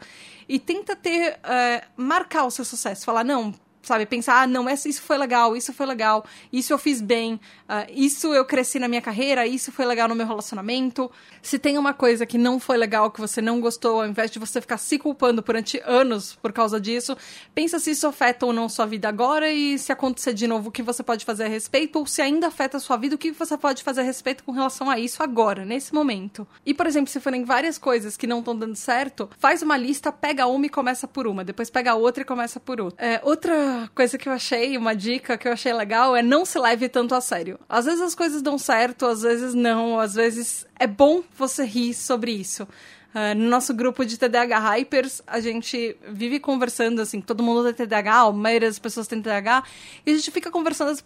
E 0.47 0.59
tenta 0.59 0.95
ter, 0.95 1.33
uh, 1.33 1.85
marcar 1.95 2.45
o 2.45 2.51
seu 2.51 2.65
sucesso, 2.65 3.05
falar, 3.05 3.23
não, 3.23 3.53
sabe, 3.83 4.05
pensar, 4.05 4.41
ah, 4.41 4.47
não, 4.47 4.67
isso 4.69 5.01
foi 5.01 5.17
legal, 5.17 5.55
isso 5.55 5.73
foi 5.73 5.85
legal, 5.85 6.25
isso 6.51 6.71
eu 6.73 6.77
fiz 6.77 7.01
bem, 7.01 7.35
uh, 7.67 7.85
isso 7.89 8.33
eu 8.33 8.45
cresci 8.45 8.79
na 8.79 8.87
minha 8.87 9.01
carreira, 9.01 9.45
isso 9.45 9.71
foi 9.71 9.85
legal 9.85 10.07
no 10.07 10.15
meu 10.15 10.25
relacionamento. 10.25 11.11
Se 11.41 11.59
tem 11.59 11.77
uma 11.77 11.93
coisa 11.93 12.25
que 12.25 12.37
não 12.37 12.59
foi 12.59 12.77
legal, 12.77 13.11
que 13.11 13.19
você 13.19 13.41
não 13.41 13.59
gostou, 13.59 14.01
ao 14.01 14.07
invés 14.07 14.31
de 14.31 14.39
você 14.39 14.61
ficar 14.61 14.77
se 14.77 14.97
culpando 14.97 15.41
durante 15.41 15.81
anos 15.85 16.35
por 16.41 16.53
causa 16.53 16.79
disso, 16.79 17.17
pensa 17.53 17.77
se 17.77 17.91
isso 17.91 18.07
afeta 18.07 18.45
ou 18.45 18.53
não 18.53 18.69
sua 18.69 18.85
vida 18.85 19.09
agora 19.09 19.51
e 19.51 19.77
se 19.77 19.91
acontecer 19.91 20.33
de 20.33 20.47
novo, 20.47 20.69
o 20.69 20.71
que 20.71 20.81
você 20.81 21.03
pode 21.03 21.25
fazer 21.25 21.43
a 21.43 21.47
respeito, 21.49 21.99
ou 21.99 22.07
se 22.07 22.21
ainda 22.21 22.47
afeta 22.47 22.77
a 22.77 22.79
sua 22.79 22.95
vida, 22.95 23.15
o 23.15 23.17
que 23.17 23.31
você 23.31 23.57
pode 23.57 23.83
fazer 23.83 24.01
a 24.01 24.03
respeito 24.03 24.43
com 24.43 24.51
relação 24.53 24.89
a 24.89 24.97
isso 24.97 25.21
agora, 25.21 25.65
nesse 25.65 25.93
momento. 25.93 26.47
E, 26.65 26.73
por 26.73 26.87
exemplo, 26.87 27.11
se 27.11 27.19
forem 27.19 27.43
várias 27.43 27.77
coisas 27.77 28.15
que 28.15 28.25
não 28.25 28.39
estão 28.39 28.55
dando 28.55 28.75
certo, 28.75 29.29
faz 29.37 29.61
uma 29.61 29.75
lista, 29.75 30.11
pega 30.11 30.47
uma 30.47 30.65
e 30.65 30.69
começa 30.69 31.07
por 31.07 31.27
uma, 31.27 31.43
depois 31.43 31.69
pega 31.69 31.95
outra 31.95 32.23
e 32.23 32.25
começa 32.25 32.59
por 32.59 32.79
outra. 32.79 33.05
É, 33.05 33.21
outra 33.23 33.72
coisa 33.93 34.17
que 34.17 34.27
eu 34.27 34.33
achei, 34.33 34.77
uma 34.77 34.95
dica 34.95 35.37
que 35.37 35.47
eu 35.47 35.53
achei 35.53 35.73
legal 35.73 36.15
é 36.15 36.21
não 36.21 36.45
se 36.45 36.57
leve 36.57 36.89
tanto 36.89 37.15
a 37.15 37.21
sério. 37.21 37.59
Às 37.67 37.85
vezes 37.85 38.01
as 38.01 38.15
coisas 38.15 38.41
dão 38.41 38.57
certo, 38.57 39.05
às 39.05 39.21
vezes 39.21 39.53
não, 39.53 39.99
às 39.99 40.15
vezes 40.15 40.65
é 40.79 40.87
bom 40.87 41.23
você 41.37 41.63
rir 41.63 41.93
sobre 41.93 42.31
isso. 42.31 42.63
Uh, 43.13 43.37
no 43.37 43.47
nosso 43.47 43.75
grupo 43.75 44.03
de 44.03 44.17
TDAH 44.17 44.57
Hypers, 44.57 45.21
a 45.27 45.39
gente 45.39 45.95
vive 46.09 46.39
conversando, 46.39 46.99
assim, 46.99 47.21
todo 47.21 47.43
mundo 47.43 47.71
tem 47.71 47.85
TDAH, 47.85 48.21
a 48.21 48.31
maioria 48.31 48.67
das 48.67 48.79
pessoas 48.79 49.07
tem 49.07 49.21
TDAH, 49.21 49.63
e 50.03 50.11
a 50.11 50.15
gente 50.15 50.31
fica 50.31 50.49
conversando, 50.49 50.89
assim, 50.89 51.03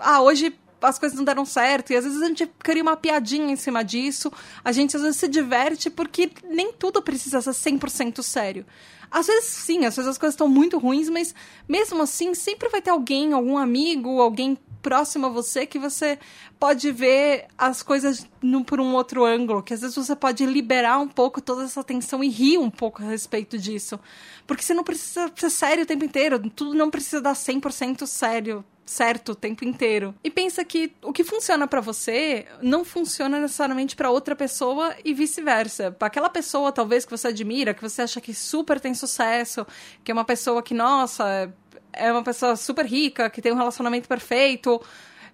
ah, 0.00 0.20
hoje 0.20 0.52
as 0.82 0.98
coisas 0.98 1.16
não 1.16 1.24
deram 1.24 1.44
certo, 1.44 1.92
e 1.92 1.96
às 1.96 2.04
vezes 2.04 2.20
a 2.20 2.26
gente 2.26 2.50
cria 2.58 2.82
uma 2.82 2.96
piadinha 2.96 3.52
em 3.52 3.56
cima 3.56 3.84
disso, 3.84 4.32
a 4.64 4.72
gente 4.72 4.96
às 4.96 5.02
vezes 5.02 5.16
se 5.16 5.28
diverte 5.28 5.88
porque 5.88 6.30
nem 6.50 6.72
tudo 6.72 7.00
precisa 7.00 7.40
ser 7.40 7.52
100% 7.52 8.20
sério. 8.22 8.66
Às 9.14 9.28
vezes, 9.28 9.48
sim, 9.48 9.84
às 9.84 9.94
vezes 9.94 10.10
as 10.10 10.18
coisas 10.18 10.34
estão 10.34 10.48
muito 10.48 10.76
ruins, 10.76 11.08
mas 11.08 11.32
mesmo 11.68 12.02
assim, 12.02 12.34
sempre 12.34 12.68
vai 12.68 12.82
ter 12.82 12.90
alguém, 12.90 13.32
algum 13.32 13.56
amigo, 13.56 14.20
alguém 14.20 14.58
próximo 14.82 15.26
a 15.26 15.28
você 15.28 15.64
que 15.64 15.78
você 15.78 16.18
pode 16.58 16.90
ver 16.90 17.46
as 17.56 17.80
coisas 17.80 18.26
no, 18.42 18.64
por 18.64 18.80
um 18.80 18.92
outro 18.92 19.24
ângulo, 19.24 19.62
que 19.62 19.72
às 19.72 19.82
vezes 19.82 19.94
você 19.94 20.16
pode 20.16 20.44
liberar 20.44 20.98
um 20.98 21.06
pouco 21.06 21.40
toda 21.40 21.62
essa 21.62 21.84
tensão 21.84 22.24
e 22.24 22.28
rir 22.28 22.58
um 22.58 22.68
pouco 22.68 23.04
a 23.04 23.06
respeito 23.06 23.56
disso. 23.56 24.00
Porque 24.48 24.64
você 24.64 24.74
não 24.74 24.82
precisa 24.82 25.30
ser 25.36 25.50
sério 25.50 25.84
o 25.84 25.86
tempo 25.86 26.04
inteiro, 26.04 26.50
tudo 26.50 26.74
não 26.74 26.90
precisa 26.90 27.22
dar 27.22 27.34
100% 27.34 28.08
sério 28.08 28.64
certo 28.84 29.32
o 29.32 29.34
tempo 29.34 29.64
inteiro. 29.64 30.14
E 30.22 30.30
pensa 30.30 30.64
que 30.64 30.92
o 31.02 31.12
que 31.12 31.24
funciona 31.24 31.66
para 31.66 31.80
você 31.80 32.46
não 32.62 32.84
funciona 32.84 33.40
necessariamente 33.40 33.96
para 33.96 34.10
outra 34.10 34.36
pessoa 34.36 34.94
e 35.04 35.14
vice-versa. 35.14 35.90
Para 35.92 36.08
aquela 36.08 36.28
pessoa 36.28 36.70
talvez 36.70 37.04
que 37.04 37.10
você 37.10 37.28
admira, 37.28 37.74
que 37.74 37.82
você 37.82 38.02
acha 38.02 38.20
que 38.20 38.34
super 38.34 38.78
tem 38.78 38.94
sucesso, 38.94 39.66
que 40.02 40.10
é 40.10 40.14
uma 40.14 40.24
pessoa 40.24 40.62
que 40.62 40.74
nossa, 40.74 41.52
é 41.92 42.12
uma 42.12 42.22
pessoa 42.22 42.56
super 42.56 42.84
rica, 42.84 43.30
que 43.30 43.40
tem 43.40 43.52
um 43.52 43.56
relacionamento 43.56 44.08
perfeito, 44.08 44.80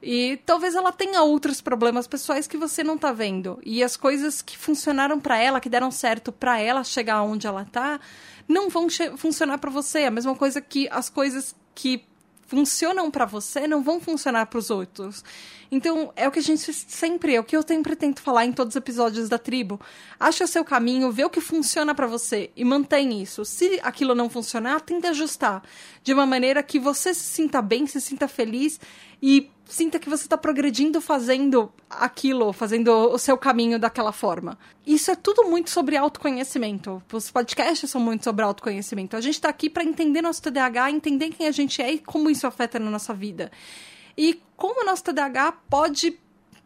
e 0.03 0.39
talvez 0.47 0.75
ela 0.75 0.93
tenha 0.93 1.23
outros 1.23 1.61
problemas 1.61 2.07
pessoais 2.07 2.47
que 2.47 2.57
você 2.57 2.83
não 2.83 2.97
tá 2.97 3.13
vendo. 3.13 3.59
E 3.65 3.83
as 3.83 3.97
coisas 3.97 4.41
que 4.41 4.57
funcionaram 4.57 5.21
para 5.21 5.37
ela, 5.39 5.61
que 5.61 5.69
deram 5.69 5.91
certo 5.91 6.33
para 6.33 6.59
ela 6.59 6.83
chegar 6.83 7.23
onde 7.23 7.47
ela 7.47 7.67
tá, 7.67 8.01
não 8.49 8.71
vão 8.71 8.87
funcionar 9.17 9.59
para 9.59 9.71
você. 9.71 10.05
A 10.05 10.11
mesma 10.11 10.35
coisa 10.35 10.61
que 10.61 10.89
as 10.91 11.11
coisas 11.11 11.55
que 11.75 12.05
funcionam 12.51 13.13
para 13.13 13.25
você 13.25 13.69
não 13.69 13.81
vão 13.81 14.01
funcionar 14.01 14.47
para 14.47 14.59
os 14.59 14.71
outros. 14.71 15.25
Então, 15.71 16.13
é 16.17 16.27
o 16.27 16.33
que 16.33 16.41
a 16.41 16.43
gente 16.43 16.73
sempre, 16.73 17.37
é 17.37 17.39
o 17.39 17.45
que 17.45 17.57
eu 17.57 17.63
sempre 17.63 17.95
tento 17.95 18.21
falar 18.21 18.45
em 18.45 18.53
todos 18.53 18.73
os 18.73 18.77
episódios 18.77 19.29
da 19.29 19.39
tribo. 19.39 19.81
Acha 20.19 20.43
o 20.43 20.49
seu 20.49 20.65
caminho, 20.65 21.13
vê 21.13 21.25
o 21.25 21.31
que 21.31 21.41
funciona 21.41 21.95
para 21.95 22.09
você 22.09 22.51
e 22.57 22.65
mantém 22.65 23.23
isso. 23.23 23.45
Se 23.45 23.79
aquilo 23.85 24.17
não 24.17 24.29
funcionar, 24.29 24.81
tenta 24.81 25.11
ajustar 25.11 25.63
de 26.03 26.13
uma 26.13 26.27
maneira 26.27 26.61
que 26.61 26.81
você 26.81 27.15
se 27.15 27.23
sinta 27.23 27.63
bem, 27.63 27.87
se 27.87 28.01
sinta 28.01 28.27
feliz 28.27 28.81
e 29.23 29.49
sinta 29.71 29.99
que 30.01 30.11
você 30.11 30.25
está 30.25 30.37
progredindo 30.37 31.01
fazendo 31.01 31.73
aquilo, 31.89 32.53
fazendo 32.53 32.91
o 32.91 33.17
seu 33.17 33.39
caminho 33.39 33.79
daquela 33.79 34.13
forma. 34.13 34.59
Isso 34.87 35.11
é 35.11 35.15
tudo 35.15 35.45
muito 35.45 35.71
sobre 35.71 35.97
autoconhecimento. 35.97 37.03
Os 37.13 37.31
podcasts 37.31 37.89
são 37.89 38.01
muito 38.01 38.25
sobre 38.25 38.45
autoconhecimento. 38.45 39.17
A 39.17 39.21
gente 39.21 39.35
está 39.35 39.49
aqui 39.49 39.71
para 39.71 39.85
entender 39.85 40.21
nosso 40.21 40.43
TDAH, 40.43 40.91
entender 40.91 41.31
quem 41.31 41.47
a 41.47 41.53
gente 41.53 41.81
é 41.81 41.93
e 41.93 41.99
como 41.99 42.29
isso 42.29 42.47
afeta 42.47 42.79
na 42.79 42.91
nossa 42.91 43.15
vida. 43.15 43.51
E 44.17 44.43
como 44.57 44.83
o 44.83 44.85
nosso 44.85 45.05
TDAH 45.05 45.53
pode 45.71 46.19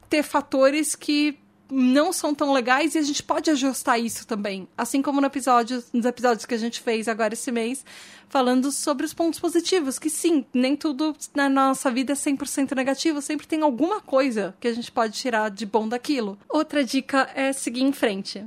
ter 0.09 0.23
fatores 0.23 0.95
que 0.95 1.39
não 1.71 2.13
são 2.13 2.35
tão 2.35 2.53
legais 2.53 2.95
e 2.95 2.99
a 2.99 3.03
gente 3.03 3.23
pode 3.23 3.51
ajustar 3.51 3.99
isso 3.99 4.27
também. 4.27 4.69
Assim 4.77 5.01
como 5.03 5.21
no 5.21 5.27
episódio, 5.27 5.83
nos 5.93 6.05
episódios 6.05 6.47
que 6.47 6.55
a 6.55 6.59
gente 6.59 6.81
fez 6.81 7.09
agora 7.09 7.35
esse 7.35 7.51
mês, 7.51 7.85
falando 8.29 8.71
sobre 8.71 9.07
os 9.07 9.15
pontos 9.15 9.41
positivos, 9.41 9.99
que 9.99 10.11
sim, 10.11 10.45
nem 10.53 10.77
tudo 10.77 11.17
na 11.35 11.49
nossa 11.49 11.91
vida 11.91 12.13
é 12.13 12.17
100% 12.17 12.75
negativo, 12.75 13.23
sempre 13.23 13.47
tem 13.47 13.63
alguma 13.63 14.01
coisa 14.01 14.55
que 14.61 14.69
a 14.69 14.73
gente 14.73 14.91
pode 14.91 15.15
tirar 15.15 15.51
de 15.51 15.65
bom 15.65 15.89
daquilo. 15.89 16.39
Outra 16.49 16.85
dica 16.85 17.31
é 17.35 17.53
seguir 17.53 17.83
em 17.83 17.93
frente. 17.93 18.45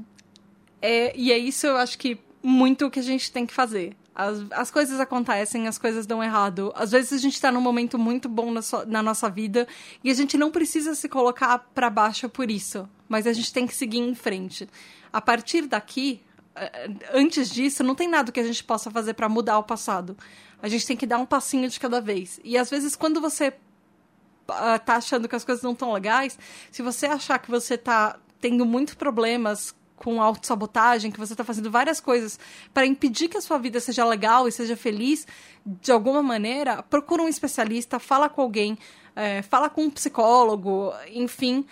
É, 0.81 1.13
e 1.15 1.31
é 1.31 1.37
isso 1.37 1.65
eu 1.65 1.77
acho 1.77 1.97
que 1.97 2.19
muito 2.43 2.85
o 2.85 2.91
que 2.91 2.99
a 2.99 3.03
gente 3.03 3.31
tem 3.31 3.45
que 3.45 3.53
fazer. 3.53 3.95
As, 4.13 4.43
as 4.51 4.71
coisas 4.71 4.99
acontecem, 4.99 5.67
as 5.67 5.77
coisas 5.77 6.05
dão 6.05 6.23
errado. 6.23 6.71
Às 6.75 6.91
vezes 6.91 7.13
a 7.13 7.17
gente 7.17 7.39
tá 7.39 7.51
num 7.51 7.61
momento 7.61 7.99
muito 7.99 8.27
bom 8.27 8.51
na, 8.51 8.61
so, 8.61 8.83
na 8.87 9.03
nossa 9.03 9.29
vida 9.29 9.67
e 10.03 10.09
a 10.09 10.13
gente 10.13 10.37
não 10.37 10.49
precisa 10.49 10.95
se 10.95 11.07
colocar 11.07 11.59
para 11.73 11.89
baixo 11.89 12.27
por 12.27 12.49
isso. 12.49 12.89
Mas 13.07 13.27
a 13.27 13.33
gente 13.33 13.51
tem 13.53 13.65
que 13.65 13.75
seguir 13.75 13.99
em 13.99 14.15
frente. 14.15 14.67
A 15.11 15.21
partir 15.21 15.67
daqui, 15.67 16.21
eh, 16.55 16.89
antes 17.13 17.49
disso, 17.49 17.83
não 17.83 17.95
tem 17.95 18.07
nada 18.07 18.31
que 18.31 18.39
a 18.39 18.43
gente 18.43 18.63
possa 18.63 18.91
fazer 18.91 19.13
para 19.13 19.29
mudar 19.29 19.59
o 19.59 19.63
passado. 19.63 20.17
A 20.61 20.67
gente 20.67 20.85
tem 20.85 20.97
que 20.97 21.05
dar 21.05 21.17
um 21.17 21.25
passinho 21.25 21.69
de 21.69 21.79
cada 21.79 22.01
vez. 22.01 22.39
E 22.43 22.57
às 22.57 22.69
vezes, 22.69 22.95
quando 22.95 23.21
você 23.21 23.49
uh, 23.49 24.79
tá 24.83 24.95
achando 24.95 25.27
que 25.27 25.35
as 25.35 25.43
coisas 25.43 25.63
não 25.63 25.73
estão 25.73 25.93
legais, 25.93 26.37
se 26.71 26.81
você 26.81 27.05
achar 27.05 27.39
que 27.39 27.49
você 27.49 27.77
tá 27.77 28.19
tendo 28.39 28.65
muitos 28.65 28.93
problemas 28.93 29.75
com 29.95 30.21
autossabotagem, 30.21 31.11
que 31.11 31.19
você 31.19 31.33
está 31.33 31.43
fazendo 31.43 31.71
várias 31.71 31.99
coisas 31.99 32.39
para 32.73 32.85
impedir 32.85 33.27
que 33.27 33.37
a 33.37 33.41
sua 33.41 33.57
vida 33.57 33.79
seja 33.79 34.05
legal 34.05 34.47
e 34.47 34.51
seja 34.51 34.77
feliz 34.77 35.25
de 35.65 35.91
alguma 35.91 36.21
maneira, 36.21 36.83
procura 36.83 37.23
um 37.23 37.27
especialista, 37.27 37.99
fala 37.99 38.29
com 38.29 38.41
alguém, 38.41 38.77
é, 39.15 39.41
fala 39.41 39.69
com 39.69 39.85
um 39.85 39.89
psicólogo, 39.89 40.93
enfim, 41.11 41.65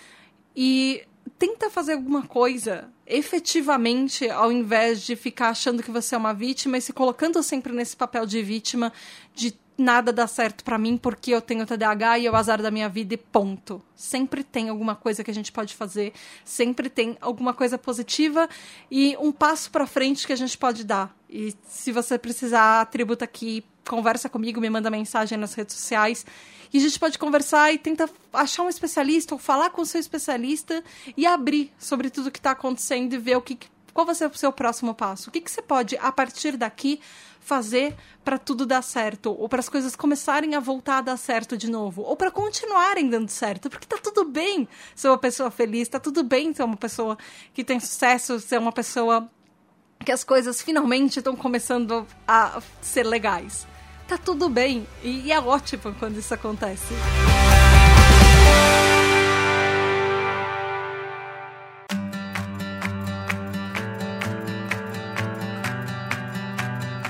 e 0.56 1.04
tenta 1.38 1.70
fazer 1.70 1.94
alguma 1.94 2.24
coisa 2.26 2.90
efetivamente, 3.06 4.30
ao 4.30 4.52
invés 4.52 5.02
de 5.02 5.16
ficar 5.16 5.50
achando 5.50 5.84
que 5.84 5.92
você 5.92 6.16
é 6.16 6.18
uma 6.18 6.34
vítima 6.34 6.78
e 6.78 6.82
se 6.82 6.92
colocando 6.92 7.42
sempre 7.44 7.72
nesse 7.72 7.96
papel 7.96 8.26
de 8.26 8.42
vítima, 8.42 8.92
de 9.34 9.54
nada 9.78 10.14
dá 10.14 10.26
certo 10.26 10.64
para 10.64 10.78
mim 10.78 10.98
porque 10.98 11.32
eu 11.32 11.42
tenho 11.42 11.66
TDAH 11.66 12.20
e 12.20 12.26
é 12.26 12.32
o 12.32 12.36
azar 12.36 12.62
da 12.62 12.72
minha 12.72 12.88
vida 12.88 13.14
e 13.14 13.18
ponto. 13.18 13.82
Sempre 13.96 14.44
tem 14.44 14.70
alguma 14.70 14.96
coisa 14.96 15.24
que 15.24 15.32
a 15.32 15.34
gente 15.34 15.52
pode 15.52 15.76
fazer, 15.76 16.14
sempre 16.44 16.90
tem 16.90 17.18
alguma 17.22 17.54
coisa 17.54 17.78
positiva 17.78 18.50
e 18.90 19.16
um 19.20 19.32
passo 19.32 19.70
para 19.70 19.86
frente 19.86 20.26
que 20.26 20.34
a 20.34 20.38
gente 20.38 20.58
pode 20.58 20.84
dar. 20.84 21.16
E 21.30 21.54
se 21.68 21.92
você 21.92 22.18
precisar, 22.18 22.86
tributa 22.86 23.26
aqui, 23.26 23.64
conversa 23.86 24.30
comigo, 24.30 24.60
me 24.60 24.70
manda 24.70 24.90
mensagem 24.90 25.38
nas 25.38 25.54
redes 25.54 25.76
sociais 25.76 26.26
e 26.74 26.78
a 26.78 26.82
gente 26.82 27.00
pode 27.00 27.18
conversar 27.18 27.74
e 27.74 27.78
tentar 27.78 28.10
achar 28.34 28.64
um 28.64 28.70
especialista 28.70 29.36
ou 29.36 29.40
falar 29.40 29.70
com 29.70 29.82
o 29.82 29.86
seu 29.86 30.00
especialista 30.00 30.84
e 31.16 31.26
abrir 31.26 31.72
sobre 31.78 32.10
tudo 32.10 32.32
que 32.32 32.40
está 32.40 32.52
acontecendo 32.52 33.14
e 33.14 33.18
ver 33.18 33.38
o 33.38 33.42
que 33.42 33.58
qual 33.96 34.06
vai 34.06 34.14
ser 34.14 34.30
o 34.30 34.38
seu 34.38 34.52
próximo 34.52 34.94
passo? 34.94 35.30
O 35.30 35.32
que, 35.32 35.40
que 35.40 35.50
você 35.50 35.62
pode, 35.62 35.98
a 36.02 36.12
partir 36.12 36.58
daqui, 36.58 37.00
fazer 37.40 37.96
para 38.26 38.38
tudo 38.38 38.66
dar 38.66 38.82
certo? 38.82 39.34
Ou 39.40 39.48
para 39.48 39.62
as 39.62 39.70
coisas 39.70 39.96
começarem 39.96 40.54
a 40.54 40.60
voltar 40.60 40.98
a 40.98 41.02
dar 41.02 41.18
certo 41.18 41.56
de 41.56 41.72
novo? 41.72 42.02
Ou 42.02 42.14
para 42.18 42.30
continuarem 42.30 43.10
dando 43.10 43.30
certo? 43.30 43.70
Porque 43.70 43.88
tá 43.88 43.98
tudo 43.98 44.26
bem 44.26 44.68
ser 44.94 45.08
uma 45.08 45.18
pessoa 45.18 45.50
feliz, 45.50 45.88
tá 45.88 45.98
tudo 45.98 46.26
bem 46.26 46.54
ser 46.54 46.64
uma 46.64 46.76
pessoa 46.76 47.18
que 47.54 47.64
tem 47.64 47.80
sucesso, 47.80 48.38
ser 48.38 48.60
uma 48.60 48.74
pessoa 48.74 49.32
que 50.04 50.12
as 50.12 50.26
coisas 50.26 50.62
finalmente 50.62 51.20
estão 51.20 51.34
começando 51.34 52.06
a 52.28 52.62
ser 52.82 53.04
legais. 53.04 53.66
Tá 54.08 54.18
tudo 54.18 54.50
bem. 54.50 54.86
E 55.04 55.32
é 55.32 55.40
ótimo 55.40 55.96
quando 56.00 56.20
isso 56.20 56.34
acontece. 56.34 56.94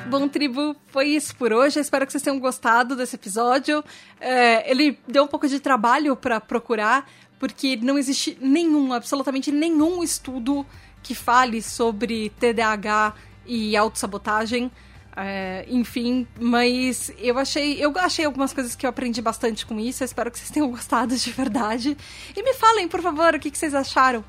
Bom, 0.08 0.30
tribo, 0.30 0.74
foi 0.88 1.10
isso 1.10 1.36
por 1.36 1.52
hoje. 1.52 1.78
Espero 1.82 2.06
que 2.06 2.12
vocês 2.14 2.24
tenham 2.24 2.40
gostado 2.40 2.96
desse 2.96 3.18
episódio. 3.18 3.84
É, 4.18 4.72
ele 4.72 4.98
deu 5.06 5.26
um 5.26 5.28
pouco 5.28 5.46
de 5.46 5.60
trabalho 5.60 6.16
para 6.16 6.40
procurar, 6.40 7.06
porque 7.38 7.76
não 7.76 7.98
existe 7.98 8.38
nenhum, 8.40 8.94
absolutamente 8.94 9.52
nenhum 9.52 10.02
estudo 10.02 10.66
que 11.04 11.14
fale 11.14 11.62
sobre 11.62 12.30
TDAH 12.40 13.14
e 13.46 13.76
autossabotagem. 13.76 14.72
É, 15.18 15.66
enfim, 15.70 16.28
mas 16.38 17.10
eu 17.18 17.38
achei, 17.38 17.78
eu 17.84 17.94
achei 17.98 18.26
algumas 18.26 18.52
coisas 18.52 18.76
que 18.76 18.86
eu 18.86 18.90
aprendi 18.90 19.22
bastante 19.22 19.66
com 19.66 19.80
isso. 19.80 20.04
Eu 20.04 20.06
espero 20.06 20.30
que 20.30 20.38
vocês 20.38 20.52
tenham 20.52 20.70
gostado 20.72 21.16
de 21.16 21.32
verdade. 21.32 21.98
E 22.36 22.44
me 22.44 22.54
falem, 22.54 22.88
por 22.88 23.02
favor, 23.02 23.34
o 23.34 23.40
que, 23.40 23.50
que 23.50 23.58
vocês 23.58 23.74
acharam. 23.74 24.24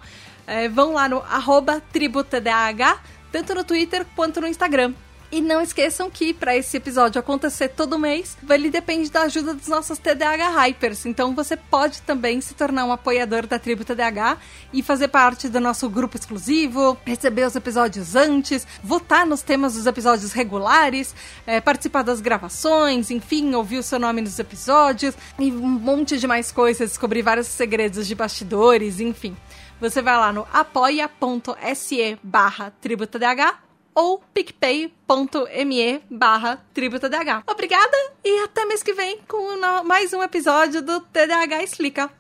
É, 0.47 0.69
vão 0.69 0.93
lá 0.93 1.09
no 1.09 1.19
arroba 1.23 1.83
tributadh, 1.93 3.01
tanto 3.33 3.55
no 3.55 3.65
Twitter 3.65 4.07
quanto 4.15 4.41
no 4.41 4.47
Instagram. 4.47 4.95
E 5.31 5.41
não 5.41 5.61
esqueçam 5.61 6.09
que 6.09 6.33
para 6.33 6.57
esse 6.57 6.77
episódio 6.77 7.19
acontecer 7.19 7.69
todo 7.69 7.99
mês, 7.99 8.37
ele 8.49 8.71
depende 8.71 9.11
da 9.11 9.23
ajuda 9.23 9.55
dos 9.55 9.67
nossos 9.67 9.99
TDAH 9.99 10.51
Hypers. 10.51 11.05
Então 11.05 11.35
você 11.35 11.57
pode 11.57 12.01
também 12.03 12.41
se 12.41 12.55
tornar 12.55 12.85
um 12.85 12.93
apoiador 12.93 13.47
da 13.47 13.59
tribo 13.59 13.85
TDAH 13.85 14.39
e 14.73 14.83
fazer 14.83 15.09
parte 15.09 15.49
do 15.49 15.61
nosso 15.61 15.89
grupo 15.89 16.17
exclusivo, 16.17 16.97
receber 17.05 17.47
os 17.47 17.57
episódios 17.57 18.15
antes, 18.15 18.67
votar 18.83 19.27
nos 19.27 19.43
temas 19.43 19.75
dos 19.75 19.87
episódios 19.87 20.33
regulares, 20.33 21.15
é, 21.47 21.61
participar 21.61 22.03
das 22.03 22.21
gravações, 22.21 23.11
enfim, 23.11 23.55
ouvir 23.55 23.79
o 23.79 23.83
seu 23.83 23.99
nome 23.99 24.21
nos 24.21 24.39
episódios 24.39 25.15
e 25.39 25.51
um 25.51 25.69
monte 25.69 26.19
de 26.19 26.27
mais 26.27 26.53
coisas, 26.53 26.91
descobrir 26.91 27.23
vários 27.23 27.49
segredos 27.49 28.07
de 28.07 28.15
bastidores, 28.15 29.01
enfim. 29.01 29.37
Você 29.81 30.01
vai 30.01 30.17
lá 30.17 30.33
no 30.33 30.47
apoia.se 30.53 32.19
barra 32.23 32.73
tributadh 32.81 33.66
ou 33.97 34.23
picpay.me 34.35 36.03
barra 36.11 36.63
tributadh. 36.75 37.43
Obrigada 37.47 37.97
e 38.23 38.45
até 38.45 38.67
mês 38.67 38.83
que 38.83 38.93
vem 38.93 39.21
com 39.27 39.59
mais 39.87 40.13
um 40.13 40.23
episódio 40.23 40.83
do 40.83 41.01
TDAH 41.01 41.63
Explica. 41.63 42.11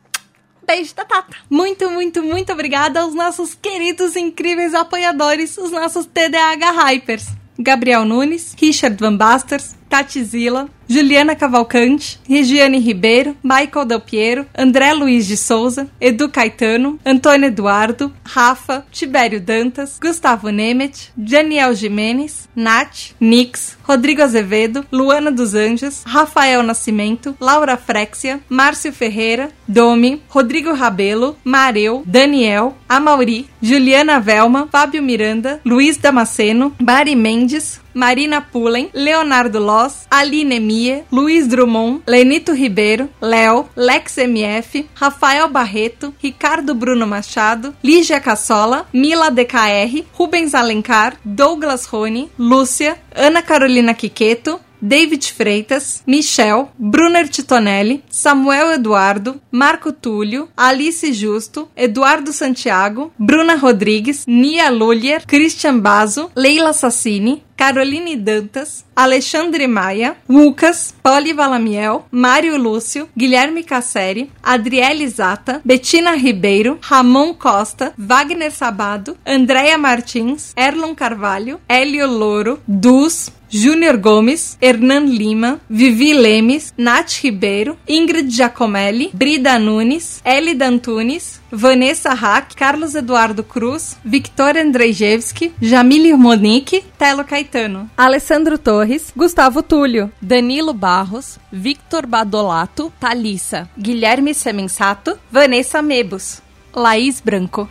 Beijo 0.66 0.94
da 0.94 1.04
Tata. 1.04 1.36
Muito, 1.50 1.88
muito, 1.90 2.22
muito 2.22 2.50
obrigada 2.50 3.00
aos 3.00 3.14
nossos 3.14 3.54
queridos, 3.54 4.16
incríveis 4.16 4.74
apoiadores, 4.74 5.58
os 5.58 5.70
nossos 5.70 6.06
TDAH 6.06 6.72
Hypers. 6.72 7.26
Gabriel 7.58 8.04
Nunes, 8.04 8.54
Richard 8.58 8.96
Van 8.98 9.16
Basters, 9.16 9.76
Tati 9.88 10.24
Zila, 10.24 10.68
Juliana 10.88 11.34
Cavalcante, 11.34 12.18
Regiane 12.28 12.78
Ribeiro, 12.78 13.36
Michael 13.42 13.86
Del 13.86 14.00
Piero, 14.00 14.46
André 14.54 14.92
Luiz 14.92 15.26
de 15.26 15.36
Souza, 15.36 15.88
Edu 16.00 16.28
Caetano, 16.28 16.98
Antônio 17.04 17.48
Eduardo, 17.48 18.12
Rafa, 18.24 18.84
Tibério 18.90 19.40
Dantas, 19.40 19.98
Gustavo 20.00 20.50
Nemet, 20.50 21.10
Daniel 21.16 21.74
Jimenez, 21.74 22.48
Nath, 22.54 23.14
Nix, 23.20 23.76
Rodrigo 23.86 24.22
Azevedo, 24.22 24.84
Luana 24.92 25.30
dos 25.30 25.54
Anjos, 25.54 26.02
Rafael 26.04 26.62
Nascimento, 26.62 27.36
Laura 27.40 27.76
Frexia, 27.76 28.40
Márcio 28.48 28.92
Ferreira, 28.92 29.50
Domi, 29.66 30.22
Rodrigo 30.28 30.72
Rabelo, 30.72 31.36
Mareu, 31.44 32.02
Daniel, 32.06 32.74
Amauri, 32.88 33.48
Juliana 33.62 34.20
Velma, 34.20 34.68
Fábio 34.70 35.02
Miranda, 35.02 35.60
Luiz 35.64 35.96
Damasceno, 35.96 36.74
Mari 36.80 37.14
Mendes, 37.16 37.80
Marina 37.96 38.42
Pullen, 38.42 38.90
Leonardo 38.92 39.58
Loss, 39.58 40.06
Aline 40.10 40.60
Mie, 40.76 41.04
Luiz 41.10 41.48
Drummond, 41.48 42.02
Lenito 42.06 42.52
Ribeiro, 42.52 43.08
Léo, 43.20 43.68
Lex 43.74 44.18
MF, 44.18 44.84
Rafael 44.94 45.48
Barreto, 45.48 46.12
Ricardo 46.22 46.74
Bruno 46.74 47.06
Machado, 47.06 47.74
Lígia 47.82 48.20
Cassola, 48.20 48.86
Mila 48.92 49.30
DKR, 49.30 50.04
Rubens 50.12 50.54
Alencar, 50.54 51.16
Douglas 51.24 51.86
Rony, 51.86 52.28
Lúcia, 52.38 52.98
Ana 53.14 53.40
Carolina 53.40 53.94
Quiqueto, 53.94 54.60
David 54.80 55.22
Freitas, 55.22 56.02
Michel, 56.06 56.68
Brunner 56.78 57.28
Titonelli, 57.28 58.02
Samuel 58.08 58.72
Eduardo, 58.74 59.40
Marco 59.50 59.92
Túlio, 59.92 60.48
Alice 60.56 61.12
Justo, 61.12 61.68
Eduardo 61.76 62.32
Santiago, 62.32 63.12
Bruna 63.18 63.56
Rodrigues, 63.56 64.24
Nia 64.26 64.70
Lulier, 64.70 65.24
Christian 65.26 65.80
Bazo, 65.80 66.30
Leila 66.34 66.72
Sassini, 66.72 67.42
Caroline 67.56 68.16
Dantas, 68.16 68.84
Alexandre 68.94 69.66
Maia, 69.66 70.16
Lucas, 70.28 70.94
Poli 71.02 71.32
Valamiel, 71.32 72.02
Mário 72.10 72.58
Lúcio, 72.58 73.08
Guilherme 73.16 73.62
Casseri, 73.62 74.30
Adriele 74.42 75.08
Zata, 75.08 75.62
Betina 75.64 76.12
Ribeiro, 76.12 76.78
Ramon 76.82 77.32
Costa, 77.32 77.94
Wagner 77.96 78.50
Sabado, 78.50 79.16
Andréia 79.24 79.78
Martins, 79.78 80.52
Erlon 80.54 80.94
Carvalho, 80.94 81.58
Hélio 81.66 82.06
Louro, 82.06 82.60
Dus, 82.68 83.32
Júnior 83.56 83.96
Gomes, 83.96 84.58
Hernan 84.60 85.06
Lima, 85.06 85.58
Vivi 85.66 86.12
Lemes, 86.12 86.74
Nath 86.76 87.22
Ribeiro, 87.24 87.78
Ingrid 87.88 88.28
Giacomelli, 88.28 89.10
Brida 89.14 89.58
Nunes, 89.58 90.20
Elida 90.22 90.66
Antunes, 90.66 91.40
Vanessa 91.50 92.12
Hack, 92.12 92.54
Carlos 92.54 92.94
Eduardo 92.94 93.42
Cruz, 93.42 93.96
Victoria 94.04 94.62
Andrzejewski, 94.62 95.54
Jamile 95.58 96.14
Monique, 96.14 96.84
Telo 96.98 97.24
Caetano, 97.24 97.88
Alessandro 97.96 98.58
Torres, 98.58 99.10
Gustavo 99.16 99.62
Túlio, 99.62 100.10
Danilo 100.20 100.74
Barros, 100.74 101.38
Victor 101.50 102.06
Badolato, 102.06 102.92
Thalissa, 103.00 103.70
Guilherme 103.74 104.34
Semensato, 104.34 105.18
Vanessa 105.30 105.80
Mebus, 105.80 106.42
Laís 106.74 107.22
Branco. 107.22 107.66